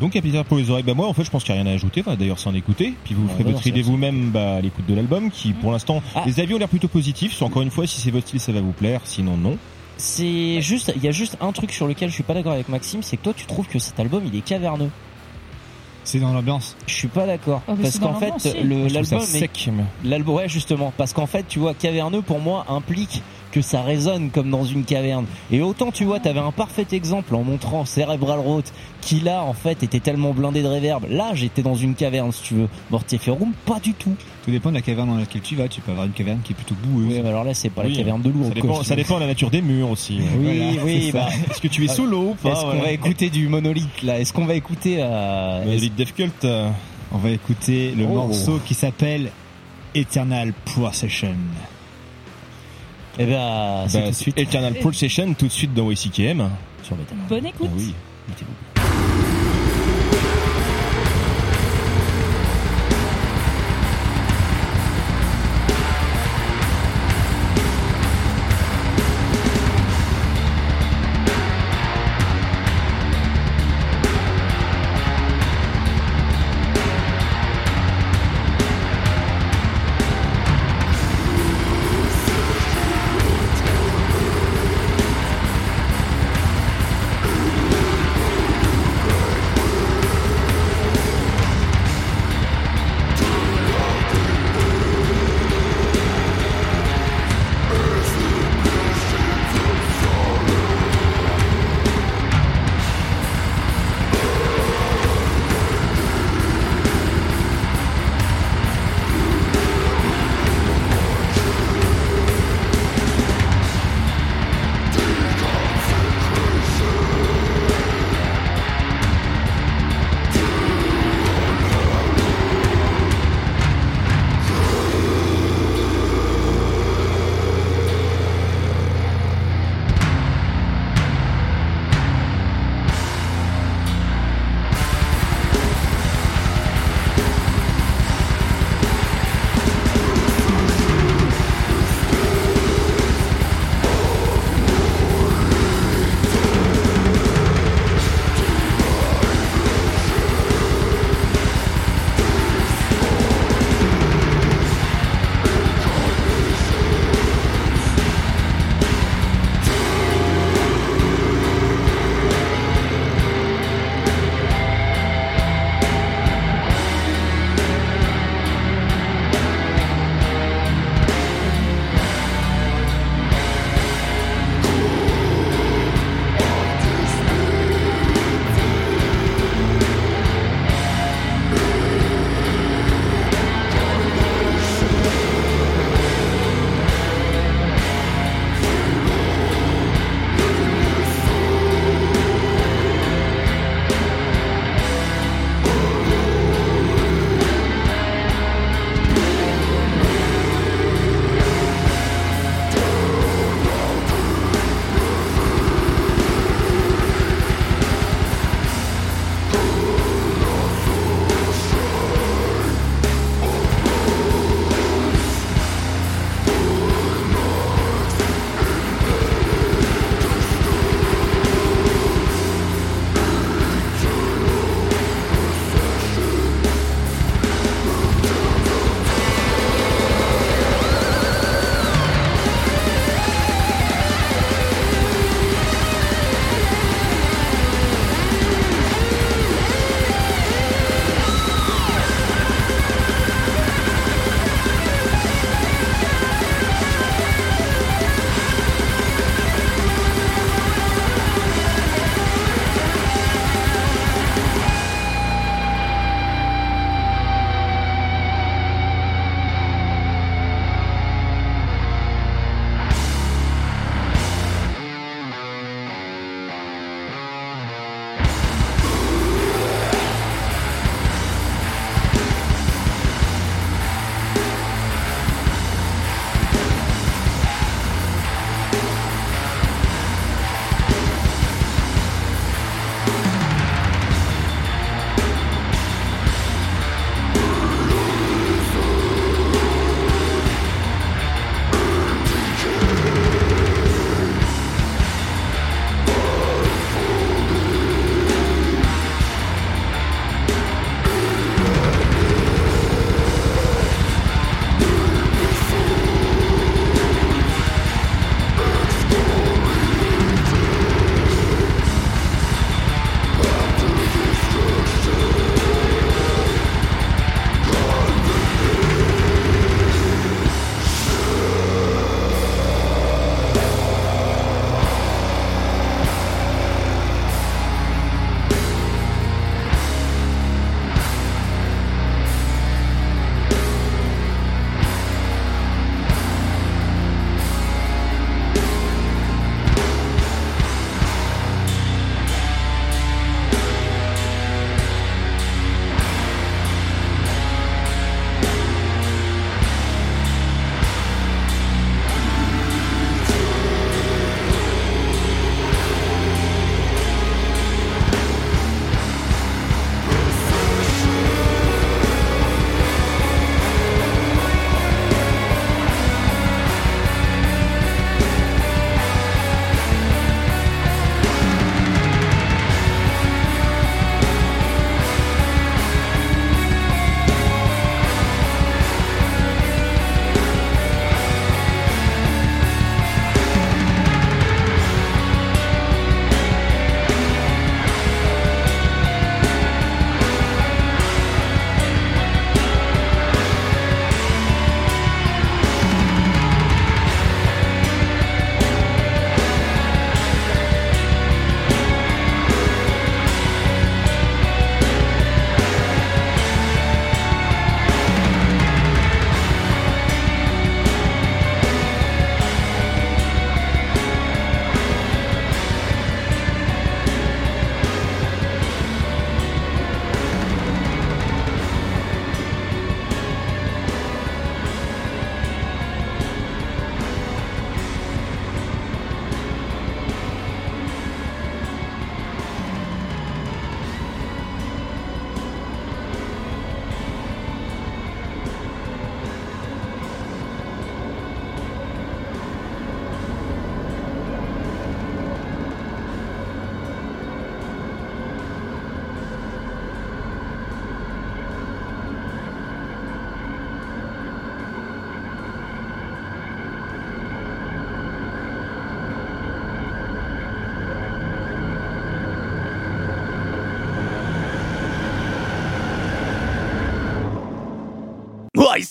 Donc 0.00 0.12
Capitaine 0.12 0.44
pour 0.44 0.58
les 0.58 0.68
oreilles, 0.70 0.84
bah 0.84 0.94
moi 0.94 1.06
en 1.08 1.12
fait 1.14 1.24
je 1.24 1.30
pense 1.30 1.42
qu'il 1.42 1.54
n'y 1.54 1.60
a 1.60 1.62
rien 1.64 1.72
à 1.72 1.74
ajouter, 1.74 2.02
enfin, 2.06 2.16
d'ailleurs 2.16 2.38
sans 2.38 2.54
écouter, 2.54 2.92
puis 3.04 3.14
vous 3.14 3.26
Ah, 3.28 3.32
ferez 3.32 3.44
bah 3.44 3.50
votre 3.52 3.66
idée 3.66 3.80
vous-même 3.82 4.30
bah, 4.30 4.56
à 4.56 4.60
l'écoute 4.60 4.84
de 4.86 4.94
l'album 4.94 5.30
qui 5.30 5.52
pour 5.52 5.72
l'instant 5.72 6.02
Ah. 6.14 6.22
les 6.26 6.38
avis 6.40 6.52
ont 6.54 6.58
l'air 6.58 6.68
plutôt 6.68 6.88
positifs, 6.88 7.40
encore 7.42 7.62
une 7.62 7.70
fois 7.70 7.86
si 7.86 8.00
c'est 8.00 8.10
votre 8.10 8.26
style 8.26 8.40
ça 8.40 8.52
va 8.52 8.60
vous 8.60 8.72
plaire, 8.72 9.00
sinon 9.04 9.36
non. 9.36 9.56
C'est 9.98 10.60
juste, 10.60 10.92
il 10.94 11.02
y 11.02 11.08
a 11.08 11.10
juste 11.10 11.38
un 11.40 11.52
truc 11.52 11.72
sur 11.72 11.86
lequel 11.86 12.10
je 12.10 12.14
suis 12.14 12.22
pas 12.22 12.34
d'accord 12.34 12.52
avec 12.52 12.68
Maxime, 12.68 13.02
c'est 13.02 13.16
que 13.16 13.22
toi 13.22 13.32
tu 13.34 13.46
trouves 13.46 13.66
que 13.68 13.78
cet 13.78 13.98
album 13.98 14.22
il 14.30 14.36
est 14.38 14.42
caverneux. 14.42 14.90
C'est 16.04 16.20
dans 16.20 16.32
l'ambiance. 16.32 16.76
Je 16.86 16.94
suis 16.94 17.08
pas 17.08 17.26
d'accord 17.26 17.62
Ah, 17.66 17.72
parce 17.80 17.98
qu'en 17.98 18.14
fait 18.14 18.32
l'album 18.62 19.18
est 19.20 19.24
sec. 19.24 19.70
mais- 19.72 19.82
l'album 20.08 20.34
ouais 20.36 20.48
justement 20.48 20.92
parce 20.96 21.12
qu'en 21.14 21.26
fait 21.26 21.46
tu 21.48 21.58
vois 21.58 21.72
caverneux 21.74 22.20
pour 22.22 22.38
moi 22.38 22.66
implique 22.68 23.22
que 23.56 23.62
ça 23.62 23.80
résonne 23.80 24.28
comme 24.30 24.50
dans 24.50 24.64
une 24.64 24.84
caverne 24.84 25.24
et 25.50 25.62
autant 25.62 25.90
tu 25.90 26.04
vois 26.04 26.20
t'avais 26.20 26.40
un 26.40 26.52
parfait 26.52 26.86
exemple 26.92 27.34
en 27.34 27.42
montrant 27.42 27.86
Cerebral 27.86 28.38
Road 28.38 28.64
qui 29.00 29.20
là 29.20 29.42
en 29.42 29.54
fait 29.54 29.82
était 29.82 29.98
tellement 30.00 30.34
blindé 30.34 30.62
de 30.62 30.66
réverb 30.68 31.06
là 31.08 31.30
j'étais 31.32 31.62
dans 31.62 31.74
une 31.74 31.94
caverne 31.94 32.32
si 32.32 32.42
tu 32.42 32.54
veux 32.54 32.68
Mortiferum 32.90 33.52
pas 33.64 33.80
du 33.80 33.94
tout 33.94 34.14
Tout 34.44 34.50
dépend 34.50 34.68
de 34.68 34.74
la 34.74 34.82
caverne 34.82 35.08
dans 35.08 35.14
laquelle 35.16 35.40
tu 35.40 35.56
vas. 35.56 35.68
Tu 35.68 35.80
peux 35.80 35.90
avoir 35.92 36.04
une 36.06 36.12
caverne 36.12 36.40
qui 36.44 36.52
est 36.52 36.54
plutôt 36.54 36.74
boueuse. 36.84 37.06
oui 37.08 37.20
mais 37.22 37.28
alors 37.30 37.44
là 37.44 37.54
c'est 37.54 37.70
pas 37.70 37.82
Oui, 37.84 37.92
la 37.92 37.96
caverne 37.98 38.20
de 38.20 38.28
Lourdes 38.28 38.48
Ça 38.48 38.54
dépend, 38.54 38.74
quoi. 38.74 38.84
ça 38.84 38.94
dépend 38.96 39.14
de 39.14 39.20
la 39.20 39.26
nature 39.28 39.50
des 39.50 39.62
murs 39.62 39.90
aussi. 39.90 40.18
oui 40.38 40.58
Voilà, 40.74 40.84
oui 40.84 41.10
bah, 41.14 41.28
Est-ce 41.50 41.60
que 41.62 41.68
tu 41.68 41.82
es 41.84 41.88
sous 41.88 42.04
l'eau 42.06 42.30
ou 42.32 42.34
pas 42.34 42.50
est-ce 42.50 42.60
qu'on 42.60 42.78
va 42.82 42.90
écouter 42.92 43.30
du 43.30 43.48
monolithe 43.48 44.02
là? 44.02 44.18
Est-ce 44.20 44.34
qu'on 44.34 44.44
va 44.44 44.54
écouter 44.54 44.96
euh, 45.00 45.62
est-ce- 45.64 45.72
Elite 45.72 45.94
Death 45.94 46.14
Cult, 46.14 46.44
euh, 46.44 46.68
On 47.10 47.16
va 47.18 47.30
écouter 47.30 47.92
le 47.96 48.04
Oh. 48.04 48.12
morceau 48.14 48.60
qui 48.66 48.74
s'appelle 48.74 49.30
Eternal 49.94 50.52
Procession. 50.66 51.28
eh 51.32 51.75
ben 53.24 53.88
c'est 53.88 53.98
bah, 53.98 54.04
tout 54.04 54.10
de 54.10 54.16
suite 54.16 54.38
Eternal 54.38 54.74
Procession 54.74 55.32
tout 55.34 55.46
de 55.46 55.52
suite 55.52 55.72
dans 55.72 55.90
YCKM. 55.90 56.50
sur. 56.82 56.96
Bonne 57.28 57.46
écoute. 57.46 57.68
Ah 57.70 57.76
oui. 57.76 57.94
Mettez-vous. 58.28 58.65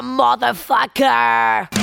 Motherfucker! 0.00 1.81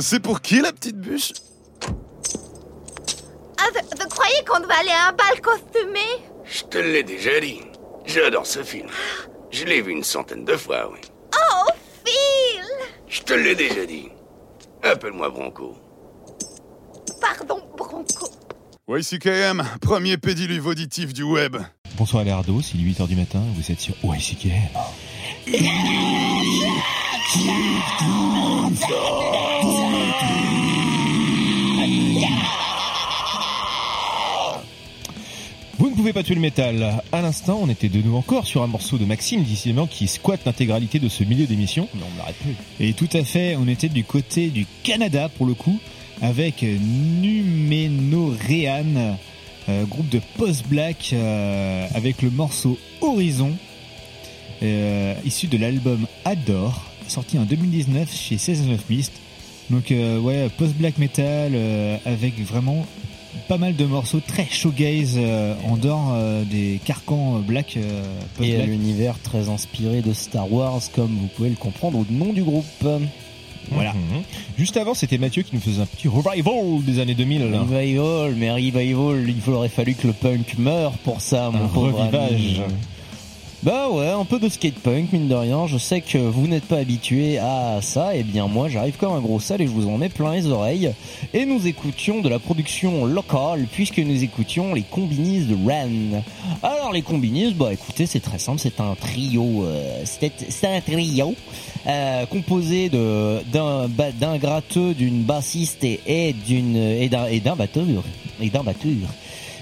C'est 0.00 0.20
pour 0.20 0.40
qui 0.40 0.60
la 0.60 0.72
petite 0.72 0.96
bûche? 0.96 1.32
Ah, 3.58 3.66
je 3.74 4.06
croyais 4.06 4.44
qu'on 4.48 4.60
devait 4.60 4.72
aller 4.74 4.90
à 4.90 5.08
un 5.08 5.12
bal 5.12 5.40
costumé? 5.42 6.00
Je 6.44 6.62
te 6.64 6.78
l'ai 6.78 7.02
déjà 7.02 7.38
dit. 7.38 7.60
J'adore 8.06 8.46
ce 8.46 8.62
film. 8.62 8.88
Je 9.50 9.64
l'ai 9.64 9.82
vu 9.82 9.92
une 9.92 10.04
centaine 10.04 10.44
de 10.44 10.56
fois, 10.56 10.90
oui. 10.90 11.00
Oh, 11.34 11.70
Phil 12.04 12.64
Je 13.08 13.20
te 13.20 13.34
l'ai 13.34 13.54
déjà 13.54 13.84
dit. 13.84 14.08
Appelle-moi 14.82 15.28
Bronco. 15.28 15.76
Pardon, 17.20 17.60
Bronco. 17.76 18.28
YCKM, 18.88 19.62
premier 19.82 20.16
pédiluve 20.16 20.66
auditif 20.66 21.12
du 21.12 21.24
web. 21.24 21.56
Bonsoir 21.96 22.24
les 22.24 22.30
Ardos, 22.30 22.62
il 22.74 22.80
est 22.80 22.92
8h 22.92 23.06
du 23.06 23.16
matin, 23.16 23.42
vous 23.54 23.70
êtes 23.70 23.80
sur 23.80 23.94
YCKM. 24.02 24.70
Vous 27.32 27.38
ne 35.90 35.94
pouvez 35.94 36.12
pas 36.12 36.24
tuer 36.24 36.34
le 36.34 36.40
métal. 36.40 37.00
À 37.12 37.22
l'instant, 37.22 37.60
on 37.62 37.68
était 37.68 37.88
de 37.88 38.02
nouveau 38.02 38.16
encore 38.18 38.48
sur 38.48 38.64
un 38.64 38.66
morceau 38.66 38.98
de 38.98 39.04
Maxime, 39.04 39.44
décidément, 39.44 39.86
qui 39.86 40.08
squatte 40.08 40.44
l'intégralité 40.44 40.98
de 40.98 41.08
ce 41.08 41.22
milieu 41.22 41.46
d'émission. 41.46 41.86
Non, 41.94 42.06
on 42.12 42.16
n'arrête 42.18 42.34
plus. 42.36 42.56
Et 42.80 42.94
tout 42.94 43.08
à 43.12 43.22
fait, 43.22 43.54
on 43.54 43.68
était 43.68 43.88
du 43.88 44.02
côté 44.02 44.48
du 44.48 44.66
Canada 44.82 45.28
pour 45.28 45.46
le 45.46 45.54
coup, 45.54 45.78
avec 46.22 46.62
Numenorean, 47.22 48.16
euh, 49.68 49.84
groupe 49.84 50.08
de 50.08 50.20
post-black, 50.36 51.10
euh, 51.12 51.86
avec 51.94 52.22
le 52.22 52.30
morceau 52.30 52.76
Horizon, 53.00 53.52
euh, 54.64 55.14
issu 55.24 55.46
de 55.46 55.58
l'album 55.58 56.06
Adore, 56.24 56.89
sorti 57.10 57.38
en 57.38 57.42
2019 57.42 58.14
chez 58.14 58.38
Season 58.38 58.72
of 58.72 58.88
Mist. 58.88 59.12
Donc 59.68 59.90
euh, 59.92 60.18
ouais, 60.18 60.48
post-black 60.56 60.98
metal, 60.98 61.52
euh, 61.54 61.96
avec 62.04 62.38
vraiment 62.40 62.86
pas 63.48 63.58
mal 63.58 63.76
de 63.76 63.84
morceaux 63.84 64.20
très 64.20 64.46
shoegaze 64.50 65.14
euh, 65.16 65.54
en 65.68 65.76
dehors 65.76 66.12
euh, 66.14 66.44
des 66.44 66.80
carcans 66.84 67.40
black 67.40 67.76
euh, 67.76 68.02
Et 68.40 68.56
l'univers 68.62 69.18
très 69.22 69.48
inspiré 69.48 70.02
de 70.02 70.12
Star 70.12 70.52
Wars, 70.52 70.80
comme 70.94 71.16
vous 71.16 71.28
pouvez 71.36 71.50
le 71.50 71.56
comprendre 71.56 71.98
au 71.98 72.06
nom 72.10 72.32
du 72.32 72.42
groupe. 72.42 72.64
Voilà. 73.70 73.92
Juste 74.58 74.76
avant, 74.76 74.94
c'était 74.94 75.18
Mathieu 75.18 75.42
qui 75.42 75.54
nous 75.54 75.60
faisait 75.60 75.82
un 75.82 75.86
petit 75.86 76.08
revival 76.08 76.82
des 76.84 76.98
années 76.98 77.14
2000. 77.14 77.50
là. 77.50 77.60
Revival, 77.60 78.34
mais 78.36 78.50
revival, 78.50 79.28
il 79.28 79.52
aurait 79.52 79.68
fallu 79.68 79.94
que 79.94 80.06
le 80.08 80.12
punk 80.12 80.58
meure 80.58 80.92
pour 81.04 81.20
ça, 81.20 81.50
mon 81.50 81.64
Un 81.64 81.68
pauvre 81.68 81.98
revivage. 82.00 82.32
ami. 82.32 82.60
Bah 83.62 83.90
ouais, 83.90 84.08
un 84.08 84.24
peu 84.24 84.38
de 84.38 84.48
skate 84.48 84.78
punk, 84.78 85.12
mine 85.12 85.28
de 85.28 85.34
rien. 85.34 85.66
Je 85.66 85.76
sais 85.76 86.00
que 86.00 86.16
vous 86.16 86.46
n'êtes 86.46 86.64
pas 86.64 86.78
habitué 86.78 87.36
à 87.36 87.80
ça, 87.82 88.16
et 88.16 88.22
bien 88.22 88.46
moi 88.46 88.70
j'arrive 88.70 88.96
comme 88.96 89.12
un 89.12 89.20
gros 89.20 89.38
sale 89.38 89.60
et 89.60 89.66
je 89.66 89.70
vous 89.70 89.86
en 89.86 89.98
mets 89.98 90.08
plein 90.08 90.32
les 90.32 90.46
oreilles. 90.46 90.94
Et 91.34 91.44
nous 91.44 91.66
écoutions 91.66 92.22
de 92.22 92.30
la 92.30 92.38
production 92.38 93.04
locale, 93.04 93.66
puisque 93.70 93.98
nous 93.98 94.24
écoutions 94.24 94.72
les 94.72 94.80
combinis 94.80 95.40
de 95.40 95.54
Ren. 95.54 96.22
Alors 96.62 96.90
les 96.90 97.02
combinis, 97.02 97.52
bah 97.52 97.70
écoutez, 97.70 98.06
c'est 98.06 98.20
très 98.20 98.38
simple, 98.38 98.60
c'est 98.60 98.80
un 98.80 98.94
trio, 98.94 99.64
euh, 99.64 100.04
c'est 100.06 100.66
un 100.66 100.80
trio 100.80 101.34
euh, 101.86 102.24
composé 102.24 102.88
de 102.88 103.42
d'un 103.52 103.88
d'un 103.88 104.38
gratteux, 104.38 104.94
d'une 104.94 105.22
bassiste 105.22 105.84
et 105.84 106.34
d'une 106.46 106.76
et 106.76 107.10
d'un 107.10 107.26
et 107.26 107.40
d'un 107.40 107.56
batteur 107.56 107.84
et 108.40 108.48
d'un 108.48 108.62
batteur 108.62 108.90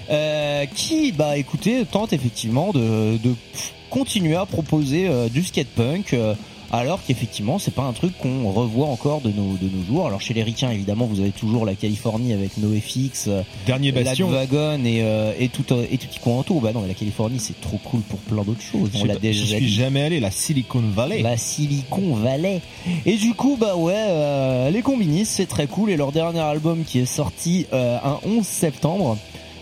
euh, 0.09 0.65
qui, 0.73 1.11
bah 1.11 1.37
écoutez, 1.37 1.85
tente 1.85 2.13
effectivement 2.13 2.71
de, 2.71 3.17
de 3.17 3.33
continuer 3.89 4.35
à 4.35 4.45
proposer 4.45 5.07
euh, 5.07 5.29
du 5.29 5.43
skate 5.43 5.67
punk. 5.67 6.13
euh, 6.13 6.35
alors 6.71 6.99
qu'effectivement, 7.03 7.57
c'est 7.57 7.73
pas 7.73 7.81
un 7.81 7.93
truc 7.93 8.15
qu'on 8.19 8.51
revoit 8.51 8.85
encore 8.85 9.21
de 9.21 9.29
nos, 9.31 9.53
de 9.59 9.67
nos 9.75 9.83
jours. 9.87 10.05
Alors 10.05 10.21
chez 10.21 10.35
les 10.35 10.43
ricains, 10.43 10.69
évidemment, 10.69 11.05
vous 11.07 11.19
avez 11.19 11.31
toujours 11.31 11.65
la 11.65 11.73
Californie 11.73 12.31
avec 12.31 12.57
NoFX, 12.59 13.25
euh, 13.27 13.41
Dernier 13.65 13.91
bastion. 13.91 14.27
Wagon 14.29 14.79
et, 14.85 15.01
euh, 15.01 15.33
et 15.39 15.47
tout 15.49 15.63
et 15.73 15.97
tout 15.97 16.05
qui 16.07 16.19
coin 16.19 16.37
autour. 16.41 16.61
Bah 16.61 16.71
non, 16.71 16.81
mais 16.81 16.87
la 16.89 16.93
Californie, 16.93 17.39
c'est 17.39 17.59
trop 17.59 17.79
cool 17.83 18.01
pour 18.01 18.19
plein 18.19 18.43
d'autres 18.43 18.61
choses. 18.61 18.91
Je 18.93 18.99
On 19.01 19.05
l'a 19.05 19.15
déjà 19.15 19.41
J'y 19.43 19.47
suis 19.47 19.59
dit. 19.65 19.67
jamais 19.73 20.03
allé, 20.03 20.19
la 20.19 20.29
Silicon 20.29 20.83
Valley. 20.93 21.23
La 21.23 21.37
Silicon 21.37 22.13
Valley. 22.13 22.61
Et 23.07 23.15
du 23.17 23.33
coup, 23.33 23.57
bah 23.59 23.75
ouais, 23.75 23.93
euh, 23.95 24.69
les 24.69 24.83
Combinis, 24.83 25.25
c'est 25.25 25.47
très 25.47 25.65
cool. 25.65 25.89
Et 25.89 25.97
leur 25.97 26.11
dernier 26.11 26.41
album 26.41 26.83
qui 26.85 26.99
est 26.99 27.05
sorti 27.07 27.65
euh, 27.73 27.97
un 28.03 28.19
11 28.27 28.45
septembre, 28.45 29.17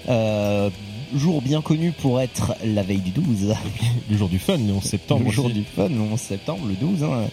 euh, 0.09 0.69
jour 1.15 1.41
bien 1.41 1.61
connu 1.61 1.91
pour 1.91 2.19
être 2.21 2.53
la 2.65 2.83
veille 2.83 2.99
du 2.99 3.11
12. 3.11 3.53
Le 4.09 4.17
jour 4.17 4.29
du 4.29 4.39
fun, 4.39 4.57
le 4.57 4.73
11 4.73 4.83
septembre. 4.83 5.23
Le 5.25 5.31
jour 5.31 5.45
aussi. 5.45 5.55
du 5.55 5.63
fun, 5.63 5.89
le 5.89 5.99
11 5.99 6.19
septembre, 6.19 6.65
le 6.67 6.75
12. 6.75 7.03
hein. 7.03 7.27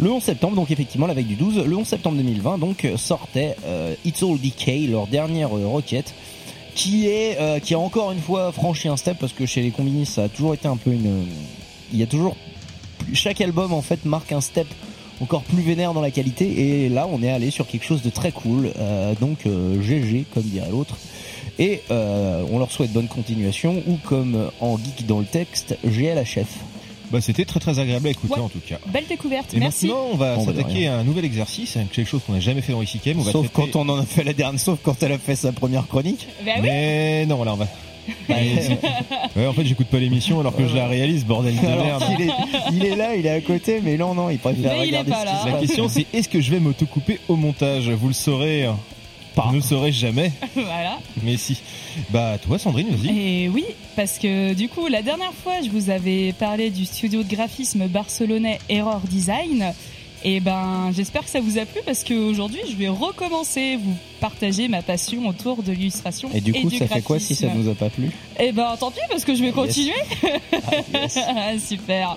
Le 0.00 0.10
11 0.10 0.22
septembre, 0.22 0.56
donc 0.56 0.70
effectivement 0.70 1.06
la 1.06 1.14
veille 1.14 1.24
du 1.24 1.36
12. 1.36 1.64
Le 1.66 1.76
11 1.76 1.86
septembre 1.86 2.16
2020, 2.18 2.58
donc 2.58 2.84
euh, 2.84 2.96
sortait 2.96 3.56
euh, 3.64 3.94
It's 4.04 4.22
All 4.22 4.38
Decay, 4.38 4.86
leur 4.86 5.06
dernière 5.06 5.56
euh, 5.56 5.66
requête. 5.66 6.14
Qui 6.74 7.06
est, 7.06 7.38
euh, 7.40 7.58
qui 7.58 7.72
a 7.72 7.78
encore 7.78 8.12
une 8.12 8.20
fois 8.20 8.52
franchi 8.52 8.86
un 8.88 8.98
step 8.98 9.16
parce 9.18 9.32
que 9.32 9.46
chez 9.46 9.62
les 9.62 9.70
Combinis 9.70 10.04
ça 10.04 10.24
a 10.24 10.28
toujours 10.28 10.52
été 10.52 10.68
un 10.68 10.76
peu 10.76 10.90
une, 10.92 11.24
il 11.90 11.98
y 11.98 12.02
a 12.02 12.06
toujours 12.06 12.36
chaque 13.14 13.40
album 13.40 13.72
en 13.72 13.80
fait 13.80 14.04
marque 14.04 14.30
un 14.32 14.42
step 14.42 14.66
encore 15.22 15.42
plus 15.44 15.62
vénère 15.62 15.94
dans 15.94 16.02
la 16.02 16.10
qualité 16.10 16.84
et 16.84 16.88
là 16.90 17.08
on 17.10 17.22
est 17.22 17.30
allé 17.30 17.50
sur 17.50 17.66
quelque 17.66 17.86
chose 17.86 18.02
de 18.02 18.10
très 18.10 18.30
cool 18.30 18.72
euh, 18.78 19.14
donc 19.18 19.46
euh, 19.46 19.80
GG 19.80 20.26
comme 20.34 20.42
dirait 20.42 20.68
l'autre 20.70 20.98
et 21.58 21.82
euh, 21.90 22.44
on 22.52 22.58
leur 22.58 22.70
souhaite 22.70 22.92
bonne 22.92 23.08
continuation 23.08 23.82
ou 23.86 23.96
comme 24.04 24.50
en 24.60 24.76
geek 24.78 25.06
dans 25.06 25.18
le 25.20 25.24
texte 25.24 25.76
GLHF 25.84 26.46
Bah, 27.10 27.20
c'était 27.20 27.44
très 27.44 27.60
très 27.60 27.78
agréable 27.78 28.08
à 28.08 28.10
écouter 28.10 28.40
en 28.40 28.48
tout 28.48 28.60
cas. 28.66 28.78
Belle 28.88 29.06
découverte, 29.08 29.54
Et 29.54 29.58
merci. 29.58 29.86
maintenant, 29.86 30.08
on 30.12 30.16
va 30.16 30.34
Bon, 30.36 30.44
bah, 30.44 30.52
s'attaquer 30.52 30.88
à 30.88 30.96
un 30.98 31.04
nouvel 31.04 31.24
exercice, 31.24 31.76
avec 31.76 31.92
quelque 31.92 32.08
chose 32.08 32.20
qu'on 32.26 32.32
n'a 32.34 32.40
jamais 32.40 32.60
fait 32.62 32.72
dans 32.72 32.80
va 33.22 33.32
sauf 33.32 33.50
traiter- 33.50 33.70
quand 33.72 33.80
on 33.80 33.88
en 33.88 33.98
a 34.00 34.04
fait 34.04 34.24
la 34.24 34.32
dernière 34.32 34.60
sauf 34.60 34.78
quand 34.82 35.02
elle 35.02 35.12
a 35.12 35.18
fait 35.18 35.36
sa 35.36 35.52
première 35.52 35.86
chronique 35.86 36.26
Bah 36.44 36.52
oui. 36.56 36.62
Mais 36.62 37.26
non, 37.26 37.42
là 37.44 37.52
on 37.54 37.56
va. 37.56 37.66
ouais, 38.28 39.46
en 39.48 39.52
fait, 39.52 39.64
j'écoute 39.64 39.88
pas 39.88 39.98
l'émission 39.98 40.38
alors 40.38 40.54
que 40.54 40.66
je 40.68 40.76
la 40.76 40.86
réalise, 40.86 41.24
bordel 41.24 41.56
de 41.56 41.66
Alors 41.66 41.84
merde. 41.84 42.04
est, 42.20 42.30
il 42.72 42.84
est 42.84 42.94
là, 42.94 43.16
il 43.16 43.26
est 43.26 43.30
à 43.30 43.40
côté, 43.40 43.80
mais 43.82 43.96
non, 43.96 44.14
non, 44.14 44.30
il 44.30 44.38
préfère 44.38 44.74
Mais 44.78 44.86
il 44.88 44.94
est 44.94 44.98
regarder 44.98 45.10
pas 45.10 45.18
ce 45.18 45.24
qui 45.24 45.32
là. 45.32 45.40
se 45.42 45.46
La 45.54 45.58
question 45.60 45.88
c'est 45.88 46.06
est-ce 46.12 46.28
que 46.28 46.40
je 46.40 46.50
vais 46.52 46.60
m'autocouper 46.60 47.18
au 47.28 47.34
montage? 47.36 47.88
Vous 47.90 48.06
le 48.08 48.14
saurez. 48.14 48.68
Pas. 49.36 49.50
Ne 49.52 49.60
saurais 49.60 49.92
jamais, 49.92 50.32
voilà. 50.54 50.98
mais 51.22 51.36
si. 51.36 51.60
Bah, 52.10 52.38
toi, 52.38 52.58
Sandrine, 52.58 52.88
vas-y. 52.88 53.44
Et 53.44 53.48
oui, 53.50 53.64
parce 53.94 54.18
que 54.18 54.54
du 54.54 54.68
coup, 54.68 54.88
la 54.88 55.02
dernière 55.02 55.32
fois, 55.34 55.60
je 55.62 55.68
vous 55.70 55.90
avais 55.90 56.32
parlé 56.32 56.70
du 56.70 56.86
studio 56.86 57.22
de 57.22 57.28
graphisme 57.28 57.86
barcelonais 57.86 58.58
Error 58.70 59.00
Design. 59.00 59.72
Et 60.28 60.40
ben, 60.40 60.90
j'espère 60.92 61.22
que 61.22 61.30
ça 61.30 61.38
vous 61.38 61.56
a 61.56 61.64
plu 61.64 61.80
parce 61.86 62.02
qu'aujourd'hui, 62.02 62.58
je 62.68 62.74
vais 62.74 62.88
recommencer 62.88 63.76
vous 63.76 63.94
partager 64.20 64.66
ma 64.66 64.82
passion 64.82 65.28
autour 65.28 65.62
de 65.62 65.70
l'illustration. 65.70 66.28
Et 66.34 66.40
du 66.40 66.52
coup, 66.52 66.68
ça 66.68 66.88
fait 66.88 67.00
quoi 67.00 67.20
si 67.20 67.36
ça 67.36 67.46
graphisme. 67.46 67.64
nous 67.64 67.70
a 67.70 67.76
pas 67.76 67.90
plu? 67.90 68.10
Eh 68.40 68.50
ben, 68.50 68.76
tant 68.76 68.90
pis 68.90 68.98
parce 69.08 69.24
que 69.24 69.36
je 69.36 69.44
vais 69.44 69.52
continuer. 69.52 69.94
yes. 70.92 71.16
Super. 71.68 72.16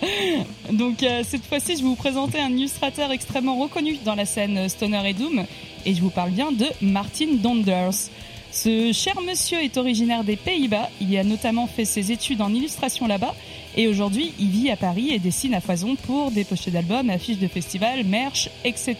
Donc 0.72 1.04
euh, 1.04 1.22
cette 1.24 1.46
fois-ci, 1.46 1.74
je 1.74 1.84
vais 1.84 1.88
vous 1.88 1.96
présenter 1.96 2.40
un 2.40 2.50
illustrateur 2.50 3.12
extrêmement 3.12 3.60
reconnu 3.60 4.00
dans 4.04 4.16
la 4.16 4.26
scène 4.26 4.68
Stoner 4.70 5.08
et 5.08 5.14
Doom, 5.14 5.46
et 5.86 5.94
je 5.94 6.02
vous 6.02 6.10
parle 6.10 6.32
bien 6.32 6.52
de 6.52 6.66
Martin 6.82 7.36
Donders. 7.36 8.10
Ce 8.52 8.92
cher 8.92 9.22
monsieur 9.22 9.62
est 9.62 9.78
originaire 9.78 10.24
des 10.24 10.36
Pays-Bas. 10.36 10.90
Il 11.00 11.16
a 11.16 11.24
notamment 11.24 11.68
fait 11.68 11.86
ses 11.86 12.12
études 12.12 12.42
en 12.42 12.52
illustration 12.52 13.06
là-bas, 13.06 13.36
et 13.82 13.88
aujourd'hui, 13.88 14.34
il 14.40 14.50
vit 14.50 14.70
à 14.72 14.76
Paris 14.76 15.12
et 15.14 15.20
dessine 15.20 15.54
à 15.54 15.62
foison 15.62 15.96
pour 15.96 16.32
des 16.32 16.44
pochettes 16.44 16.74
d'albums, 16.74 17.10
affiches 17.10 17.38
de 17.38 17.48
festivals, 17.48 18.04
merch, 18.04 18.50
etc. 18.66 18.98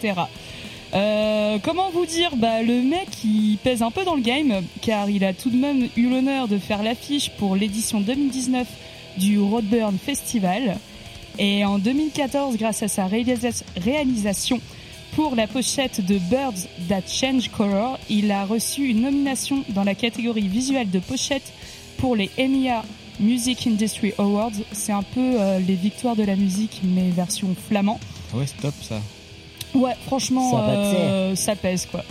Euh, 0.94 1.58
comment 1.62 1.90
vous 1.90 2.06
dire 2.06 2.34
Bah 2.36 2.62
le 2.62 2.80
mec 2.80 3.08
il 3.22 3.58
pèse 3.62 3.82
un 3.82 3.90
peu 3.90 4.04
dans 4.04 4.14
le 4.14 4.22
game 4.22 4.62
car 4.80 5.10
il 5.10 5.22
a 5.24 5.32
tout 5.34 5.50
de 5.50 5.56
même 5.56 5.88
eu 5.96 6.08
l'honneur 6.08 6.48
de 6.48 6.56
faire 6.58 6.82
l'affiche 6.82 7.30
pour 7.38 7.54
l'édition 7.56 8.00
2019 8.00 8.66
du 9.18 9.38
Roadburn 9.38 9.96
Festival 10.04 10.78
et 11.38 11.64
en 11.64 11.78
2014 11.78 12.56
grâce 12.56 12.82
à 12.82 12.88
sa 12.88 13.06
réalisa- 13.06 13.62
réalisation 13.76 14.60
pour 15.14 15.36
la 15.36 15.46
pochette 15.46 16.04
de 16.04 16.18
Birds 16.18 16.66
That 16.88 17.02
Change 17.06 17.50
Color, 17.50 17.98
il 18.08 18.30
a 18.32 18.44
reçu 18.44 18.86
une 18.88 19.02
nomination 19.02 19.62
dans 19.68 19.84
la 19.84 19.94
catégorie 19.94 20.48
visuelle 20.48 20.88
de 20.90 21.00
pochette 21.00 21.52
pour 21.98 22.16
les 22.16 22.30
EMEA 22.38 22.82
Music 23.20 23.66
Industry 23.66 24.12
Awards. 24.18 24.52
C'est 24.72 24.92
un 24.92 25.02
peu 25.02 25.20
euh, 25.38 25.58
les 25.60 25.74
victoires 25.74 26.16
de 26.16 26.24
la 26.24 26.36
musique 26.36 26.80
mais 26.82 27.10
version 27.10 27.54
flamand. 27.68 28.00
Ouais, 28.34 28.46
stop 28.46 28.74
ça. 28.82 29.00
Ouais, 29.74 29.94
franchement, 30.06 30.50
Ça 30.50 30.68
euh, 30.68 31.36
ça 31.36 31.54
pèse 31.54 31.86
quoi. 31.86 32.04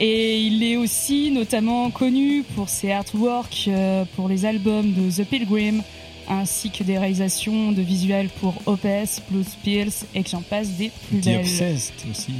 Et 0.00 0.40
il 0.40 0.64
est 0.64 0.76
aussi 0.76 1.30
notamment 1.30 1.90
connu 1.90 2.42
pour 2.56 2.68
ses 2.68 2.90
artworks 2.90 3.66
euh, 3.68 4.04
pour 4.16 4.28
les 4.28 4.44
albums 4.44 4.92
de 4.92 5.10
The 5.10 5.24
Pilgrim, 5.24 5.82
ainsi 6.28 6.70
que 6.70 6.82
des 6.82 6.98
réalisations 6.98 7.70
de 7.70 7.80
visuels 7.82 8.28
pour 8.40 8.54
OPS, 8.66 9.22
Blues 9.30 9.56
Pills 9.62 9.92
et 10.14 10.22
que 10.24 10.30
j'en 10.30 10.42
passe 10.42 10.70
des 10.70 10.90
plus 11.08 11.20
The 11.20 11.24
belles. 11.24 11.40
Obsessed 11.40 11.94
aussi. 12.10 12.32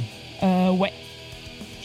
Euh, 0.43 0.71
ouais. 0.71 0.91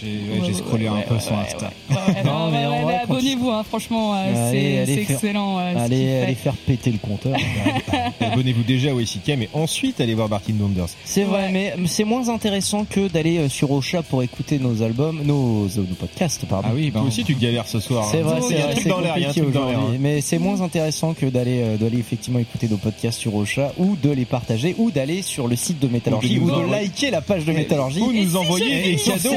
J'ai 0.02 0.40
ouais, 0.40 0.52
scrollé 0.54 0.86
un 0.86 1.00
peu 1.02 1.18
sur 1.18 1.34
Insta. 1.36 1.70
Non, 2.24 2.50
mais 2.50 2.64
Abonnez-vous, 3.02 3.50
hein, 3.50 3.62
franchement, 3.66 4.14
euh, 4.14 4.84
c'est 4.86 4.92
excellent. 5.00 5.58
euh, 5.58 5.74
Allez, 5.76 6.20
allez 6.22 6.34
faire 6.34 6.54
péter 6.54 6.90
le 6.90 6.98
compteur. 6.98 7.36
Abonnez-vous 8.20 8.62
déjà 8.62 8.92
au 8.94 9.04
SIK, 9.04 9.32
mais 9.38 9.48
ensuite 9.52 10.00
allez 10.00 10.14
voir 10.14 10.28
Martin 10.28 10.52
Donders. 10.54 10.86
C'est 11.04 11.24
vrai, 11.24 11.50
mais 11.52 11.74
c'est 11.86 12.04
moins 12.04 12.28
intéressant 12.28 12.84
que 12.84 13.08
d'aller 13.08 13.38
euh, 13.38 13.48
sur 13.48 13.70
Ocha 13.72 14.02
pour 14.02 14.22
écouter 14.22 14.58
nos 14.58 14.82
albums, 14.82 15.20
nos, 15.24 15.66
nos 15.76 15.94
podcasts, 15.98 16.44
pardon. 16.46 16.68
Ah 16.70 16.74
oui, 16.74 16.90
Toi 16.92 17.02
aussi, 17.02 17.24
tu 17.24 17.34
galères 17.34 17.66
ce 17.66 17.80
soir. 17.80 18.06
C'est 18.10 18.20
hein. 18.20 18.22
vrai, 18.22 18.40
c'est 18.74 18.88
compliqué 18.88 19.40
hein. 19.40 19.96
Mais 19.98 20.20
c'est 20.20 20.38
moins 20.38 20.60
intéressant 20.60 21.14
que 21.14 21.26
d'aller 21.26 21.76
d'aller 21.78 21.98
effectivement 21.98 22.38
écouter 22.38 22.68
nos 22.68 22.76
podcasts 22.76 23.18
sur 23.18 23.34
Ocha 23.34 23.72
ou 23.78 23.96
de 24.00 24.10
les 24.10 24.24
partager 24.24 24.74
ou 24.78 24.90
d'aller 24.90 25.22
sur 25.22 25.48
le 25.48 25.56
site 25.56 25.78
de 25.78 25.88
Métallurgie 25.88 26.38
Ou 26.38 26.50
de 26.50 26.70
liker 26.70 27.10
la 27.10 27.20
page 27.20 27.44
de 27.44 27.52
Et- 27.52 27.56
Métallurgie 27.56 28.00
ou 28.00 28.12
nous 28.12 28.36
envoyer 28.36 28.82
des 28.92 28.96
cadeaux, 28.96 29.34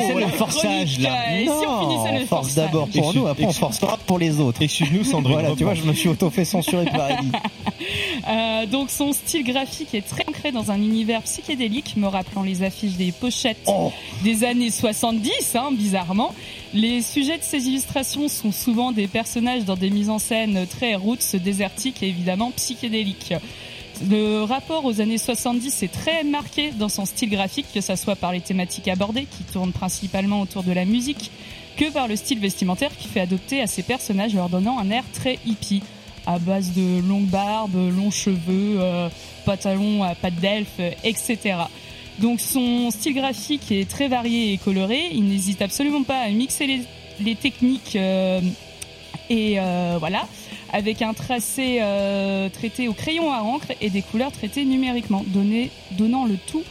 forçage 0.53 0.99
là. 0.99 1.17
Si 1.43 1.49
on 1.49 1.89
finissait 1.89 2.19
le 2.19 2.25
force 2.25 2.55
d'abord 2.55 2.87
pour 2.87 2.97
Excuse- 3.03 3.15
nous, 3.21 3.27
après 3.27 3.45
on 3.45 3.51
forcera 3.53 3.97
pour 4.05 4.19
les 4.19 4.39
autres. 4.39 4.61
Excuse-nous, 4.61 5.03
Sandrine. 5.03 5.33
Voilà, 5.39 5.55
tu 5.55 5.63
vois, 5.63 5.73
je 5.73 5.83
me 5.83 5.93
suis 5.93 6.09
auto 6.09 6.29
fait 6.29 6.45
censurer 6.45 6.85
par 6.85 7.09
Ellie. 7.11 7.31
Euh, 8.29 8.65
donc 8.67 8.89
son 8.89 9.11
style 9.11 9.43
graphique 9.43 9.93
est 9.93 10.07
très 10.07 10.23
ancré 10.29 10.53
dans 10.53 10.71
un 10.71 10.77
univers 10.77 11.21
psychédélique, 11.23 11.97
me 11.97 12.07
rappelant 12.07 12.41
les 12.43 12.63
affiches 12.63 12.93
des 12.93 13.11
pochettes 13.11 13.57
Oh. 13.67 13.91
des 14.23 14.45
années 14.45 14.71
70, 14.71 15.55
hein, 15.55 15.69
bizarrement. 15.73 16.33
Les 16.73 17.01
sujets 17.01 17.37
de 17.37 17.43
ces 17.43 17.67
illustrations 17.67 18.29
sont 18.29 18.53
souvent 18.53 18.93
des 18.93 19.07
personnages 19.07 19.65
dans 19.65 19.75
des 19.75 19.89
mises 19.89 20.09
en 20.09 20.19
scène 20.19 20.65
très 20.67 20.95
roots, 20.95 21.35
désertiques 21.35 22.01
et 22.01 22.07
évidemment 22.07 22.51
psychédéliques. 22.51 23.33
Le 24.01 24.43
rapport 24.43 24.85
aux 24.85 25.01
années 25.01 25.17
70 25.17 25.83
est 25.83 25.91
très 25.91 26.23
marqué 26.23 26.71
dans 26.71 26.89
son 26.89 27.05
style 27.05 27.29
graphique, 27.29 27.67
que 27.73 27.81
ça 27.81 27.95
soit 27.95 28.15
par 28.15 28.31
les 28.31 28.41
thématiques 28.41 28.87
abordées, 28.87 29.25
qui 29.25 29.43
tournent 29.43 29.71
principalement 29.71 30.41
autour 30.41 30.63
de 30.63 30.71
la 30.71 30.85
musique, 30.85 31.31
que 31.77 31.91
par 31.91 32.07
le 32.07 32.15
style 32.15 32.39
vestimentaire 32.39 32.95
qui 32.97 33.07
fait 33.07 33.21
adopter 33.21 33.61
à 33.61 33.67
ces 33.67 33.83
personnages 33.83 34.33
leur 34.33 34.49
donnant 34.49 34.79
un 34.79 34.89
air 34.89 35.03
très 35.13 35.39
hippie, 35.45 35.83
à 36.25 36.39
base 36.39 36.73
de 36.73 37.01
longues 37.07 37.27
barbes, 37.27 37.75
longs 37.75 38.11
cheveux, 38.11 38.77
euh, 38.79 39.09
pantalons 39.45 40.03
à 40.03 40.15
pattes 40.15 40.35
d'elfe, 40.35 40.79
etc. 41.03 41.55
Donc 42.19 42.39
son 42.39 42.91
style 42.91 43.15
graphique 43.15 43.71
est 43.71 43.89
très 43.89 44.07
varié 44.07 44.53
et 44.53 44.57
coloré, 44.57 45.09
il 45.11 45.25
n'hésite 45.25 45.61
absolument 45.61 46.03
pas 46.03 46.19
à 46.19 46.29
mixer 46.29 46.67
les, 46.67 46.81
les 47.19 47.35
techniques 47.35 47.95
euh, 47.95 48.39
et 49.29 49.55
euh, 49.57 49.97
voilà, 49.99 50.27
avec 50.73 51.01
un 51.01 51.13
tracé 51.13 51.77
euh, 51.81 52.49
traité 52.49 52.87
au 52.89 52.93
crayon 52.93 53.31
à 53.31 53.41
encre 53.41 53.67
et 53.79 53.89
des 53.89 54.01
couleurs 54.01 54.31
traitées 54.31 54.65
numériquement, 54.65 55.23
donné- 55.27 55.69
donnant 55.91 56.25
le 56.25 56.35
tout 56.35 56.63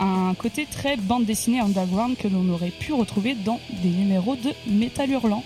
un 0.00 0.34
côté 0.34 0.64
très 0.70 0.96
bande 0.96 1.24
dessinée 1.24 1.58
underground 1.58 2.16
que 2.16 2.28
l'on 2.28 2.48
aurait 2.50 2.70
pu 2.70 2.92
retrouver 2.92 3.34
dans 3.34 3.58
des 3.82 3.88
numéros 3.88 4.36
de 4.36 4.52
Métal 4.70 5.10
Hurlant. 5.10 5.42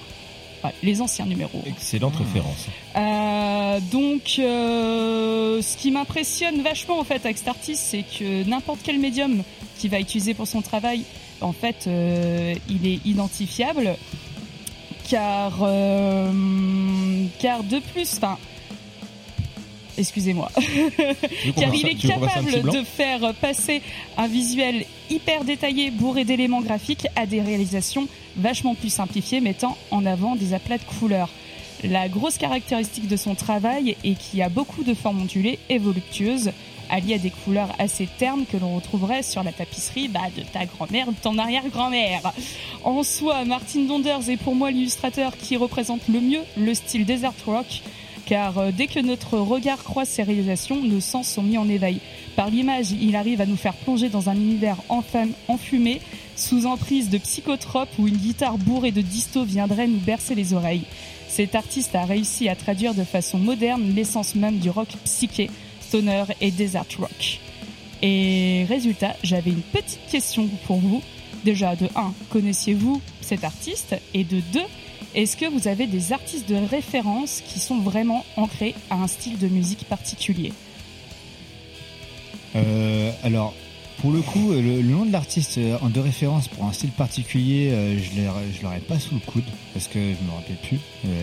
Les 0.84 1.00
anciens 1.00 1.24
numéros. 1.26 1.60
Excellente 1.66 2.14
référence. 2.16 2.66
Euh, 2.94 3.80
donc, 3.90 4.36
euh, 4.38 5.60
ce 5.60 5.76
qui 5.76 5.90
m'impressionne 5.90 6.62
vachement 6.62 7.00
en 7.00 7.04
fait 7.04 7.24
avec 7.24 7.38
cet 7.38 7.48
artiste, 7.48 7.82
c'est 7.90 8.04
que 8.04 8.44
n'importe 8.48 8.78
quel 8.84 9.00
médium 9.00 9.42
qu'il 9.78 9.90
va 9.90 9.98
utiliser 9.98 10.34
pour 10.34 10.46
son 10.46 10.60
travail, 10.62 11.02
en 11.40 11.52
fait, 11.52 11.86
euh, 11.88 12.54
il 12.68 12.86
est 12.86 13.00
identifiable, 13.04 13.96
car 15.12 15.58
euh, 15.60 16.32
car 17.38 17.62
de 17.64 17.80
plus, 17.80 18.16
enfin. 18.16 18.38
Excusez-moi. 19.98 20.50
Car 21.54 21.74
il 21.74 21.86
est 21.86 21.96
capable 21.96 22.62
de 22.62 22.82
faire 22.82 23.34
passer 23.34 23.82
un 24.16 24.26
visuel 24.26 24.86
hyper 25.10 25.44
détaillé, 25.44 25.90
bourré 25.90 26.24
d'éléments 26.24 26.62
graphiques, 26.62 27.06
à 27.14 27.26
des 27.26 27.42
réalisations 27.42 28.08
vachement 28.38 28.74
plus 28.74 28.88
simplifiées, 28.88 29.42
mettant 29.42 29.76
en 29.90 30.06
avant 30.06 30.34
des 30.34 30.54
aplats 30.54 30.78
de 30.78 30.84
couleurs. 30.84 31.28
La 31.84 32.08
grosse 32.08 32.38
caractéristique 32.38 33.06
de 33.06 33.16
son 33.16 33.34
travail 33.34 33.96
est 34.04 34.14
qu'il 34.14 34.38
y 34.38 34.42
a 34.42 34.48
beaucoup 34.48 34.82
de 34.82 34.94
formes 34.94 35.20
ondulées 35.20 35.58
et 35.68 35.76
voluptueuses, 35.76 36.52
alliées 36.92 37.14
à 37.14 37.18
des 37.18 37.30
couleurs 37.30 37.74
assez 37.78 38.06
ternes 38.18 38.44
que 38.46 38.56
l'on 38.56 38.76
retrouverait 38.76 39.22
sur 39.22 39.42
la 39.42 39.50
tapisserie 39.50 40.08
bah, 40.08 40.20
de 40.36 40.42
ta 40.42 40.66
grand-mère 40.66 41.08
ou 41.08 41.12
de 41.12 41.16
ton 41.16 41.38
arrière-grand-mère. 41.38 42.32
En 42.84 43.02
soi, 43.02 43.44
Martin 43.44 43.80
Donders 43.80 44.28
est 44.28 44.36
pour 44.36 44.54
moi 44.54 44.70
l'illustrateur 44.70 45.36
qui 45.36 45.56
représente 45.56 46.06
le 46.08 46.20
mieux 46.20 46.42
le 46.56 46.74
style 46.74 47.06
desert 47.06 47.32
rock, 47.46 47.82
car 48.26 48.58
euh, 48.58 48.70
dès 48.72 48.86
que 48.86 49.00
notre 49.00 49.38
regard 49.38 49.82
croise 49.82 50.08
ses 50.08 50.22
réalisations, 50.22 50.82
nos 50.82 51.00
sens 51.00 51.28
sont 51.28 51.42
mis 51.42 51.58
en 51.58 51.68
éveil. 51.68 52.00
Par 52.36 52.50
l'image, 52.50 52.92
il 52.92 53.16
arrive 53.16 53.40
à 53.40 53.46
nous 53.46 53.56
faire 53.56 53.74
plonger 53.74 54.08
dans 54.08 54.28
un 54.28 54.36
univers 54.36 54.76
enfumé, 55.48 56.00
sous 56.36 56.66
emprise 56.66 57.10
de 57.10 57.18
psychotropes 57.18 57.90
où 57.98 58.06
une 58.06 58.16
guitare 58.16 58.58
bourrée 58.58 58.92
de 58.92 59.00
disto 59.00 59.44
viendrait 59.44 59.86
nous 59.86 59.98
bercer 59.98 60.34
les 60.34 60.54
oreilles. 60.54 60.84
Cet 61.28 61.54
artiste 61.54 61.94
a 61.94 62.04
réussi 62.04 62.48
à 62.48 62.56
traduire 62.56 62.94
de 62.94 63.04
façon 63.04 63.38
moderne 63.38 63.94
l'essence 63.94 64.34
même 64.34 64.58
du 64.58 64.68
rock 64.68 64.88
psyché, 65.04 65.50
stoner 65.92 66.24
et 66.40 66.50
desert 66.50 66.86
rock. 66.98 67.38
Et 68.00 68.64
résultat, 68.66 69.14
j'avais 69.22 69.50
une 69.50 69.60
petite 69.60 70.00
question 70.10 70.48
pour 70.66 70.78
vous. 70.78 71.02
Déjà, 71.44 71.76
de 71.76 71.86
1, 71.94 72.14
connaissiez-vous 72.30 73.02
cet 73.20 73.44
artiste? 73.44 73.94
Et 74.14 74.24
de 74.24 74.40
2, 74.54 74.60
est-ce 75.14 75.36
que 75.36 75.44
vous 75.44 75.68
avez 75.68 75.86
des 75.86 76.14
artistes 76.14 76.48
de 76.48 76.54
référence 76.54 77.42
qui 77.46 77.60
sont 77.60 77.80
vraiment 77.80 78.24
ancrés 78.38 78.74
à 78.88 78.94
un 78.94 79.06
style 79.06 79.38
de 79.38 79.48
musique 79.48 79.84
particulier? 79.84 80.54
Euh, 82.56 83.12
alors, 83.22 83.52
pour 83.98 84.12
le 84.12 84.22
coup, 84.22 84.50
le, 84.52 84.62
le 84.62 84.82
nom 84.82 85.04
de 85.04 85.12
l'artiste 85.12 85.58
euh, 85.58 85.76
de 85.90 86.00
référence 86.00 86.48
pour 86.48 86.64
un 86.64 86.72
style 86.72 86.90
particulier, 86.92 87.70
euh, 87.70 87.98
je 87.98 88.62
l'aurais 88.62 88.80
pas 88.80 88.98
sous 88.98 89.14
le 89.14 89.20
coude 89.20 89.44
parce 89.74 89.88
que 89.88 89.98
je 89.98 90.26
me 90.26 90.32
rappelle 90.34 90.56
plus. 90.56 90.80
Euh, 91.04 91.22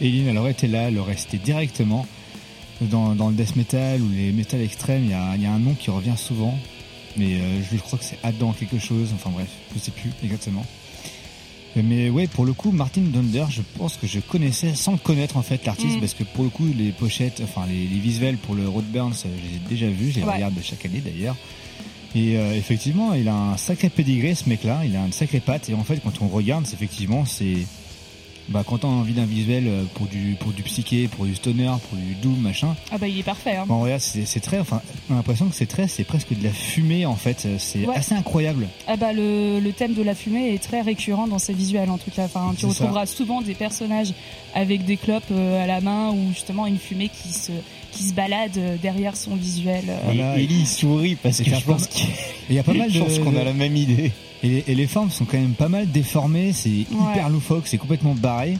Eileen, 0.00 0.26
elle 0.26 0.38
aurait 0.38 0.50
été 0.50 0.66
là, 0.66 0.88
elle 0.88 0.98
aurait 0.98 1.16
cité 1.16 1.38
directement. 1.38 2.04
Dans, 2.80 3.14
dans 3.16 3.28
le 3.28 3.34
death 3.34 3.56
metal 3.56 4.00
ou 4.00 4.08
les 4.14 4.30
metal 4.30 4.60
extrêmes, 4.60 5.02
il 5.04 5.10
y 5.10 5.14
a, 5.14 5.36
y 5.36 5.46
a 5.46 5.52
un 5.52 5.58
nom 5.58 5.74
qui 5.74 5.90
revient 5.90 6.14
souvent, 6.16 6.56
mais 7.16 7.34
euh, 7.34 7.60
je 7.72 7.76
crois 7.78 7.98
que 7.98 8.04
c'est 8.04 8.18
Adam 8.22 8.52
quelque 8.52 8.78
chose. 8.78 9.10
Enfin 9.14 9.30
bref, 9.30 9.48
je 9.74 9.80
sais 9.80 9.90
plus 9.90 10.12
exactement. 10.22 10.64
Mais 11.76 12.08
ouais, 12.10 12.26
pour 12.26 12.44
le 12.44 12.52
coup, 12.54 12.70
Martin 12.72 13.02
Donder, 13.02 13.44
je 13.50 13.62
pense 13.76 13.96
que 13.96 14.06
je 14.06 14.20
connaissais 14.20 14.74
sans 14.74 14.92
le 14.92 14.98
connaître 14.98 15.36
en 15.36 15.42
fait 15.42 15.64
l'artiste 15.66 15.96
Mm. 15.96 16.00
parce 16.00 16.14
que 16.14 16.24
pour 16.24 16.44
le 16.44 16.50
coup, 16.50 16.66
les 16.76 16.90
pochettes, 16.92 17.40
enfin 17.44 17.66
les, 17.68 17.86
les 17.86 17.98
visuels 17.98 18.36
pour 18.36 18.54
le 18.54 18.68
Road 18.68 18.84
Burns, 18.86 19.12
euh, 19.26 19.28
je 19.42 19.48
les 19.50 19.56
ai 19.56 19.58
déjà 19.68 19.86
vus, 19.88 20.10
je 20.12 20.20
les 20.20 20.24
Ouais. 20.26 20.34
regarde 20.34 20.54
chaque 20.62 20.84
année 20.86 21.00
d'ailleurs. 21.04 21.36
Et 22.14 22.38
euh, 22.38 22.54
effectivement, 22.56 23.12
il 23.14 23.28
a 23.28 23.34
un 23.34 23.56
sacré 23.56 23.90
pédigré 23.90 24.34
ce 24.34 24.48
mec-là, 24.48 24.80
il 24.84 24.96
a 24.96 25.04
une 25.04 25.12
sacrée 25.12 25.40
patte 25.40 25.68
et 25.68 25.74
en 25.74 25.84
fait, 25.84 26.00
quand 26.02 26.22
on 26.22 26.28
regarde, 26.28 26.64
effectivement, 26.72 27.24
c'est 27.26 27.58
bah 28.50 28.64
quand 28.66 28.84
on 28.84 28.88
a 28.88 28.94
envie 28.94 29.12
d'un 29.12 29.24
visuel 29.26 29.64
euh, 29.66 29.84
pour 29.94 30.06
du 30.06 30.36
pour 30.40 30.52
du 30.52 30.62
psyché, 30.62 31.08
pour 31.08 31.26
du 31.26 31.34
stoner, 31.34 31.70
pour 31.88 31.98
du 31.98 32.14
doom, 32.14 32.38
machin. 32.40 32.74
Ah 32.90 32.98
bah 32.98 33.06
il 33.08 33.18
est 33.18 33.22
parfait. 33.22 33.56
Hein. 33.56 33.64
Bon, 33.66 33.80
regarde, 33.82 34.00
c'est 34.00 34.24
c'est 34.24 34.40
très, 34.40 34.58
enfin, 34.58 34.80
on 35.10 35.14
a 35.14 35.16
l'impression 35.16 35.46
que 35.48 35.54
c'est 35.54 35.66
très, 35.66 35.86
c'est 35.88 36.04
presque 36.04 36.36
de 36.38 36.42
la 36.42 36.50
fumée 36.52 37.04
en 37.06 37.16
fait. 37.16 37.46
C'est 37.58 37.86
Ouais. 37.86 37.96
assez 37.96 38.14
incroyable. 38.14 38.66
Ah 38.86 38.96
bah 38.96 39.12
le, 39.12 39.60
le 39.60 39.72
thème 39.72 39.94
de 39.94 40.02
la 40.02 40.14
fumée 40.14 40.54
est 40.54 40.62
très 40.62 40.80
récurrent 40.80 41.28
dans 41.28 41.38
ses 41.38 41.52
visuels 41.52 41.90
en 41.90 41.98
tout 41.98 42.10
cas. 42.10 42.24
Enfin, 42.24 42.52
tu 42.56 42.62
ça. 42.62 42.68
retrouveras 42.68 43.06
souvent 43.06 43.42
des 43.42 43.54
personnages 43.54 44.12
avec 44.54 44.84
des 44.84 44.96
clopes 44.96 45.24
euh, 45.30 45.62
à 45.62 45.66
la 45.66 45.80
main 45.80 46.10
ou 46.10 46.28
justement 46.32 46.66
une 46.66 46.78
fumée 46.78 47.10
qui 47.10 47.32
se 47.32 47.52
qui 47.92 48.04
se 48.04 48.12
balade 48.12 48.56
euh, 48.58 48.76
derrière 48.80 49.16
son 49.16 49.34
visuel. 49.34 49.84
euh. 49.88 49.96
Voilà. 50.04 50.38
Et 50.38 50.44
Ellie 50.44 50.66
sourit 50.66 51.16
parce 51.16 51.38
que 51.42 51.50
je 51.54 51.64
pense 51.64 51.86
qu'il 51.86 52.06
Il 52.50 52.56
y 52.56 52.58
a 52.58 52.62
pas 52.62 52.72
mal 52.74 52.88
de. 52.88 52.92
je 52.94 53.00
pense 53.00 53.18
qu'on 53.18 53.36
a 53.36 53.44
la 53.44 53.52
même 53.52 53.76
idée. 53.76 54.12
Et 54.42 54.48
les, 54.48 54.64
et 54.68 54.74
les 54.74 54.86
formes 54.86 55.10
sont 55.10 55.24
quand 55.24 55.38
même 55.38 55.54
pas 55.54 55.68
mal 55.68 55.90
déformées, 55.90 56.52
c'est 56.52 56.70
hyper 56.70 57.28
loufoque, 57.28 57.66
c'est 57.66 57.78
complètement 57.78 58.14
barré. 58.14 58.56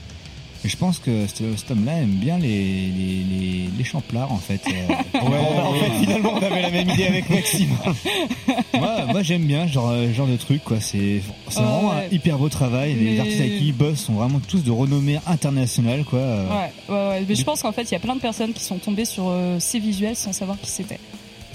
Et 0.64 0.68
je 0.68 0.76
pense 0.76 0.98
que 0.98 1.28
ce- 1.28 1.56
cet 1.56 1.70
homme-là 1.70 1.98
aime 2.00 2.16
bien 2.16 2.36
les, 2.36 2.48
les, 2.48 3.22
les, 3.30 3.68
les 3.78 3.84
champlards 3.84 4.32
en 4.32 4.38
fait. 4.38 4.60
Euh, 4.66 4.94
Ouais, 5.14 5.38
en 5.62 5.72
fait, 5.74 5.90
finalement, 6.00 6.32
on 6.34 6.42
avait 6.42 6.62
la 6.62 6.70
même 6.72 6.88
idée 6.90 7.06
avec 7.06 7.30
Maxime. 7.30 7.68
moi, 8.74 9.04
moi 9.06 9.22
j'aime 9.22 9.44
bien 9.44 9.68
ce 9.68 9.72
genre, 9.74 9.92
genre 10.12 10.26
de 10.26 10.36
truc 10.36 10.64
quoi. 10.64 10.80
C'est 10.80 11.22
c'est 11.48 11.60
Ouais, 11.60 11.64
vraiment 11.64 11.90
ouais. 11.90 12.08
un 12.10 12.14
hyper 12.14 12.38
beau 12.38 12.48
travail. 12.48 12.94
Les 12.94 13.20
artistes 13.20 13.40
avec 13.40 13.58
qui 13.58 13.68
ils 13.68 13.72
bossent 13.72 14.00
sont 14.00 14.14
vraiment 14.14 14.40
tous 14.40 14.64
de 14.64 14.70
renommée 14.72 15.18
internationale 15.28 16.02
quoi. 16.04 16.18
Ouais, 16.18 16.72
ouais, 16.88 17.08
ouais. 17.08 17.24
Mais 17.28 17.36
je 17.36 17.44
pense 17.44 17.62
qu'en 17.62 17.72
fait, 17.72 17.82
il 17.82 17.92
y 17.92 17.96
a 17.96 18.00
plein 18.00 18.16
de 18.16 18.20
personnes 18.20 18.52
qui 18.52 18.64
sont 18.64 18.78
tombées 18.78 19.04
sur 19.04 19.28
euh, 19.28 19.58
ces 19.60 19.78
visuels 19.78 20.16
sans 20.16 20.32
savoir 20.32 20.58
qui 20.60 20.70
c'était. 20.70 20.98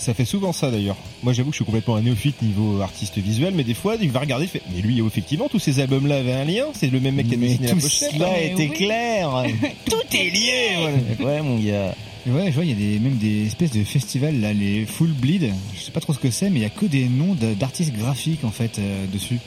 Ça 0.03 0.13
fait 0.13 0.25
souvent 0.25 0.51
ça 0.51 0.69
d'ailleurs. 0.69 0.97
Moi 1.23 1.31
j'avoue 1.31 1.51
que 1.51 1.53
je 1.55 1.59
suis 1.59 1.65
complètement 1.65 1.95
un 1.95 2.01
néophyte 2.01 2.41
niveau 2.41 2.81
artiste 2.81 3.17
visuel, 3.19 3.53
mais 3.55 3.63
des 3.63 3.73
fois 3.73 3.95
il 4.01 4.11
va 4.11 4.19
regarder, 4.19 4.45
il 4.45 4.49
fait 4.49 4.61
Mais 4.75 4.81
lui 4.81 4.99
effectivement 5.05 5.47
tous 5.47 5.59
ces 5.59 5.79
albums 5.79 6.07
là 6.07 6.17
avaient 6.17 6.33
un 6.33 6.43
lien, 6.43 6.65
c'est 6.73 6.91
le 6.91 6.99
même 6.99 7.15
mec 7.15 7.27
qui 7.29 7.35
a 7.35 7.37
Mais 7.37 7.47
dessiné 7.47 7.67
la 7.67 7.73
tout 7.73 7.79
pochette. 7.79 8.11
cela 8.11 8.41
était 8.41 8.67
oui. 8.69 8.69
clair. 8.71 9.29
Tout 9.85 10.17
est 10.17 10.29
lié 10.29 11.15
Ouais, 11.21 11.41
mon 11.41 11.57
gars. 11.57 11.95
Et 12.27 12.31
ouais, 12.31 12.47
je 12.47 12.51
vois, 12.55 12.65
il 12.65 12.69
y 12.69 12.73
a 12.73 12.75
des, 12.75 12.99
même 12.99 13.17
des 13.17 13.45
espèces 13.47 13.71
de 13.71 13.83
festivals, 13.83 14.39
là, 14.39 14.51
les 14.53 14.85
Full 14.85 15.11
Bleed. 15.11 15.53
Je 15.75 15.79
sais 15.81 15.91
pas 15.91 15.99
trop 15.99 16.13
ce 16.13 16.19
que 16.19 16.31
c'est, 16.31 16.49
mais 16.49 16.59
il 16.59 16.63
y 16.63 16.65
a 16.65 16.69
que 16.69 16.85
des 16.85 17.05
noms 17.09 17.35
d'artistes 17.59 17.93
graphiques, 17.93 18.45
en 18.45 18.51
fait, 18.51 18.79
euh, 18.79 19.05
dessus. 19.11 19.39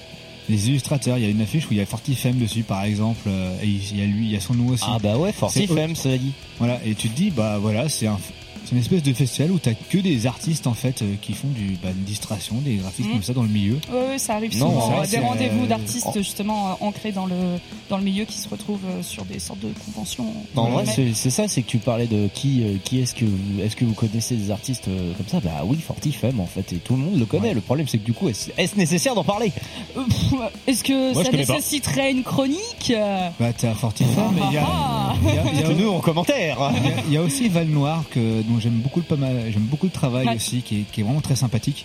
Les 0.51 0.69
illustrateurs, 0.69 1.17
il 1.17 1.25
y 1.25 1.27
a 1.27 1.31
une 1.31 1.41
affiche 1.41 1.65
où 1.67 1.73
il 1.73 1.79
y 1.79 1.81
a 1.81 1.87
Fortifem 1.87 2.37
dessus, 2.37 2.63
par 2.65 2.85
exemple, 2.85 3.29
euh, 3.29 3.57
et 3.63 3.67
il 3.67 3.99
y 3.99 4.03
a 4.03 4.05
lui, 4.05 4.27
il 4.27 4.31
y 4.33 4.37
a 4.37 4.41
son 4.41 4.53
nom 4.55 4.69
aussi. 4.69 4.85
Ah 4.87 4.99
bah 5.03 5.17
ouais, 5.17 5.33
Fortifem, 5.33 5.97
C'est- 5.97 6.11
ça 6.11 6.19
dit. 6.19 6.33
Voilà, 6.59 6.79
et 6.85 6.95
tu 6.95 7.09
te 7.09 7.17
dis, 7.17 7.31
bah 7.31 7.57
voilà, 7.59 7.89
c'est 7.89 8.07
un, 8.09 8.19
C'est 8.67 8.73
une 8.75 8.81
espèce 8.81 9.03
de 9.05 9.13
festival 9.13 9.53
où 9.53 9.59
t'as 9.61 9.75
que 9.75 9.99
des 9.99 10.27
artistes 10.27 10.67
en 10.67 10.75
fait 10.75 11.01
euh, 11.03 11.15
qui 11.23 11.33
font 11.35 11.47
du 11.49 11.77
bah, 11.83 11.91
une 11.97 12.03
distraction, 12.05 12.57
des 12.57 12.75
graphismes 12.77 13.09
Mhm. 13.09 13.15
comme 13.15 13.23
ça 13.23 13.33
dans 13.33 13.45
le 13.45 13.49
milieu. 13.49 13.79
Ouais, 13.93 14.19
ça 14.19 14.35
arrive 14.35 14.59
Non, 14.59 14.71
souvent. 14.71 14.91
vrai, 14.91 15.03
Des 15.03 15.13
c'est- 15.13 15.21
rendez-vous 15.21 15.65
euh, 15.65 15.69
d'artistes 15.69 16.07
en- 16.09 16.13
justement 16.13 16.69
euh, 16.71 16.73
ancrés 16.85 17.13
dans 17.13 17.27
le 17.27 17.35
dans 17.89 17.99
le 17.99 18.03
milieu 18.03 18.25
qui 18.25 18.39
se 18.39 18.49
retrouvent 18.49 18.81
euh, 18.89 19.03
sur 19.05 19.25
des 19.25 19.39
sortes 19.39 19.61
de 19.61 19.69
conventions. 19.85 20.27
En 20.57 20.71
vrai, 20.71 20.85
c'est 21.15 21.31
ça, 21.31 21.47
c'est 21.47 21.63
que 21.63 21.69
tu 21.69 21.79
parlais 21.79 22.09
de 22.09 22.29
qui, 22.35 22.65
euh, 22.65 22.77
qui 22.83 22.99
est-ce 23.01 23.15
que 23.15 23.25
vous, 23.25 23.61
est-ce 23.63 23.77
que 23.77 23.85
vous 23.85 23.95
connaissez 23.95 24.35
des 24.35 24.51
artistes 24.51 24.89
euh, 24.89 25.13
comme 25.17 25.29
ça? 25.29 25.39
Bah 25.39 25.63
oui, 25.65 25.79
Fortifem 25.87 26.41
en 26.41 26.47
fait, 26.47 26.73
et 26.73 26.77
tout 26.79 26.95
le 26.97 27.03
monde 27.03 27.19
le 27.21 27.25
connaît. 27.27 27.55
Le 27.55 27.61
problème, 27.61 27.87
c'est 27.87 27.99
que 27.99 28.05
du 28.05 28.13
coup, 28.13 28.29
est-ce 28.29 28.77
nécessaire 28.77 29.15
d'en 29.15 29.23
parler? 29.25 29.53
Euh, 29.97 30.01
Est-ce 30.67 30.83
que 30.83 31.13
Moi, 31.15 31.23
ça 31.25 31.31
pas. 31.31 31.37
nécessiterait 31.37 32.11
une 32.11 32.25
chronique? 32.25 32.91
Euh 32.91 33.29
Bah 33.39 33.53
t'as 33.57 33.75
Fortifem, 33.75 34.33
mais 34.35 34.41
il 34.51 34.55
y 34.55 34.59
a, 34.59 34.65
Ah, 34.67 35.15
il 35.23 35.29
y 35.29 35.31
a- 35.31 35.35
il 35.53 35.61
y 35.61 35.63
a- 35.63 35.69
Dites-le-nous 35.69 35.91
en 35.91 36.01
commentaire. 36.01 36.73
Il 36.77 36.89
y 36.89 36.93
a- 36.93 36.97
il 37.07 37.13
y, 37.13 37.17
a 37.17 37.23
aussi 37.23 37.49
Val 37.49 37.69
Noir 37.69 38.03
que 38.11 38.43
dont 38.43 38.56
j'aime 38.61 38.81
beaucoup 38.81 39.01
le 39.01 39.05
pas 39.07 39.17
mal, 39.17 39.51
j'aime 39.53 39.63
beaucoup 39.65 39.87
le 39.87 39.93
travail 39.93 40.27
Ouais. 40.29 40.37
aussi, 40.37 40.63
qui 40.63 40.81
est, 40.81 40.85
qui 40.93 41.01
est 41.01 41.05
vraiment 41.05 41.21
très 41.21 41.37
sympathique. 41.37 41.85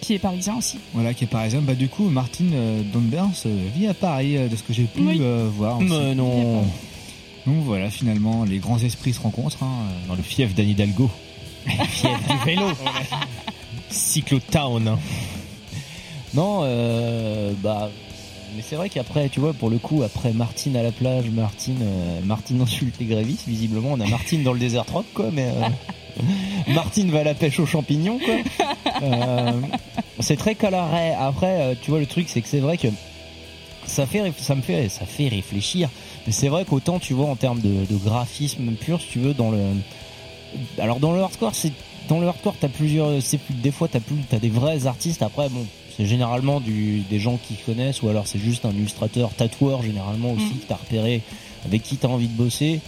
Qui 0.00 0.14
est 0.14 0.18
parisien 0.18 0.56
aussi. 0.58 0.78
Voilà, 0.94 1.14
qui 1.14 1.24
est 1.24 1.26
parisien. 1.28 1.60
Bah 1.60 1.74
du 1.74 1.88
coup, 1.88 2.08
Martine 2.08 2.50
euh, 2.54 2.82
Donbers 2.92 3.28
euh, 3.46 3.66
vit 3.74 3.86
à 3.86 3.94
Paris, 3.94 4.36
euh, 4.36 4.48
de 4.48 4.56
ce 4.56 4.62
que 4.64 4.72
j'ai 4.72 4.82
pu 4.84 5.00
Oui. 5.00 5.18
euh, 5.20 5.48
voir. 5.54 5.78
aussi. 5.78 5.88
Mais 5.90 6.14
non. 6.14 6.62
Donc 7.46 7.56
voilà, 7.64 7.88
finalement, 7.90 8.44
les 8.44 8.58
grands 8.58 8.78
esprits 8.78 9.12
se 9.12 9.20
rencontrent. 9.20 9.62
hein. 9.62 9.84
Dans 10.08 10.14
le 10.16 10.22
fief 10.22 10.54
d'Anne 10.54 10.68
Hidalgo. 10.70 11.08
fief 11.66 12.10
du 12.28 12.44
vélo. 12.44 12.66
Cyclotown. 13.90 14.96
Non, 16.34 16.60
euh, 16.64 17.52
bah, 17.62 17.90
mais 18.56 18.62
c'est 18.66 18.76
vrai 18.76 18.88
qu'après, 18.88 19.28
tu 19.28 19.40
vois, 19.40 19.52
pour 19.52 19.70
le 19.70 19.78
coup, 19.78 20.02
après 20.02 20.32
Martine 20.32 20.76
à 20.76 20.82
la 20.82 20.92
plage, 20.92 21.26
Martine, 21.30 21.78
euh, 21.82 22.20
Martine 22.24 22.60
insulte 22.60 22.94
les 23.00 23.06
grévistes. 23.06 23.46
Visiblement, 23.46 23.90
on 23.92 24.00
a 24.00 24.06
Martine 24.08 24.42
dans 24.42 24.52
le 24.52 24.58
désert 24.58 24.86
rock, 24.92 25.04
quoi. 25.14 25.26
Mais 25.32 25.46
euh, 25.48 25.68
Martine 26.68 27.10
va 27.10 27.20
à 27.20 27.24
la 27.24 27.34
pêche 27.34 27.58
aux 27.60 27.66
champignons, 27.66 28.18
quoi. 28.18 28.34
Euh, 29.02 29.52
c'est 30.20 30.36
très 30.36 30.54
coloré. 30.54 31.12
Après, 31.18 31.60
euh, 31.60 31.74
tu 31.80 31.90
vois, 31.90 32.00
le 32.00 32.06
truc, 32.06 32.28
c'est 32.28 32.40
que 32.40 32.48
c'est 32.48 32.60
vrai 32.60 32.76
que 32.76 32.88
ça 33.86 34.06
fait, 34.06 34.32
ça 34.38 34.54
me 34.54 34.62
fait, 34.62 34.88
ça 34.88 35.06
fait 35.06 35.28
réfléchir. 35.28 35.88
Mais 36.26 36.32
c'est 36.32 36.48
vrai 36.48 36.64
qu'autant, 36.64 36.98
tu 36.98 37.14
vois, 37.14 37.26
en 37.26 37.36
termes 37.36 37.60
de, 37.60 37.84
de 37.84 37.96
graphisme 37.96 38.72
pur, 38.72 39.00
si 39.00 39.08
tu 39.08 39.18
veux, 39.18 39.34
dans 39.34 39.50
le, 39.50 39.58
alors 40.78 41.00
dans 41.00 41.12
le 41.12 41.20
hardcore, 41.20 41.54
c'est 41.54 41.72
dans 42.08 42.20
le 42.20 42.26
hardcore, 42.28 42.54
t'as 42.60 42.68
plusieurs, 42.68 43.22
c'est 43.22 43.38
plus 43.38 43.54
des 43.54 43.70
fois 43.70 43.88
t'as 43.88 44.00
plus, 44.00 44.16
t'as 44.28 44.38
des 44.38 44.50
vrais 44.50 44.86
artistes. 44.86 45.22
Après, 45.22 45.48
bon, 45.48 45.64
c'est 45.96 46.06
généralement 46.06 46.60
du, 46.60 47.00
des 47.10 47.18
gens 47.18 47.38
qui 47.48 47.54
connaissent, 47.54 48.02
ou 48.02 48.08
alors 48.08 48.26
c'est 48.26 48.38
juste 48.38 48.64
un 48.64 48.70
illustrateur, 48.70 49.30
tatoueur 49.30 49.82
généralement 49.82 50.32
aussi 50.32 50.44
Mm. 50.44 50.58
que 50.58 50.66
t'as 50.68 50.76
repéré, 50.76 51.22
avec 51.64 51.82
qui 51.82 51.96
t'as 51.96 52.08
envie 52.08 52.28
de 52.28 52.36
bosser. 52.36 52.80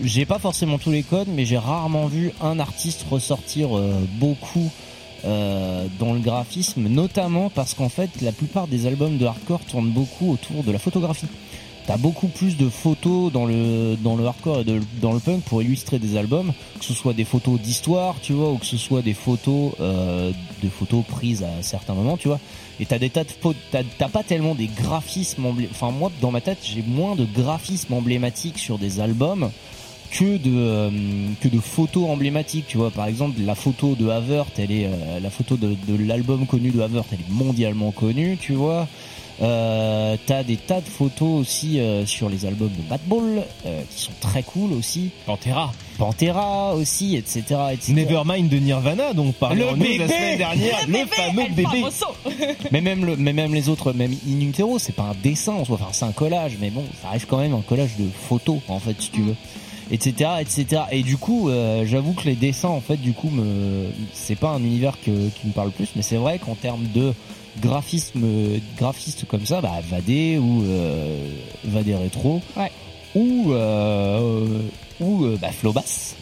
J'ai 0.00 0.26
pas 0.26 0.38
forcément 0.38 0.78
tous 0.78 0.92
les 0.92 1.02
codes, 1.02 1.26
mais 1.28 1.44
j'ai 1.44 1.58
rarement 1.58 2.06
vu 2.06 2.30
un 2.40 2.60
artiste 2.60 3.04
ressortir 3.10 3.76
euh, 3.76 4.06
beaucoup 4.20 4.70
euh, 5.24 5.86
dans 5.98 6.12
le 6.12 6.20
graphisme, 6.20 6.86
notamment 6.86 7.50
parce 7.50 7.74
qu'en 7.74 7.88
fait, 7.88 8.08
la 8.20 8.30
plupart 8.30 8.68
des 8.68 8.86
albums 8.86 9.18
de 9.18 9.26
hardcore 9.26 9.60
tournent 9.64 9.90
beaucoup 9.90 10.30
autour 10.30 10.62
de 10.62 10.70
la 10.70 10.78
photographie. 10.78 11.26
T'as 11.88 11.96
beaucoup 11.96 12.28
plus 12.28 12.56
de 12.56 12.68
photos 12.68 13.32
dans 13.32 13.46
le 13.46 13.96
dans 13.96 14.14
le 14.14 14.24
hardcore 14.24 14.60
et 14.60 14.80
dans 15.00 15.12
le 15.14 15.18
punk 15.18 15.42
pour 15.42 15.62
illustrer 15.62 15.98
des 15.98 16.16
albums, 16.16 16.52
que 16.78 16.84
ce 16.84 16.94
soit 16.94 17.14
des 17.14 17.24
photos 17.24 17.58
d'histoire, 17.58 18.14
tu 18.22 18.34
vois, 18.34 18.52
ou 18.52 18.58
que 18.58 18.66
ce 18.66 18.76
soit 18.76 19.02
des 19.02 19.14
photos 19.14 19.72
euh, 19.80 20.30
de 20.62 20.68
photos 20.68 21.02
prises 21.08 21.42
à 21.42 21.62
certains 21.62 21.94
moments, 21.94 22.16
tu 22.16 22.28
vois. 22.28 22.38
Et 22.78 22.86
t'as 22.86 22.98
des 22.98 23.10
tas 23.10 23.24
de 23.24 23.30
photos, 23.30 23.60
t'as 23.72 24.08
pas 24.08 24.22
tellement 24.22 24.54
des 24.54 24.68
graphismes, 24.68 25.46
enfin 25.72 25.90
moi 25.90 26.12
dans 26.20 26.30
ma 26.30 26.40
tête 26.40 26.58
j'ai 26.62 26.82
moins 26.82 27.16
de 27.16 27.24
graphismes 27.24 27.94
emblématiques 27.94 28.58
sur 28.58 28.78
des 28.78 29.00
albums 29.00 29.50
que 30.10 30.36
de 30.36 30.50
euh, 30.54 30.90
que 31.40 31.48
de 31.48 31.58
photos 31.60 32.08
emblématiques 32.08 32.66
tu 32.68 32.78
vois. 32.78 32.90
Par 32.90 33.06
exemple 33.06 33.40
la 33.40 33.54
photo 33.54 33.94
de 33.94 34.08
Havert 34.08 34.46
elle 34.58 34.72
est 34.72 34.86
euh, 34.86 35.20
la 35.20 35.30
photo 35.30 35.56
de, 35.56 35.76
de 35.86 36.04
l'album 36.04 36.46
connu 36.46 36.70
de 36.70 36.80
Havert 36.80 37.04
elle 37.12 37.20
est 37.20 37.30
mondialement 37.30 37.90
connue 37.90 38.36
tu 38.40 38.54
vois. 38.54 38.88
Euh, 39.40 40.16
t'as 40.26 40.42
des 40.42 40.56
tas 40.56 40.80
de 40.80 40.88
photos 40.88 41.40
aussi 41.40 41.78
euh, 41.78 42.04
sur 42.04 42.28
les 42.28 42.44
albums 42.44 42.72
de 42.76 42.82
Bad 42.88 43.00
Ball 43.06 43.44
euh, 43.66 43.82
qui 43.88 44.02
sont 44.02 44.12
très 44.20 44.42
cool 44.42 44.72
aussi. 44.72 45.10
Pantera. 45.26 45.72
Pantera 45.96 46.74
aussi 46.74 47.14
etc 47.14 47.56
etc 47.72 47.92
Nevermind 47.92 48.48
de 48.48 48.56
Nirvana, 48.56 49.12
donc 49.12 49.34
par 49.34 49.54
Le 49.54 49.64
la 49.64 49.72
bébé 49.74 50.08
semaine 50.08 50.38
dernière, 50.38 50.78
le, 50.88 51.06
fameux 51.06 51.42
El 51.42 51.52
bébé. 51.52 51.84
Mais 52.72 52.80
même 52.80 53.04
le, 53.04 53.16
mais 53.16 53.32
même 53.32 53.54
les 53.54 53.68
autres, 53.68 53.92
même 53.92 54.12
In 54.28 54.40
Utero, 54.40 54.78
c'est 54.78 54.94
pas 54.94 55.04
un 55.04 55.16
dessin 55.22 55.52
en 55.52 55.64
soi, 55.64 55.78
enfin 55.80 55.90
c'est 55.92 56.04
un 56.04 56.12
collage, 56.12 56.56
mais 56.60 56.70
bon, 56.70 56.84
ça 57.02 57.10
reste 57.10 57.26
quand 57.28 57.38
même 57.38 57.54
un 57.54 57.60
collage 57.60 57.96
de 57.98 58.06
photos 58.28 58.58
en 58.68 58.78
fait, 58.78 58.96
si 58.98 59.10
tu 59.10 59.22
veux, 59.22 59.34
etc., 59.90 60.30
etc. 60.40 60.82
Et 60.90 61.02
du 61.02 61.16
coup, 61.16 61.48
euh, 61.48 61.84
j'avoue 61.86 62.12
que 62.12 62.24
les 62.24 62.34
dessins, 62.34 62.68
en 62.68 62.80
fait, 62.80 62.96
du 62.96 63.12
coup, 63.12 63.30
me, 63.30 63.86
c'est 64.12 64.36
pas 64.36 64.50
un 64.50 64.58
univers 64.62 64.96
que, 65.04 65.28
qui 65.30 65.46
me 65.46 65.52
parle 65.52 65.70
plus, 65.70 65.88
mais 65.96 66.02
c'est 66.02 66.16
vrai 66.16 66.38
qu'en 66.38 66.54
termes 66.54 66.86
de 66.94 67.12
graphisme, 67.60 68.24
graphiste 68.76 69.26
comme 69.26 69.44
ça, 69.44 69.60
bah 69.60 69.80
Vadé 69.90 70.38
ou 70.38 70.62
euh, 70.64 71.28
Vadé 71.64 71.94
rétro, 71.96 72.40
Ouais. 72.56 72.70
ou 73.14 73.52
euh, 73.52 74.60
ou 75.00 75.24
euh, 75.24 75.36
bah 75.40 75.50
Flobas. 75.50 76.14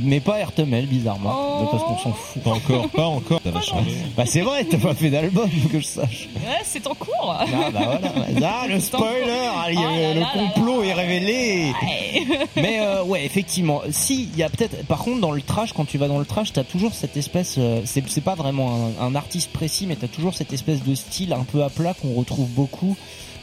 Mais 0.00 0.18
pas 0.20 0.40
Ertemel, 0.40 0.86
bizarrement, 0.86 1.32
Oh. 1.34 1.58
mais 1.60 1.66
parce 1.70 1.84
qu'on 1.84 1.98
s'en 1.98 2.12
fout. 2.12 2.42
Pas 2.42 2.50
encore, 2.50 2.88
pas 2.88 3.06
encore, 3.06 3.40
ça 3.44 3.50
va 3.52 3.60
changer. 3.60 3.96
Bah 4.16 4.24
c'est 4.26 4.40
vrai, 4.40 4.64
t'as 4.64 4.78
pas 4.78 4.92
fait 4.94 5.08
d'album 5.10 5.48
que 5.70 5.78
je 5.78 5.84
sache. 5.86 6.28
Ouais, 6.36 6.56
c'est 6.64 6.84
en 6.88 6.94
cours. 6.94 7.36
Ah 7.38 7.44
bah 7.72 7.98
voilà. 8.00 8.12
Ah, 8.60 8.66
le 8.66 8.80
spoiler, 8.80 9.30
ah, 9.30 9.66
Oh 9.68 9.70
le 9.70 9.74
là 9.74 10.14
là 10.14 10.26
complot 10.34 10.82
est 10.82 10.92
révélé. 10.94 11.72
Ouais. 11.82 12.26
Mais 12.56 12.80
euh, 12.80 13.04
ouais, 13.04 13.24
effectivement. 13.24 13.82
Si, 13.90 14.28
il 14.32 14.38
y 14.38 14.42
a 14.42 14.48
peut-être. 14.48 14.84
Par 14.86 14.98
contre, 14.98 15.20
dans 15.20 15.30
le 15.32 15.42
trash, 15.42 15.72
quand 15.72 15.84
tu 15.84 15.96
vas 15.98 16.08
dans 16.08 16.18
le 16.18 16.24
trash, 16.26 16.52
t'as 16.52 16.64
toujours 16.64 16.92
cette 16.92 17.16
espèce. 17.16 17.54
euh, 17.58 17.80
c'est 17.84 18.02
c'est 18.08 18.20
pas 18.20 18.34
vraiment 18.34 18.90
un, 19.00 19.06
un 19.06 19.14
artiste 19.14 19.50
précis, 19.52 19.86
mais 19.86 19.94
t'as 19.96 20.08
toujours 20.08 20.34
cette 20.34 20.52
espèce 20.52 20.82
de 20.82 20.94
style 20.96 21.32
un 21.32 21.44
peu 21.44 21.62
à 21.62 21.68
plat 21.70 21.94
qu'on 21.94 22.14
retrouve 22.14 22.48
beaucoup 22.48 22.96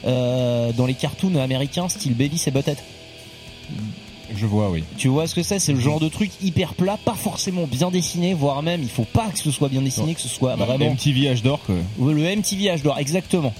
euh, 0.06 0.72
dans 0.72 0.84
les 0.86 0.94
cartoons 0.94 1.34
américains, 1.36 1.88
style 1.88 2.14
Baby 2.14 2.42
et 2.46 2.50
Butthead. 2.50 2.78
Je 4.34 4.46
vois, 4.46 4.70
oui. 4.70 4.84
Tu 4.96 5.08
vois 5.08 5.26
ce 5.26 5.34
que 5.34 5.42
c'est? 5.42 5.58
C'est 5.58 5.72
le 5.72 5.80
genre 5.80 6.00
de 6.00 6.08
truc 6.08 6.30
hyper 6.42 6.74
plat, 6.74 6.98
pas 7.04 7.14
forcément 7.14 7.66
bien 7.66 7.90
dessiné, 7.90 8.34
voire 8.34 8.62
même 8.62 8.82
il 8.82 8.88
faut 8.88 9.04
pas 9.04 9.28
que 9.28 9.38
ce 9.38 9.50
soit 9.50 9.68
bien 9.68 9.82
dessiné, 9.82 10.14
que 10.14 10.20
ce 10.20 10.28
soit 10.28 10.56
vraiment. 10.56 10.92
MTV 10.92 11.34
H 11.34 11.42
d'or, 11.42 11.60
quoi. 11.64 11.76
Ouais, 11.98 12.14
Le 12.14 12.36
MTV 12.36 12.64
H 12.64 12.82
d'or, 12.82 12.98
exactement. 12.98 13.52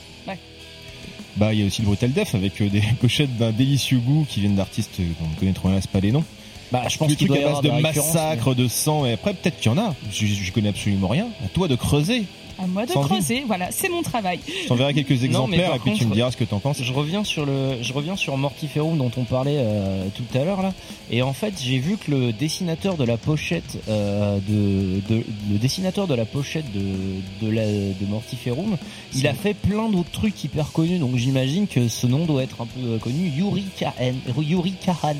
Bah, 1.36 1.52
il 1.52 1.60
y 1.60 1.62
a 1.62 1.66
aussi 1.66 1.82
le 1.82 1.86
Brutal 1.86 2.12
Def 2.12 2.34
avec 2.34 2.60
euh, 2.62 2.70
des 2.70 2.80
pochettes 3.00 3.36
d'un 3.36 3.52
délicieux 3.52 3.98
goût 3.98 4.26
qui 4.26 4.40
viennent 4.40 4.54
d'artistes 4.54 4.98
dont 4.98 5.26
on 5.30 5.38
connaît 5.38 5.52
trop 5.52 5.68
rien, 5.68 5.80
c'est 5.82 5.90
pas 5.90 6.00
les 6.00 6.10
noms. 6.10 6.24
Bah, 6.72 6.84
je 6.88 6.96
pense 6.96 7.14
qu'il 7.14 7.28
doit 7.28 7.38
y 7.38 7.44
avoir 7.44 7.62
de 7.62 7.68
des 7.68 7.74
références, 7.74 8.14
massacre, 8.14 8.54
de 8.54 8.66
sang, 8.68 9.04
et 9.04 9.12
après, 9.12 9.34
peut-être 9.34 9.60
qu'il 9.60 9.70
y 9.70 9.74
en 9.74 9.78
a. 9.78 9.94
J'y 10.10 10.26
j'y 10.26 10.50
connais 10.50 10.70
absolument 10.70 11.08
rien. 11.08 11.28
À 11.44 11.48
toi 11.48 11.68
de 11.68 11.76
creuser. 11.76 12.24
À 12.58 12.66
moi 12.66 12.86
de 12.86 12.92
creuser, 12.92 13.44
voilà, 13.46 13.70
c'est 13.70 13.88
mon 13.88 14.02
travail. 14.02 14.40
Je 14.46 14.68
t'enverrai 14.68 14.94
quelques 14.94 15.24
exemplaires 15.24 15.74
et 15.74 15.78
puis 15.78 15.92
tu 15.92 16.06
me 16.06 16.14
diras 16.14 16.30
ce 16.30 16.36
que 16.36 16.44
t'en 16.44 16.58
penses. 16.58 16.82
Je 16.82 16.92
reviens 16.92 17.22
sur 17.22 17.44
le, 17.44 17.82
je 17.82 17.92
reviens 17.92 18.16
sur 18.16 18.36
Mortiferum 18.36 18.96
dont 18.96 19.10
on 19.16 19.24
parlait 19.24 19.58
euh, 19.58 20.06
tout 20.14 20.38
à 20.38 20.44
l'heure 20.44 20.62
là. 20.62 20.72
Et 21.10 21.22
en 21.22 21.32
fait, 21.32 21.54
j'ai 21.60 21.78
vu 21.78 21.96
que 21.98 22.10
le 22.10 22.32
dessinateur 22.32 22.96
de 22.96 23.04
la 23.04 23.16
pochette 23.18 23.78
euh, 23.88 24.38
de, 24.48 25.00
de, 25.14 25.24
le 25.50 25.58
dessinateur 25.58 26.06
de 26.06 26.14
la 26.14 26.24
pochette 26.24 26.70
de 26.72 27.46
de 27.46 27.50
la 27.50 27.66
de 27.66 28.06
Mortiferum, 28.08 28.76
il 29.14 29.26
a 29.26 29.34
fait 29.34 29.54
plein 29.54 29.88
d'autres 29.88 30.10
trucs 30.10 30.42
hyper 30.42 30.72
connus. 30.72 30.98
Donc 30.98 31.16
j'imagine 31.16 31.66
que 31.66 31.88
ce 31.88 32.06
nom 32.06 32.24
doit 32.24 32.42
être 32.42 32.62
un 32.62 32.66
peu 32.66 32.94
euh, 32.94 32.98
connu. 32.98 33.28
Yuri 33.28 33.64
Kahan. 33.78 34.14
Yuri 34.38 34.72
Kahan. 34.84 35.16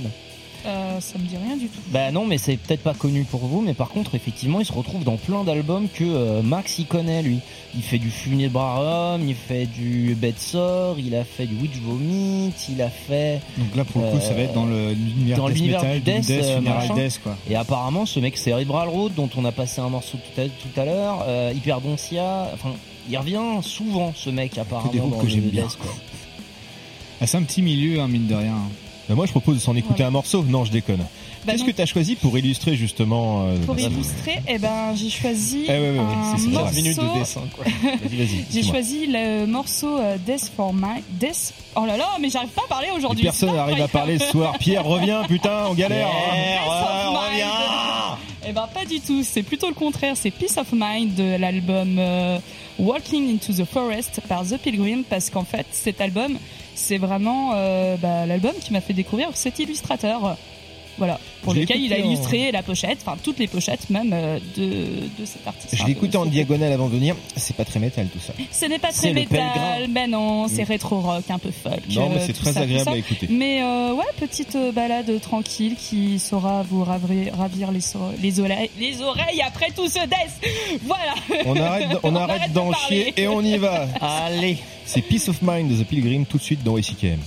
Euh, 0.67 1.01
ça 1.01 1.19
me 1.19 1.25
dit 1.25 1.37
rien 1.37 1.57
du 1.57 1.67
tout. 1.69 1.79
Bah 1.91 2.11
non, 2.11 2.27
mais 2.27 2.39
c'est 2.39 2.57
peut-être 2.57 2.83
pas 2.83 2.95
connu 2.95 3.23
pour 3.25 3.41
vous, 3.41 3.61
mais 3.61 3.73
par 3.75 3.89
contre, 3.89 4.15
effectivement, 4.17 4.59
il 4.59 4.67
se 4.67 4.73
retrouve 4.73 5.05
dans 5.05 5.17
plein 5.17 5.45
d'albums 5.45 5.87
que 5.93 6.03
euh, 6.05 6.43
Max 6.43 6.79
il 6.81 6.87
connaît 6.87 7.23
lui. 7.23 7.39
Il 7.77 7.83
fait 7.83 7.99
du 7.99 8.11
Funebrarium, 8.11 9.29
il 9.29 9.35
fait 9.35 9.67
du 9.67 10.17
Bedsore, 10.21 10.97
il 10.99 11.15
a 11.15 11.25
fait 11.25 11.47
du 11.47 11.55
Witch 11.57 11.77
Vomit, 11.83 12.53
il 12.69 12.83
a 12.83 12.89
fait. 12.91 13.41
Donc 13.59 13.77
là, 13.77 13.85
pour 13.85 14.03
le 14.03 14.11
coup, 14.11 14.21
ça 14.21 14.35
va 14.35 14.41
être 14.41 14.55
dans 14.55 14.67
le- 14.67 14.93
l'univers 14.93 15.37
dans 15.37 15.49
death 15.49 15.57
l'univers 15.57 15.83
metal, 15.83 16.01
du 16.01 16.11
death, 16.23 16.31
euh, 16.31 16.57
funeral 16.59 16.89
death, 16.97 17.21
quoi. 17.23 17.37
Et 17.49 17.55
apparemment, 17.55 18.07
ce 18.07 18.19
mec 18.19 18.37
Cerebral 18.37 18.89
Road, 18.89 19.13
dont 19.15 19.31
on 19.37 19.45
a 19.45 19.53
passé 19.53 19.81
un 19.81 19.89
morceau 19.89 20.19
tout 20.19 20.41
à, 20.41 20.45
tout 20.47 20.81
à 20.81 20.85
l'heure, 20.85 21.25
euh, 21.29 21.53
Hyperdoncia, 21.55 22.51
enfin, 22.55 22.71
il 23.09 23.17
revient 23.19 23.39
souvent, 23.63 24.13
ce 24.17 24.31
mec 24.31 24.59
apparemment. 24.59 24.91
des 24.91 24.99
groupes 24.99 25.13
dans 25.13 25.19
que 25.19 25.25
le 25.27 25.29
j'aime 25.31 25.41
bien. 25.43 25.63
death, 25.65 25.77
quoi. 25.81 25.95
Ah, 27.21 27.27
c'est 27.27 27.37
un 27.37 27.43
petit 27.45 27.63
milieu, 27.63 28.01
hein, 28.01 28.09
mine 28.09 28.27
de 28.27 28.35
rien. 28.35 28.57
Moi, 29.09 29.27
je 29.27 29.31
propose 29.31 29.57
de 29.57 29.61
s'en 29.61 29.77
écouter 29.77 30.03
un 30.03 30.11
morceau. 30.11 30.43
Non, 30.43 30.65
je 30.65 30.73
déconne. 30.73 30.99
Bah 31.45 31.53
Qu'est-ce 31.53 31.65
que 31.65 31.71
t'as 31.71 31.87
choisi 31.87 32.17
pour 32.17 32.37
illustrer 32.37 32.75
justement 32.75 33.45
euh, 33.47 33.57
Pour 33.65 33.79
illustrer, 33.79 34.41
eh 34.49 34.59
ben, 34.59 34.95
j'ai 34.97 35.11
choisi 35.11 35.65
Eh 35.69 35.71
ouais, 35.71 35.79
ouais, 35.79 35.91
ouais, 35.91 36.01
un 36.01 36.37
c'est- 36.37 36.43
c'est 36.47 36.51
15 36.51 36.55
morceau. 36.63 36.75
minutes 36.77 36.99
de 36.99 37.19
dessin, 37.21 37.43
quoi. 37.55 37.65
Vas-y, 37.65 38.17
vas-y. 38.17 38.45
J'ai 38.53 38.63
choisi 38.65 39.07
le 39.07 39.47
morceau 39.47 39.97
euh, 39.99 40.17
Death 40.27 40.51
for 40.57 40.75
My 40.75 41.03
Death. 41.21 41.55
Oh 41.77 41.87
là 41.87 41.97
là, 41.97 42.09
mais 42.21 42.31
j'arrive 42.31 42.49
pas 42.51 42.63
à 42.65 42.69
parler 42.69 42.89
aujourd'hui. 42.97 43.23
Personne 43.23 43.55
n'arrive 43.55 43.81
à 43.81 43.87
parler 43.89 44.19
ce 44.19 44.27
soir. 44.31 44.59
Pierre, 44.59 44.85
reviens, 44.85 45.23
putain, 45.23 45.67
on 45.71 45.75
galère. 45.75 46.09
Pierre, 46.09 46.63
Peace 46.65 46.73
of 46.73 47.15
ouais, 47.15 47.37
Mind. 47.37 48.19
Eh 48.49 48.53
ben 48.53 48.69
pas 48.73 48.85
du 48.85 49.01
tout, 49.01 49.23
c'est 49.25 49.43
plutôt 49.43 49.67
le 49.69 49.75
contraire, 49.75 50.15
c'est 50.17 50.31
Peace 50.31 50.57
of 50.57 50.69
Mind 50.73 51.15
de 51.17 51.37
l'album 51.37 51.97
euh, 51.99 52.39
Walking 52.79 53.35
into 53.35 53.53
the 53.53 53.65
Forest 53.67 54.21
par 54.29 54.45
The 54.45 54.57
Pilgrim 54.59 55.03
parce 55.09 55.31
qu'en 55.31 55.45
fait 55.45 55.67
cet 55.73 56.01
album 56.01 56.39
c'est 56.77 56.99
vraiment 56.99 57.53
euh, 57.55 57.97
bah, 57.97 58.27
l'album 58.27 58.53
qui 58.61 58.73
m'a 58.73 58.81
fait 58.81 58.93
découvrir 58.93 59.31
cet 59.35 59.59
illustrateur 59.59 60.37
Voilà, 60.99 61.21
pour 61.43 61.55
Je 61.55 61.61
lequel 61.61 61.81
il 61.83 61.93
a 61.93 61.97
en- 61.97 62.05
illustré 62.07 62.51
la 62.53 62.63
pochette, 62.63 62.99
enfin 63.03 63.17
toutes 63.23 63.39
les 63.39 63.47
pochettes 63.49 63.91
même 63.91 64.11
euh, 64.15 64.39
de, 64.57 65.21
de 65.21 65.27
cet 65.27 65.47
artiste. 65.47 65.75
Je 65.77 65.87
écouté 65.91 66.17
en 66.17 66.27
diagonale 66.27 66.73
avant 66.73 66.89
de 66.89 66.95
venir. 66.95 67.15
C'est 67.37 67.55
pas 67.57 67.65
très 67.65 67.79
métal 67.81 68.07
tout 68.09 68.19
ça. 68.19 68.33
Ce 68.51 68.65
n'est 68.67 68.79
pas 68.79 68.89
C'est 68.93 69.13
très 69.13 69.15
métal, 69.15 69.89
mais 69.91 70.07
non, 70.07 70.49
c'est 70.49 70.63
Mm. 70.63 70.69
rétro 70.69 71.01
rock, 71.01 71.25
un 71.29 71.39
peu 71.39 71.51
folk. 71.51 71.81
Non, 71.95 72.09
mais 72.09 72.17
euh, 72.17 72.23
c'est 72.27 72.33
très 72.33 72.53
ça, 72.53 72.61
agréable 72.61 72.91
à 72.91 72.97
écouter. 72.97 73.27
Mais 73.31 73.63
euh, 73.63 73.93
ouais, 73.95 74.05
petite 74.19 74.57
balade 74.75 75.21
tranquille 75.21 75.77
qui 75.77 76.19
saura 76.19 76.63
vous 76.63 76.83
ravir, 76.85 77.35
ravir 77.37 77.71
les, 77.73 77.81
so- 77.81 77.99
les, 78.23 78.41
oreilles, 78.41 78.71
les 78.79 79.01
oreilles 79.03 79.43
après 79.47 79.71
tout 79.77 79.89
ce 79.89 80.01
death. 80.01 80.51
Voilà. 80.85 81.15
On 81.45 81.57
arrête, 81.57 81.89
on 82.03 82.13
d'en 82.53 82.73
chier 82.73 83.13
et 83.17 83.29
on 83.29 83.43
y 83.43 83.59
va. 83.59 83.87
Allez. 84.01 84.57
C'est 84.85 85.03
Peace 85.03 85.29
of 85.29 85.43
Mind 85.43 85.71
de 85.71 85.83
The 85.83 85.87
Pilgrim 85.87 86.25
tout 86.27 86.39
de 86.39 86.43
suite 86.43 86.63
dans 86.63 86.79
YCKM. 86.79 87.19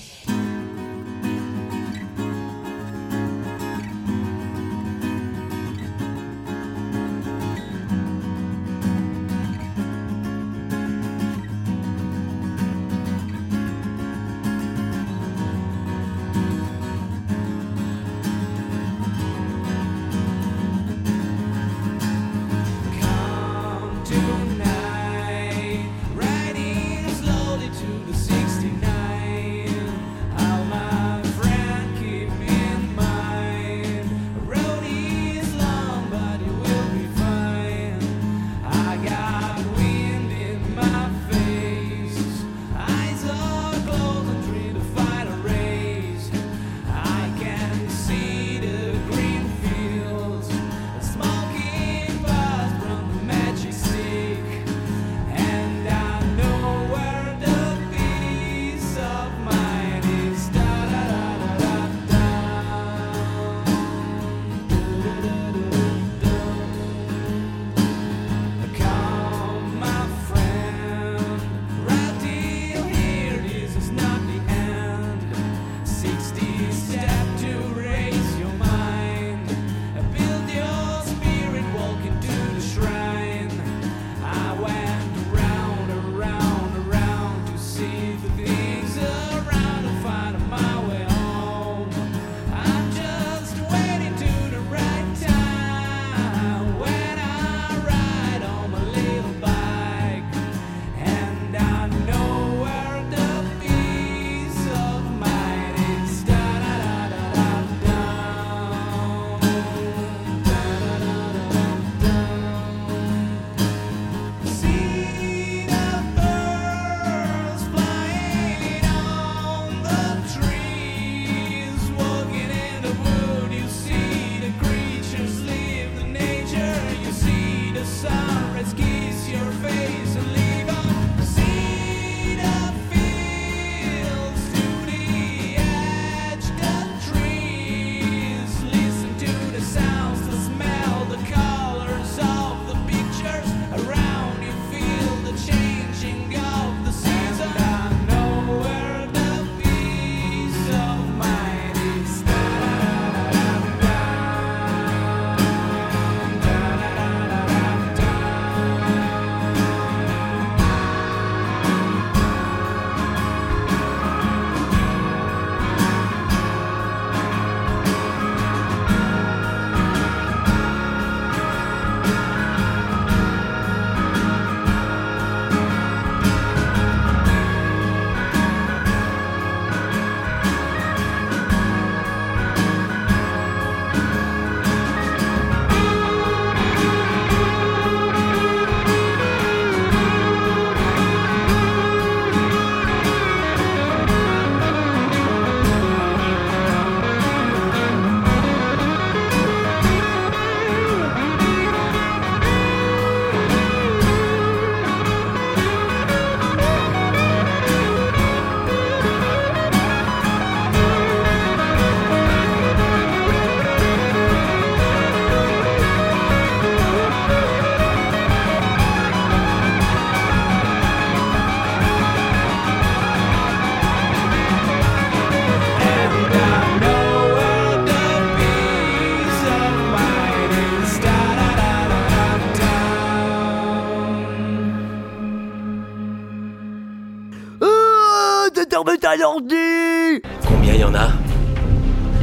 Dormir 238.80 238.98
à 239.04 239.16
l'ordi 239.18 240.22
Combien 240.48 240.74
il 240.74 240.80
y 240.80 240.84
en 240.86 240.96
a? 240.96 241.10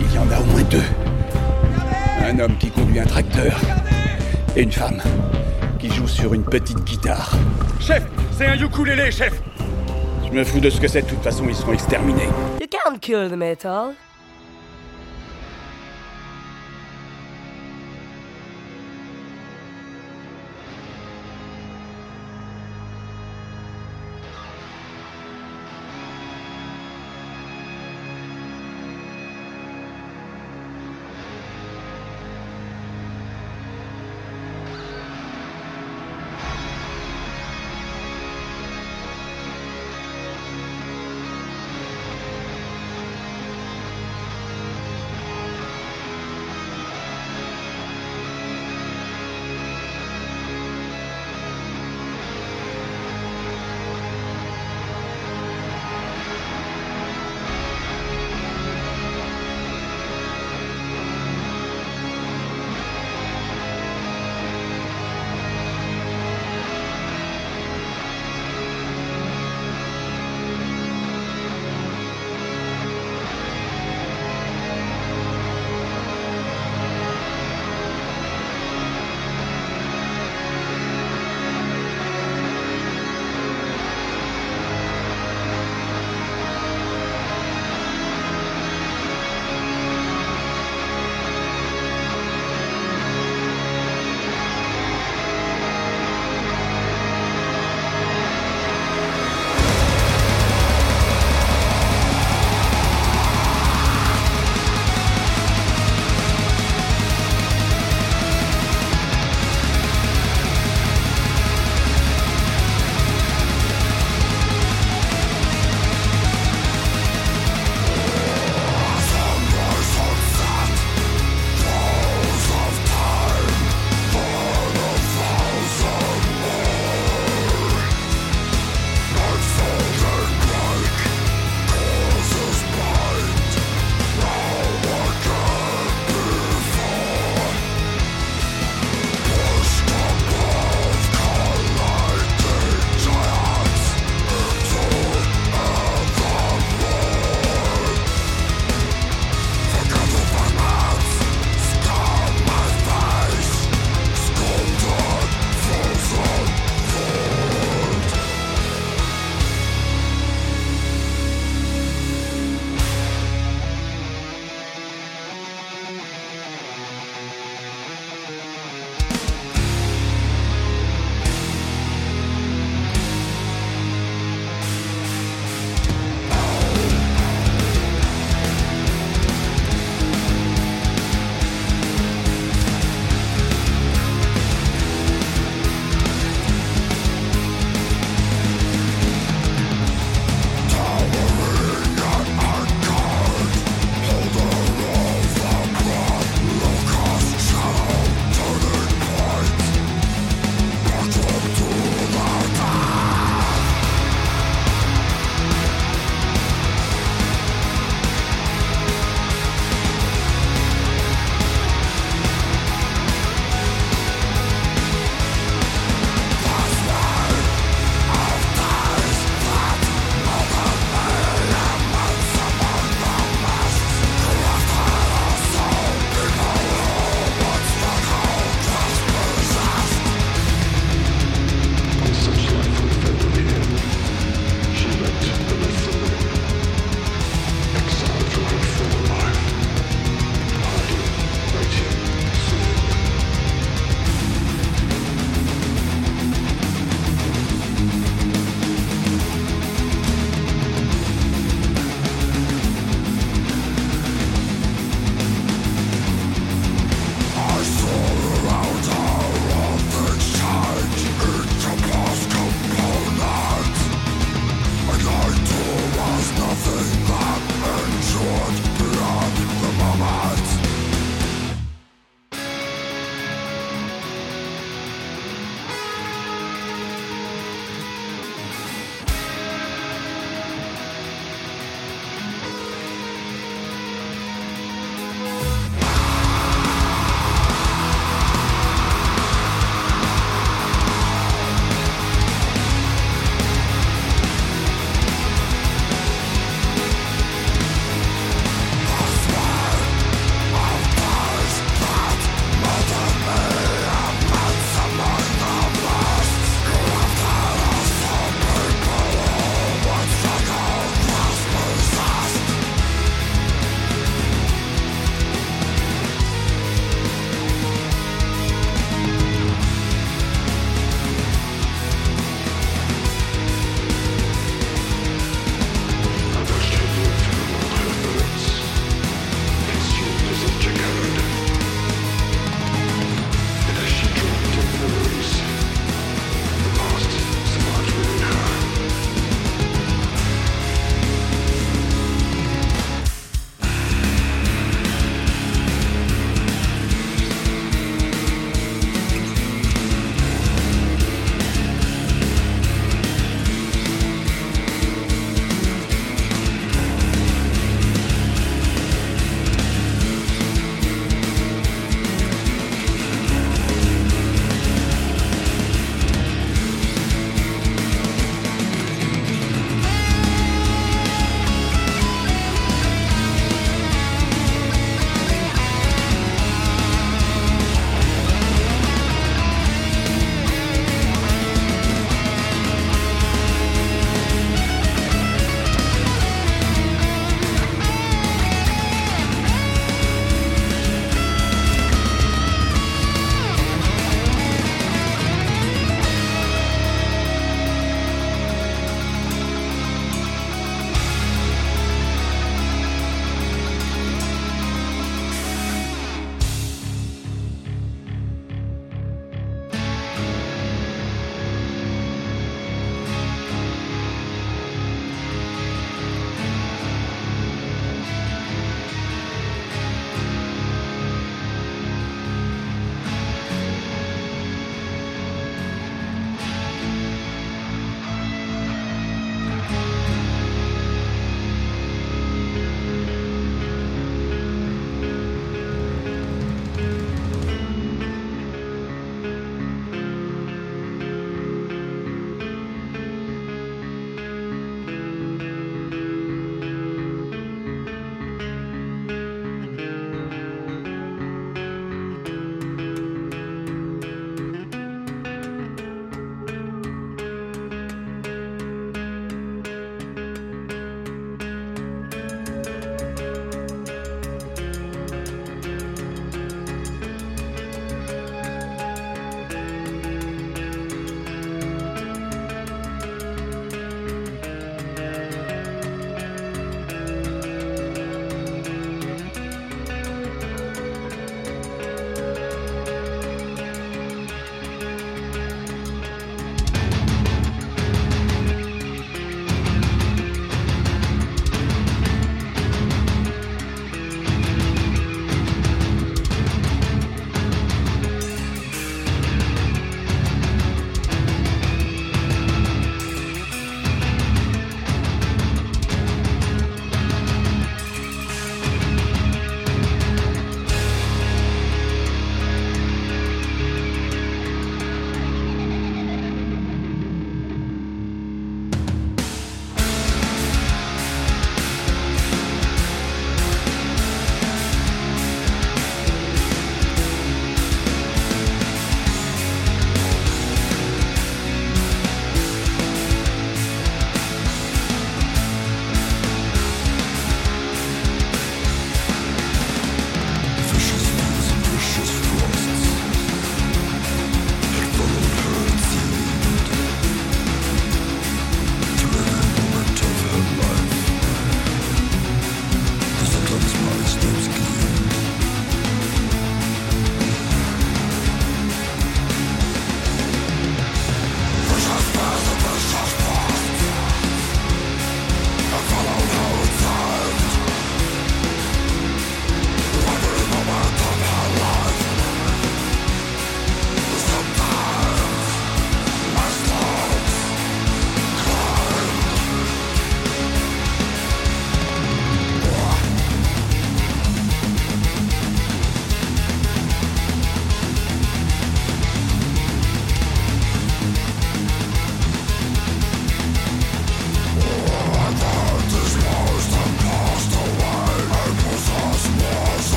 Il 0.00 0.14
y 0.14 0.18
en 0.18 0.30
a 0.30 0.40
au 0.40 0.44
moins 0.44 0.62
deux. 0.62 0.82
Un 2.24 2.38
homme 2.38 2.56
qui 2.56 2.70
conduit 2.70 2.98
un 2.98 3.04
tracteur 3.04 3.52
et 4.56 4.62
une 4.62 4.72
femme 4.72 5.02
qui 5.78 5.90
joue 5.90 6.08
sur 6.08 6.32
une 6.32 6.44
petite 6.44 6.82
guitare. 6.84 7.32
Chef, 7.78 8.04
c'est 8.32 8.46
un 8.46 8.54
ukulélé, 8.54 9.10
chef 9.10 9.42
Je 10.26 10.32
me 10.32 10.44
fous 10.44 10.60
de 10.60 10.70
ce 10.70 10.80
que 10.80 10.88
c'est, 10.88 11.02
de 11.02 11.06
toute 11.06 11.22
façon 11.22 11.44
ils 11.46 11.54
seront 11.54 11.74
exterminés. 11.74 12.28
You 12.58 12.68
can't 12.70 12.98
kill 13.00 13.28
the 13.28 13.36
metal. 13.36 13.92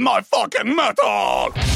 My 0.00 0.20
fucking 0.22 0.74
metal! 0.74 1.73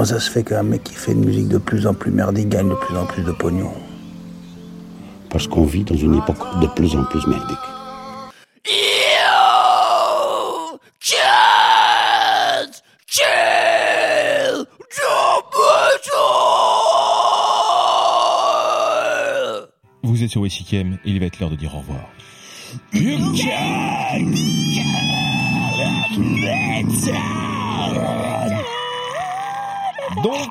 Comment 0.00 0.08
ça 0.08 0.18
se 0.18 0.30
fait 0.30 0.42
qu'un 0.42 0.62
mec 0.62 0.82
qui 0.82 0.94
fait 0.94 1.12
une 1.12 1.26
musique 1.26 1.48
de 1.48 1.58
plus 1.58 1.86
en 1.86 1.92
plus 1.92 2.10
merdique 2.10 2.48
gagne 2.48 2.70
de 2.70 2.74
plus 2.74 2.96
en 2.96 3.04
plus 3.04 3.22
de 3.22 3.32
pognon? 3.32 3.70
Parce 5.28 5.46
qu'on 5.46 5.66
vit 5.66 5.84
dans 5.84 5.94
une 5.94 6.14
époque 6.14 6.38
de 6.62 6.66
plus 6.68 6.96
en 6.96 7.04
plus 7.04 7.26
merdique. 7.26 7.58
Can't 11.00 12.82
kill 13.08 14.64
Vous 20.02 20.22
êtes 20.22 20.30
sur 20.30 20.40
WCKM 20.40 20.94
et 21.04 21.10
il 21.10 21.20
va 21.20 21.26
être 21.26 21.38
l'heure 21.40 21.50
de 21.50 21.56
dire 21.56 21.74
au 21.74 21.80
revoir. 21.80 22.08
Donc, 30.22 30.50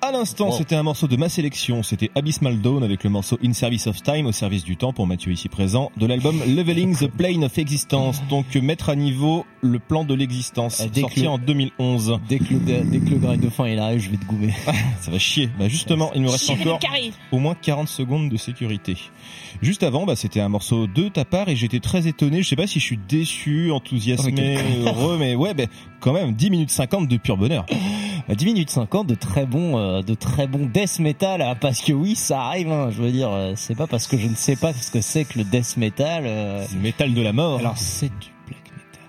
à 0.00 0.10
l'instant, 0.12 0.50
c'était 0.52 0.74
un 0.74 0.82
morceau 0.82 1.06
de 1.06 1.16
ma 1.16 1.28
sélection. 1.28 1.82
C'était 1.82 2.10
Abysmal 2.14 2.60
Dawn 2.60 2.82
avec 2.82 3.04
le 3.04 3.10
morceau 3.10 3.38
In 3.44 3.52
Service 3.52 3.86
of 3.86 4.02
Time, 4.02 4.26
au 4.26 4.32
service 4.32 4.64
du 4.64 4.76
temps, 4.76 4.92
pour 4.92 5.06
Mathieu 5.06 5.32
ici 5.32 5.48
présent, 5.48 5.90
de 5.96 6.06
l'album 6.06 6.40
Leveling 6.46 6.96
the 6.96 7.06
Plane 7.06 7.44
of 7.44 7.56
Existence. 7.58 8.22
Donc, 8.28 8.54
mettre 8.56 8.88
à 8.90 8.96
niveau 8.96 9.46
le 9.60 9.78
plan 9.78 10.04
de 10.04 10.14
l'existence, 10.14 10.80
Ah, 10.84 11.00
sorti 11.00 11.22
le- 11.22 11.28
en 11.28 11.38
2011. 11.38 12.18
Dès 12.28 12.38
que 12.38 12.52
le, 12.54 12.58
dès 12.60 12.98
que 12.98 13.10
le 13.10 13.16
grind 13.18 13.40
de 13.40 13.48
fin 13.48 13.68
il 13.68 13.78
arrive, 13.78 14.00
je 14.00 14.10
vais 14.10 14.16
te 14.16 14.24
goumer. 14.24 14.52
Ça 15.00 15.10
va 15.12 15.18
chier. 15.18 15.48
Bah 15.58 15.68
justement, 15.68 16.10
il 16.14 16.22
me 16.22 16.30
reste 16.30 16.44
Chier 16.46 16.54
encore 16.70 16.90
au 17.30 17.38
moins 17.38 17.54
40 17.54 17.88
secondes 17.88 18.28
de 18.28 18.36
sécurité. 18.36 18.96
Juste 19.62 19.82
avant, 19.84 20.04
bah, 20.06 20.16
c'était 20.16 20.40
un 20.40 20.48
morceau 20.48 20.86
de 20.88 21.08
ta 21.08 21.24
part 21.24 21.48
et 21.48 21.54
j'étais 21.56 21.78
très 21.80 22.08
étonné. 22.08 22.42
Je 22.42 22.48
sais 22.48 22.56
pas 22.56 22.66
si 22.66 22.80
je 22.80 22.84
suis 22.84 22.98
déçu, 23.08 23.70
enthousiasmé, 23.70 24.56
Ok. 24.58 24.86
heureux, 24.86 25.16
mais 25.18 25.34
ouais, 25.36 25.54
bah, 25.54 25.64
quand 26.00 26.12
même, 26.12 26.32
10 26.32 26.50
minutes 26.50 26.70
50 26.70 27.06
de 27.08 27.16
pur 27.16 27.36
bonheur. 27.36 27.66
10 28.28 28.44
minutes 28.46 28.70
50 28.70 29.06
de 29.06 29.14
très 29.14 29.46
bon, 29.46 29.78
euh, 29.78 30.02
de 30.02 30.14
très 30.14 30.46
bon 30.46 30.66
death 30.66 30.98
metal, 31.00 31.42
hein, 31.42 31.54
parce 31.60 31.80
que 31.80 31.92
oui, 31.92 32.14
ça 32.14 32.42
arrive. 32.42 32.70
hein, 32.70 32.90
je 32.90 33.02
veux 33.02 33.10
dire, 33.12 33.30
euh, 33.30 33.52
c'est 33.56 33.74
pas 33.74 33.86
parce 33.86 34.06
que 34.06 34.16
je 34.16 34.26
ne 34.28 34.34
sais 34.34 34.56
pas 34.56 34.72
ce 34.72 34.90
que 34.90 35.00
c'est 35.00 35.24
que 35.24 35.38
le 35.38 35.44
death 35.44 35.76
metal. 35.76 36.24
euh, 36.26 36.64
Le 36.74 36.80
métal 36.80 37.14
de 37.14 37.22
la 37.22 37.32
mort. 37.32 37.58
Alors 37.58 37.76
c'est 37.78 38.08
du 38.08 38.28
black 38.46 38.62
metal. 38.70 39.02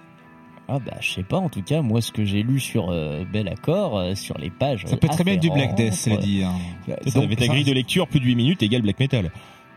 Ah 0.67 0.79
bah 0.79 0.97
je 0.99 1.11
sais 1.13 1.23
pas. 1.23 1.37
En 1.37 1.49
tout 1.49 1.61
cas, 1.61 1.81
moi 1.81 2.01
ce 2.01 2.11
que 2.11 2.25
j'ai 2.25 2.41
lu 2.43 2.59
sur 2.59 2.89
euh, 2.89 3.23
Bel 3.31 3.47
Accord, 3.47 3.97
euh, 3.97 4.15
sur 4.15 4.37
les 4.37 4.49
pages. 4.49 4.83
Ça 4.85 4.97
peut 4.97 5.07
très 5.07 5.23
bien 5.23 5.33
être 5.33 5.39
du 5.41 5.51
Black 5.51 5.75
Death, 5.75 6.09
dit. 6.21 6.43
hein. 6.43 6.53
euh, 6.89 6.95
Ça, 7.07 7.19
la 7.21 7.47
grille 7.47 7.63
de 7.65 7.73
lecture, 7.73 8.07
plus 8.07 8.19
de 8.19 8.25
8 8.25 8.35
minutes 8.35 8.63
égale 8.63 8.81
black 8.81 8.99
metal. 8.99 9.31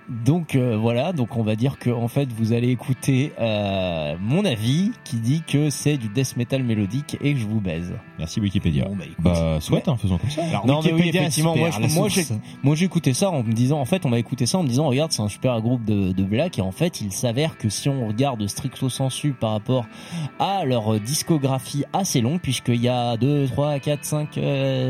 Donc 0.09 0.55
euh, 0.55 0.77
voilà, 0.77 1.13
donc 1.13 1.37
on 1.37 1.43
va 1.43 1.57
dire 1.57 1.79
que 1.81 1.91
en 1.91 2.07
fait 2.07 2.29
vous 2.33 2.53
allez 2.53 2.69
écouter 2.71 3.33
euh, 3.41 4.15
mon 4.21 4.45
avis 4.45 4.93
qui 5.05 5.17
dit 5.17 5.43
que 5.47 5.69
c'est 5.69 5.97
du 5.97 6.09
death 6.09 6.37
metal 6.37 6.63
mélodique 6.63 7.17
et 7.21 7.35
que 7.35 7.41
je 7.41 7.47
vous 7.47 7.61
baise. 7.61 7.93
Merci 8.19 8.39
Wikipédia. 8.41 8.85
Bon, 8.85 8.95
bah, 8.97 9.05
écoute. 9.05 9.17
Bah, 9.19 9.59
soit, 9.61 9.87
hein, 9.89 9.97
faisons 9.97 10.19
comme 10.19 10.31
ça. 10.31 10.43
non 10.65 10.81
mais 10.83 10.93
oui 10.93 10.99
Wikipédia, 11.01 11.21
effectivement 11.23 11.55
super, 11.55 11.81
moi 11.81 11.89
je- 11.89 11.95
moi 11.99 12.09
j'ai 12.09 12.23
source. 12.23 12.41
moi 12.63 12.75
j'ai 12.77 12.85
écouté 12.85 13.15
ça 13.15 13.31
en 13.31 13.43
me 13.43 13.53
disant 13.53 13.81
en 13.81 13.85
fait 13.85 14.07
on 14.07 14.09
m'a 14.09 14.19
écouté 14.21 14.47
ça 14.47 14.59
en 14.59 14.63
me 14.63 14.69
disant 14.69 14.87
regarde 14.87 15.11
c'est 15.11 15.23
un 15.23 15.29
super 15.29 15.61
groupe 15.61 15.85
de, 15.85 16.13
de 16.13 16.23
black 16.23 16.59
et 16.59 16.63
en 16.63 16.73
fait 16.73 17.01
il 17.01 17.11
s'avère 17.13 17.57
que 17.59 17.69
si 17.69 17.89
on 17.89 18.07
regarde 18.07 18.47
stricto 18.47 18.89
sensu 18.89 19.33
par 19.33 19.51
rapport 19.51 19.87
à 20.39 20.65
leur 20.65 21.01
discographie 21.01 21.85
assez 21.93 22.21
longue 22.21 22.41
puisqu'il 22.41 22.81
y 22.81 22.89
a 22.89 23.17
2 23.17 23.47
3 23.49 23.81
4 23.81 24.05
5 24.05 24.39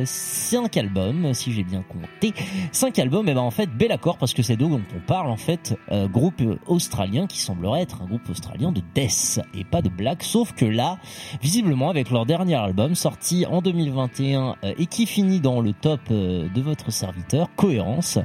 5 0.05 0.77
albums 0.77 1.33
si 1.35 1.53
j'ai 1.53 1.65
bien 1.65 1.83
compté 1.83 2.35
5 2.73 2.99
albums 2.99 3.29
et 3.29 3.35
ben 3.35 3.41
en 3.41 3.51
fait 3.51 3.67
bel 3.71 3.93
accord 3.93 4.19
parce 4.19 4.35
que 4.35 4.43
c'est 4.43 4.57
d'eux 4.57 4.69
dont 4.69 4.81
on 4.95 5.06
parle 5.07 5.29
en 5.31 5.37
fait 5.37 5.79
euh, 5.93 6.09
groupe 6.09 6.43
australien 6.67 7.27
qui 7.27 7.39
semblerait 7.41 7.83
être 7.83 8.03
un 8.03 8.07
groupe 8.07 8.29
australien 8.29 8.73
de 8.73 8.83
death 8.95 9.41
et 9.55 9.65
pas 9.65 9.83
de 9.83 9.89
black 9.89 10.23
sauf 10.23 10.53
que 10.53 10.65
là 10.65 10.99
visiblement 11.43 11.91
avec 11.91 12.11
leur 12.11 12.27
dernier 12.27 12.55
album 12.57 12.95
sorti 12.95 13.47
en 13.47 13.63
2021 13.63 14.57
euh, 14.65 14.75
et 14.79 14.87
qui 14.87 15.07
finit 15.07 15.41
dans 15.41 15.61
le 15.61 15.73
top 15.73 16.01
euh, 16.11 16.49
de 16.55 16.61
votre 16.61 16.91
serviteur 16.91 17.49
cohérence 17.57 18.19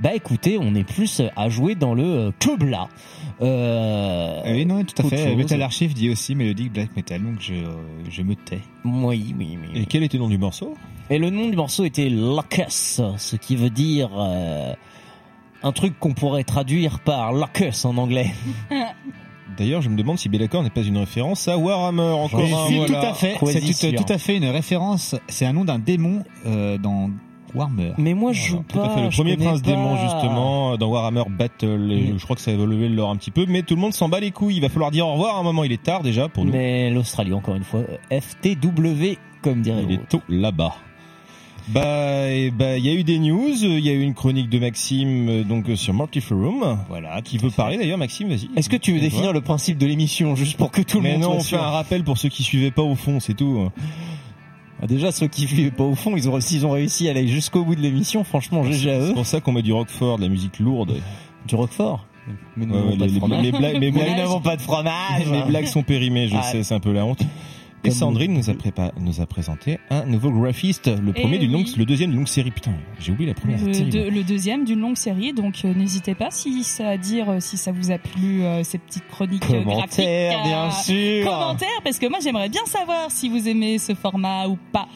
bah 0.00 0.14
écoutez 0.14 0.58
on 0.60 0.74
est 0.74 0.84
plus 0.84 1.22
à 1.36 1.48
jouer 1.48 1.74
dans 1.74 1.94
le 1.94 2.04
euh, 2.04 2.30
euh, 3.40 4.40
Ah 4.44 4.50
oui, 4.50 4.66
non, 4.66 4.82
tout 4.84 5.00
à 5.02 5.08
fait. 5.08 5.28
chose. 5.28 5.36
Metal 5.36 5.62
Archive 5.62 5.94
dit 5.94 6.10
aussi 6.10 6.34
mélodique 6.34 6.72
black 6.72 6.94
metal, 6.96 7.22
donc 7.22 7.40
je, 7.40 7.54
euh, 7.54 7.76
je 8.08 8.22
me 8.22 8.34
tais. 8.34 8.60
oui 8.84 9.34
oui 9.38 9.58
oui 9.60 9.80
Et 9.80 9.86
quel 9.86 10.02
était 10.02 10.16
le 10.16 10.24
nom 10.24 10.28
du 10.28 10.38
morceau? 10.38 10.74
Et 11.10 11.18
le 11.18 11.30
nom 11.30 11.48
du 11.48 11.56
morceau 11.56 11.84
était 11.84 12.08
Locus, 12.10 13.00
ce 13.16 13.36
qui 13.36 13.56
veut 13.56 13.70
dire 13.70 14.10
euh, 14.18 14.74
un 15.62 15.72
truc 15.72 15.98
qu'on 15.98 16.14
pourrait 16.14 16.44
traduire 16.44 17.00
par 17.00 17.32
Locus 17.32 17.84
en 17.84 17.96
anglais. 17.96 18.32
D'ailleurs, 19.56 19.82
je 19.82 19.88
me 19.88 19.96
demande 19.96 20.18
si 20.18 20.28
Bellacor 20.28 20.62
n'est 20.62 20.70
pas 20.70 20.82
une 20.82 20.98
référence 20.98 21.48
à 21.48 21.58
Warhammer, 21.58 22.02
encore 22.02 22.40
Oui, 22.40 22.52
un. 22.52 22.68
c'est 22.68 22.76
voilà. 22.76 23.00
tout 23.00 23.06
à 23.06 23.14
fait, 23.14 23.36
c'est 23.46 23.90
tout, 23.96 24.04
tout 24.04 24.12
à 24.12 24.18
fait 24.18 24.36
une 24.36 24.44
référence. 24.44 25.16
C'est 25.26 25.46
un 25.46 25.52
nom 25.52 25.64
d'un 25.64 25.80
démon 25.80 26.22
euh, 26.46 26.78
dans 26.78 27.10
Warhammer. 27.56 27.92
Mais 27.98 28.14
moi, 28.14 28.32
je 28.32 28.50
joue 28.50 28.64
Tout 28.68 28.80
à 28.80 28.88
fait, 28.90 29.02
le 29.02 29.08
premier 29.08 29.36
prince 29.36 29.60
démon 29.62 29.96
justement 29.96 30.76
dans 30.76 30.88
Warhammer 30.88 31.24
Battle 31.28 31.90
et 31.90 32.14
je 32.16 32.22
crois 32.22 32.36
que 32.36 32.42
ça 32.42 32.52
a 32.52 32.54
évolué 32.54 32.88
le 32.88 32.94
lore 32.94 33.10
un 33.10 33.16
petit 33.16 33.30
peu 33.32 33.46
mais 33.48 33.62
tout 33.62 33.74
le 33.74 33.80
monde 33.80 33.94
s'en 33.94 34.08
bat 34.08 34.20
les 34.20 34.30
couilles, 34.30 34.56
il 34.56 34.60
va 34.60 34.68
falloir 34.68 34.90
dire 34.92 35.08
au 35.08 35.12
revoir 35.14 35.36
à 35.36 35.40
un 35.40 35.42
moment, 35.42 35.64
il 35.64 35.72
est 35.72 35.82
tard 35.82 36.02
déjà 36.02 36.28
pour 36.28 36.44
nous. 36.44 36.52
Mais 36.52 36.90
l'Australie, 36.90 37.32
encore 37.32 37.56
une 37.56 37.64
fois, 37.64 37.80
euh, 37.80 38.20
FTW, 38.20 39.18
comme 39.42 39.62
dirait 39.62 39.82
Il 39.88 39.94
est 39.94 40.08
tôt 40.08 40.22
là-bas. 40.28 40.74
Bah, 41.70 42.30
et 42.30 42.50
bah, 42.50 42.78
il 42.78 42.86
y 42.86 42.88
a 42.88 42.94
eu 42.94 43.04
des 43.04 43.18
news, 43.18 43.52
il 43.62 43.80
y 43.80 43.90
a 43.90 43.92
eu 43.92 44.00
une 44.00 44.14
chronique 44.14 44.48
de 44.48 44.58
Maxime 44.58 45.28
euh, 45.28 45.44
donc 45.44 45.68
euh, 45.68 45.76
sur 45.76 45.92
Multiforum. 45.92 46.78
Voilà, 46.88 47.20
qui 47.20 47.36
veut 47.36 47.50
parler 47.50 47.76
d'ailleurs 47.76 47.98
Maxime, 47.98 48.28
vas-y. 48.28 48.48
Est-ce 48.56 48.70
que 48.70 48.76
tu 48.76 48.92
veux 48.92 49.00
définir 49.00 49.32
le 49.34 49.42
principe 49.42 49.76
de 49.76 49.86
l'émission 49.86 50.34
juste 50.34 50.56
pour 50.56 50.70
que 50.70 50.80
tout 50.80 50.96
le 50.98 51.02
Mais 51.02 51.12
monde 51.14 51.22
non, 51.22 51.32
on 51.36 51.40
fait 51.40 51.56
un 51.56 51.60
rappel 51.70 52.04
pour 52.04 52.16
ceux 52.16 52.30
qui 52.30 52.42
suivaient 52.42 52.70
pas 52.70 52.82
au 52.82 52.94
fond, 52.94 53.20
c'est 53.20 53.34
tout. 53.34 53.68
Ah, 54.82 54.86
Déjà, 54.86 55.12
ceux 55.12 55.26
qui 55.26 55.44
vivent 55.44 55.72
pas 55.72 55.84
au 55.84 55.94
fond, 55.94 56.16
ils 56.16 56.28
ont, 56.30 56.40
s'ils 56.40 56.64
ont 56.64 56.70
réussi 56.70 57.08
à 57.08 57.10
aller 57.10 57.26
jusqu'au 57.26 57.64
bout 57.64 57.74
de 57.74 57.80
l'émission, 57.80 58.24
franchement, 58.24 58.62
GG 58.62 58.90
à 58.90 59.00
C'est 59.00 59.10
eux. 59.10 59.14
pour 59.14 59.26
ça 59.26 59.40
qu'on 59.40 59.52
met 59.52 59.62
du 59.62 59.72
Roquefort, 59.72 60.16
de 60.18 60.22
la 60.22 60.28
musique 60.28 60.60
lourde. 60.60 60.94
Du 61.46 61.54
Roquefort 61.56 62.06
Mais 62.56 62.64
nous 62.64 62.74
n'avons 62.76 62.88
ouais, 62.90 62.96
pas 62.96 63.04
mais 63.78 63.92
pas 64.42 64.56
de 64.56 64.62
fromage. 64.62 65.26
Les 65.30 65.42
blagues 65.42 65.66
sont 65.66 65.82
périmées, 65.82 66.28
je 66.28 66.36
Ah. 66.38 66.42
sais, 66.44 66.62
c'est 66.62 66.74
un 66.74 66.80
peu 66.80 66.92
la 66.92 67.04
honte. 67.04 67.20
Et 67.84 67.90
Sandrine 67.90 68.32
nous 68.34 68.50
a, 68.50 68.54
prépa- 68.54 68.92
nous 69.00 69.20
a 69.20 69.26
présenté 69.26 69.78
un 69.90 70.04
nouveau 70.04 70.30
graphiste, 70.30 70.88
le 71.00 71.12
premier 71.12 71.38
d'une 71.38 71.54
oui. 71.54 71.64
longue, 71.64 71.76
le 71.76 71.84
deuxième 71.84 72.10
d'une 72.10 72.18
longue 72.18 72.28
série. 72.28 72.50
Putain, 72.50 72.72
j'ai 72.98 73.12
oublié 73.12 73.28
la 73.28 73.34
première. 73.34 73.58
Le, 73.64 73.72
deux- 73.90 74.10
le 74.10 74.22
deuxième 74.24 74.64
d'une 74.64 74.80
longue 74.80 74.96
série, 74.96 75.32
donc 75.32 75.64
euh, 75.64 75.72
n'hésitez 75.74 76.14
pas 76.14 76.30
si 76.30 76.64
ça 76.64 76.88
à 76.88 76.96
dire 76.96 77.30
euh, 77.30 77.40
si 77.40 77.56
ça 77.56 77.70
vous 77.72 77.90
a 77.90 77.98
plu 77.98 78.42
euh, 78.42 78.62
ces 78.64 78.78
petites 78.78 79.06
chroniques 79.08 79.44
euh, 79.50 79.62
Commentaires, 79.62 80.32
graphiques. 80.32 80.44
bien 80.44 80.70
sûr. 80.70 81.24
Commentaires, 81.30 81.80
parce 81.84 81.98
que 81.98 82.08
moi 82.08 82.18
j'aimerais 82.22 82.48
bien 82.48 82.64
savoir 82.66 83.10
si 83.10 83.28
vous 83.28 83.48
aimez 83.48 83.78
ce 83.78 83.94
format 83.94 84.48
ou 84.48 84.58
pas. 84.72 84.88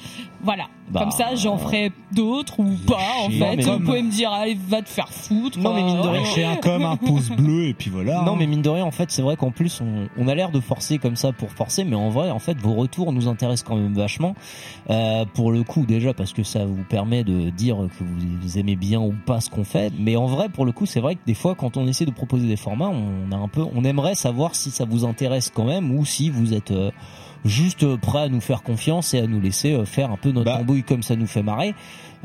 Voilà. 0.42 0.64
Bah, 0.90 1.00
Comme 1.00 1.10
ça, 1.12 1.34
j'en 1.36 1.56
ferai 1.56 1.90
d'autres 2.12 2.60
ou 2.60 2.76
pas. 2.86 2.98
En 3.24 3.30
chier. 3.30 3.38
fait, 3.38 3.44
Non, 3.44 3.56
mais 3.56 3.62
vous 3.62 3.70
comme- 3.70 3.84
pouvez 3.84 4.02
me 4.02 4.10
dire 4.10 4.30
allez 4.30 4.54
va 4.68 4.82
te 4.82 4.88
faire 4.88 5.08
foutre. 5.08 5.58
Non, 5.58 5.72
mais 5.72 5.82
mine 5.84 6.02
de 6.02 6.06
euh, 6.08 6.10
rien, 6.36 6.50
un 6.52 6.56
comme 6.56 6.84
un 6.84 6.96
pouce 6.96 7.30
bleu 7.36 7.68
et 7.68 7.72
puis 7.74 7.88
voilà. 7.88 8.22
Non 8.22 8.32
hein. 8.32 8.36
mais 8.38 8.46
mine 8.46 8.60
de 8.60 8.68
rien 8.68 8.84
en 8.84 8.90
fait 8.90 9.10
c'est 9.10 9.22
vrai 9.22 9.36
qu'en 9.36 9.52
plus 9.52 9.80
on, 9.80 10.08
on 10.18 10.28
a 10.28 10.34
l'air 10.34 10.50
de 10.50 10.60
forcer 10.60 10.98
comme 10.98 11.16
ça 11.16 11.32
pour 11.32 11.50
forcer 11.50 11.84
mais 11.84 11.96
en 11.96 12.10
vrai 12.10 12.30
en 12.30 12.38
fait 12.40 12.58
vos 12.58 12.74
retours 12.74 13.12
nous 13.12 13.28
intéressent 13.28 13.66
quand 13.68 13.76
même 13.76 13.94
vachement 13.94 14.34
Euh, 14.90 15.24
pour 15.32 15.52
le 15.52 15.62
coup 15.62 15.86
déjà 15.86 16.12
parce 16.12 16.32
que 16.32 16.42
ça 16.42 16.66
vous 16.66 16.82
permet 16.88 17.22
de 17.24 17.50
dire 17.50 17.76
que 17.98 18.04
vous 18.04 18.58
aimez 18.58 18.74
bien 18.76 19.00
ou 19.00 19.14
pas 19.24 19.40
ce 19.40 19.48
qu'on 19.48 19.64
fait 19.64 19.92
mais 19.98 20.16
en 20.16 20.26
vrai 20.26 20.48
pour 20.48 20.66
le 20.66 20.72
coup 20.72 20.84
c'est 20.86 21.00
vrai 21.00 21.14
que 21.14 21.20
des 21.24 21.34
fois 21.34 21.54
quand 21.54 21.76
on 21.76 21.86
essaie 21.86 22.04
de 22.04 22.10
proposer 22.10 22.48
des 22.48 22.56
formats 22.56 22.90
on 22.90 23.30
a 23.32 23.36
un 23.36 23.48
peu 23.48 23.64
on 23.74 23.84
aimerait 23.84 24.16
savoir 24.16 24.54
si 24.56 24.70
ça 24.70 24.84
vous 24.84 25.04
intéresse 25.04 25.50
quand 25.54 25.64
même 25.64 25.96
ou 25.96 26.04
si 26.04 26.28
vous 26.30 26.52
êtes 26.52 26.72
euh, 26.72 26.90
juste 27.44 27.82
euh, 27.82 27.96
prêt 27.96 28.20
à 28.22 28.28
nous 28.28 28.40
faire 28.40 28.62
confiance 28.62 29.14
et 29.14 29.18
à 29.18 29.26
nous 29.26 29.40
laisser 29.40 29.72
euh, 29.72 29.84
faire 29.84 30.10
un 30.10 30.16
peu 30.16 30.30
notre 30.30 30.56
tambouille 30.56 30.82
comme 30.84 31.02
ça 31.02 31.16
nous 31.16 31.26
fait 31.26 31.42
marrer 31.42 31.74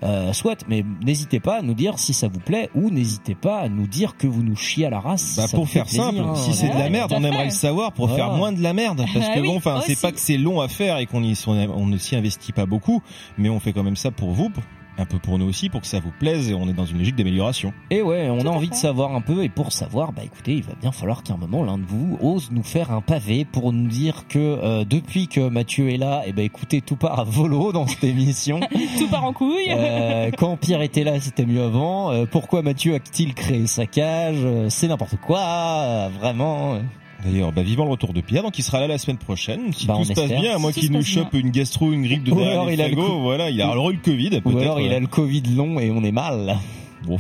euh, 0.03 0.31
soit 0.31 0.63
mais 0.67 0.85
n'hésitez 1.03 1.39
pas 1.39 1.57
à 1.57 1.61
nous 1.63 1.73
dire 1.73 1.97
si 1.97 2.13
ça 2.13 2.27
vous 2.27 2.39
plaît 2.39 2.69
ou 2.75 2.91
n'hésitez 2.91 3.33
pas 3.33 3.59
à 3.61 3.67
nous 3.69 3.87
dire 3.87 4.15
que 4.15 4.27
vous 4.27 4.43
nous 4.43 4.55
chiez 4.55 4.85
à 4.85 4.91
la 4.91 4.99
race 4.99 5.23
si 5.23 5.37
Bah 5.37 5.47
pour 5.51 5.67
faire 5.67 5.85
plaisir, 5.85 6.03
simple, 6.03 6.19
hein. 6.19 6.35
si 6.35 6.53
c'est 6.53 6.69
de 6.69 6.77
la 6.77 6.89
merde, 6.91 7.11
on 7.15 7.23
aimerait 7.23 7.45
le 7.45 7.49
savoir 7.51 7.91
pour 7.93 8.07
Voilà. 8.07 8.25
faire 8.25 8.33
moins 8.33 8.51
de 8.51 8.61
la 8.61 8.73
merde. 8.73 9.03
Parce 9.13 9.25
Ah 9.31 9.33
que 9.35 9.39
oui, 9.39 9.47
bon, 9.47 9.57
enfin, 9.57 9.81
c'est 9.87 9.99
pas 9.99 10.11
que 10.11 10.19
c'est 10.19 10.37
long 10.37 10.61
à 10.61 10.67
faire 10.67 10.99
et 10.99 11.07
qu'on 11.07 11.23
y, 11.23 11.35
on, 11.47 11.87
ne 11.87 11.97
s'y 11.97 12.15
investit 12.15 12.51
pas 12.51 12.67
beaucoup, 12.67 13.01
mais 13.39 13.49
on 13.49 13.59
fait 13.59 13.73
quand 13.73 13.81
même 13.83 13.95
ça 13.95 14.11
pour 14.11 14.33
vous, 14.33 14.51
un 14.97 15.05
peu 15.05 15.19
pour 15.19 15.37
nous 15.37 15.45
aussi, 15.47 15.69
pour 15.69 15.81
que 15.81 15.87
ça 15.87 15.99
vous 15.99 16.11
plaise 16.19 16.49
et 16.49 16.53
on 16.53 16.67
est 16.67 16.73
dans 16.73 16.85
une 16.85 16.97
logique 16.97 17.15
d'amélioration. 17.15 17.73
Et 17.89 18.01
ouais, 18.01 18.29
on 18.29 18.39
a 18.41 18.49
envie 18.49 18.69
de 18.69 18.75
savoir 18.75 19.15
un 19.15 19.21
peu, 19.21 19.43
et 19.43 19.49
pour 19.49 19.71
savoir, 19.71 20.11
bah 20.11 20.23
écoutez, 20.23 20.53
il 20.53 20.63
va 20.63 20.73
bien 20.79 20.91
falloir 20.91 21.23
qu'à 21.23 21.33
un 21.33 21.37
moment 21.37 21.63
l'un 21.63 21.77
de 21.77 21.85
vous 21.85 22.17
ose 22.21 22.49
nous 22.51 22.63
faire 22.63 22.91
un 22.91 23.01
pavé 23.01 23.45
pour 23.45 23.73
nous 23.73 23.87
dire 23.87 24.27
que 24.27 24.39
euh, 24.39 24.83
depuis 24.85 25.27
que 25.27 25.49
Mathieu 25.49 25.89
est 25.89 25.97
là, 25.97 26.23
et 26.25 26.33
ben 26.33 26.43
écoutez, 26.43 26.81
tout 26.81 26.95
part 26.95 27.19
à 27.19 27.23
volo 27.23 27.71
dans 27.71 27.87
cette 27.87 28.03
émission. 28.03 28.59
Tout 28.97 29.07
part 29.09 29.25
en 29.25 29.33
couille. 29.33 29.67
Euh, 29.69 30.31
quand 30.37 30.57
Pierre 30.57 30.81
était 30.81 31.03
là, 31.03 31.19
c'était 31.19 31.45
mieux 31.45 31.61
avant. 31.63 32.11
Euh, 32.11 32.25
pourquoi 32.29 32.61
Mathieu 32.61 32.95
a-t-il 32.95 33.33
créé 33.33 33.67
sa 33.67 33.85
cage? 33.85 34.37
Euh, 34.39 34.69
C'est 34.69 34.87
n'importe 34.87 35.17
quoi, 35.17 35.39
euh, 35.39 36.09
vraiment. 36.19 36.79
D'ailleurs, 37.23 37.51
bah, 37.51 37.63
vivant 37.63 37.83
le 37.85 37.91
retour 37.91 38.13
de 38.13 38.21
Pierre, 38.21 38.43
donc 38.43 38.57
il 38.59 38.63
sera 38.63 38.79
là 38.79 38.87
la 38.87 38.97
semaine 38.97 39.17
prochaine. 39.17 39.73
Si 39.73 39.87
Bah, 39.87 39.95
tout 39.97 40.03
se 40.03 40.13
passe 40.13 40.29
bien, 40.29 40.55
à 40.55 40.59
moins 40.59 40.71
Si 40.71 40.81
qu'il 40.81 40.91
nous 40.91 41.03
chope 41.03 41.33
une 41.33 41.49
gastro, 41.49 41.91
une 41.91 42.03
grippe 42.03 42.23
de 42.23 42.31
Ou 42.31 42.39
alors 42.39 42.69
il 42.69 42.81
a 42.81 42.87
le 42.87 42.95
voilà, 42.95 43.49
il 43.49 43.61
a 43.61 43.69
alors 43.69 43.89
eu 43.89 43.93
le 43.93 43.99
Covid, 43.99 44.41
Ou 44.45 44.57
alors 44.57 44.79
il 44.79 44.91
a 44.93 44.99
le 44.99 45.07
Covid 45.07 45.43
long 45.55 45.79
et 45.79 45.89
on 45.91 46.03
est 46.03 46.11
mal. 46.11 46.57
Bon. 47.05 47.17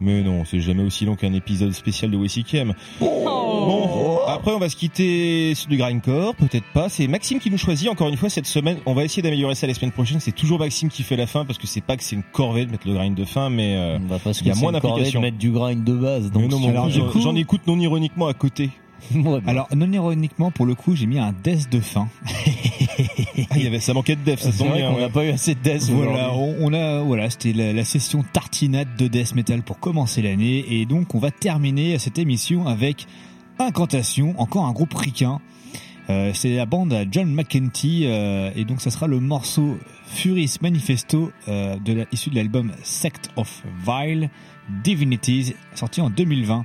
Mais 0.00 0.20
non, 0.22 0.44
c'est 0.44 0.58
jamais 0.58 0.82
aussi 0.82 1.04
long 1.04 1.14
qu'un 1.14 1.32
épisode 1.32 1.70
spécial 1.72 2.10
de 2.10 2.16
WCKM. 2.16 2.74
Bon, 3.00 4.18
après 4.26 4.50
on 4.52 4.58
va 4.58 4.68
se 4.68 4.74
quitter 4.74 5.54
sur 5.54 5.68
du 5.68 5.76
grindcore, 5.76 6.34
peut-être 6.34 6.66
pas. 6.74 6.88
C'est 6.88 7.06
Maxime 7.06 7.38
qui 7.38 7.50
nous 7.50 7.58
choisit 7.58 7.88
encore 7.88 8.08
une 8.08 8.16
fois 8.16 8.28
cette 8.28 8.46
semaine. 8.46 8.78
On 8.86 8.94
va 8.94 9.04
essayer 9.04 9.22
d'améliorer 9.22 9.54
ça 9.54 9.68
la 9.68 9.74
semaine 9.74 9.92
prochaine. 9.92 10.18
C'est 10.18 10.32
toujours 10.32 10.58
Maxime 10.58 10.88
qui 10.88 11.04
fait 11.04 11.16
la 11.16 11.26
fin 11.28 11.44
parce 11.44 11.58
que 11.58 11.68
c'est 11.68 11.80
pas 11.80 11.96
que 11.96 12.02
c'est 12.02 12.16
une 12.16 12.24
corvée 12.24 12.66
de 12.66 12.72
mettre 12.72 12.88
le 12.88 12.94
grind 12.94 13.14
de 13.16 13.24
fin, 13.24 13.48
mais 13.48 13.76
euh, 13.76 13.98
Parce 14.24 14.40
il 14.40 14.48
y 14.48 14.50
a 14.50 14.54
moins 14.56 14.72
d'applications. 14.72 15.20
de 15.20 15.26
mettre 15.26 15.38
du 15.38 15.50
grind 15.52 15.84
de 15.84 15.94
base. 15.94 16.32
Donc 16.32 16.42
Mais 16.42 16.48
non, 16.48 16.88
j'en 17.20 17.36
écoute 17.36 17.60
non 17.68 17.78
ironiquement 17.78 18.26
à 18.26 18.34
côté. 18.34 18.70
Alors, 19.46 19.68
non 19.74 19.90
ironiquement, 19.92 20.50
pour 20.50 20.66
le 20.66 20.74
coup, 20.74 20.94
j'ai 20.96 21.06
mis 21.06 21.18
un 21.18 21.34
death 21.44 21.70
de 21.70 21.80
fin. 21.80 22.08
Ah, 23.50 23.56
il 23.56 23.64
y 23.64 23.66
avait, 23.66 23.80
ça 23.80 23.92
manquait 23.94 24.16
de 24.16 24.22
dev, 24.24 24.36
ça 24.38 24.52
C'est 24.52 24.58
tombe 24.58 24.74
bien. 24.74 24.88
qu'on 24.88 24.96
ouais. 24.96 25.00
n'a 25.02 25.08
pas 25.08 25.24
eu 25.24 25.30
assez 25.30 25.54
de 25.54 25.60
death 25.60 25.84
Voilà, 25.90 26.32
on, 26.34 26.56
on 26.60 26.72
a, 26.74 27.00
voilà, 27.02 27.28
c'était 27.30 27.52
la, 27.52 27.72
la 27.72 27.84
session 27.84 28.22
tartinade 28.32 28.88
de 28.96 29.08
death 29.08 29.34
metal 29.34 29.62
pour 29.62 29.78
commencer 29.78 30.22
l'année, 30.22 30.64
et 30.68 30.86
donc 30.86 31.14
on 31.14 31.18
va 31.18 31.30
terminer 31.30 31.98
cette 31.98 32.18
émission 32.18 32.66
avec 32.66 33.06
Incantation, 33.58 34.34
encore 34.38 34.66
un 34.66 34.72
groupe 34.72 34.94
ricain. 34.94 35.40
Euh, 36.10 36.32
c'est 36.34 36.54
la 36.56 36.66
bande 36.66 36.92
à 36.92 37.04
John 37.10 37.32
McEntee, 37.32 38.02
euh, 38.06 38.50
et 38.56 38.64
donc 38.64 38.80
ça 38.80 38.90
sera 38.90 39.06
le 39.06 39.20
morceau 39.20 39.78
Furis 40.06 40.56
Manifesto 40.60 41.30
euh, 41.48 41.76
de 41.78 41.92
la, 41.92 42.04
issu 42.12 42.30
de 42.30 42.34
l'album 42.36 42.72
Sect 42.82 43.30
of 43.36 43.62
Vile 43.86 44.30
Divinities, 44.84 45.54
sorti 45.74 46.00
en 46.00 46.10
2020. 46.10 46.64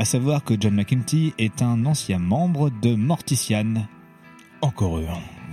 À 0.00 0.04
savoir 0.06 0.42
que 0.44 0.54
John 0.58 0.72
McEntee 0.74 1.34
est 1.38 1.60
un 1.60 1.84
ancien 1.84 2.18
membre 2.18 2.70
de 2.80 2.94
Mortician. 2.94 3.74
Encore 4.62 4.96
eux. 4.96 5.04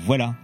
Voilà. 0.06 0.36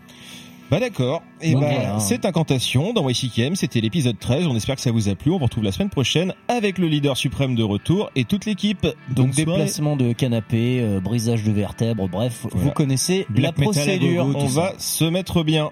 Bah 0.69 0.79
d'accord. 0.81 1.21
Et 1.41 1.53
Bon, 1.53 1.61
bah, 1.61 1.67
voilà. 1.71 1.99
c'est 1.99 2.25
Incantation 2.25 2.91
dans 2.91 3.07
YCKM. 3.07 3.55
C'était 3.55 3.79
l'épisode 3.79 4.19
13. 4.19 4.45
On 4.47 4.55
espère 4.57 4.75
que 4.75 4.81
ça 4.81 4.91
vous 4.91 5.07
a 5.07 5.15
plu. 5.15 5.31
On 5.31 5.37
vous 5.37 5.45
retrouve 5.45 5.63
la 5.63 5.71
semaine 5.71 5.89
prochaine 5.89 6.33
avec 6.49 6.79
le 6.79 6.87
leader 6.87 7.15
suprême 7.15 7.55
de 7.55 7.63
retour 7.63 8.09
et 8.17 8.25
toute 8.25 8.45
l'équipe. 8.45 8.85
Donc 9.09 9.31
déplacement 9.31 9.95
de 9.95 10.11
canapé, 10.11 10.79
euh, 10.81 10.99
brisage 10.99 11.43
de 11.43 11.51
vertèbres, 11.53 12.09
bref, 12.09 12.45
Voilà. 12.51 12.65
vous 12.67 12.71
connaissez 12.71 13.25
Black 13.29 13.57
la 13.57 13.63
procédure. 13.63 14.25
gogo, 14.25 14.39
On 14.41 14.47
va 14.47 14.73
se 14.79 15.05
mettre 15.05 15.43
bien. 15.43 15.69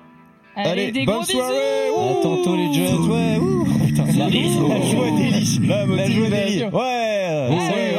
Allez, 0.56 0.92
des 0.94 1.06
bonne 1.06 1.16
gros 1.16 1.24
soirée. 1.26 1.54
bisous. 1.90 2.20
À 2.20 2.24
tantôt 2.24 2.56
les 2.56 2.74
jeunes. 2.74 3.10
Ouais, 3.12 3.38
ouh, 3.38 3.66
putain, 3.86 4.06
la, 4.06 4.26
la 4.26 4.30
joie 4.30 5.12
délice. 5.18 5.60
La 5.62 5.86
La 5.86 5.86
joie 5.86 5.96
motivation. 5.96 6.30
délice. 6.30 6.64
Ouais, 6.64 6.70
Ouais, 6.72 7.58
ouais, 7.58 7.98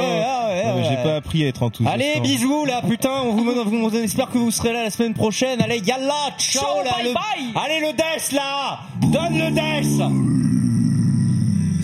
J'ai 0.97 1.03
pas 1.03 1.17
appris 1.17 1.45
à 1.45 1.49
être 1.49 1.63
enthousiaste. 1.63 1.95
Allez, 1.95 2.21
bisous 2.21 2.65
là, 2.65 2.83
putain, 2.87 3.11
on 3.25 3.33
vous 3.33 3.51
on, 3.51 3.85
on 3.85 3.91
espère 4.03 4.29
que 4.31 4.39
vous 4.39 4.51
serez 4.51 4.73
là 4.73 4.83
la 4.85 4.91
semaine 4.91 5.15
prochaine. 5.15 5.61
Allez, 5.63 5.79
yalla, 5.79 6.13
ciao, 6.39 6.63
Ciao, 6.63 6.85
là, 6.85 6.91
bye 6.97 7.05
le- 7.09 7.15
bye. 7.15 7.63
Allez 7.65 7.81
le 7.81 7.93
death 7.93 8.33
là, 8.33 8.81
donne 9.01 9.39
le 9.39 9.51
death. 9.51 10.03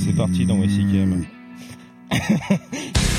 C'est 0.05 0.17
parti 0.17 0.45
dans 0.47 0.57
YCKM. 0.63 1.25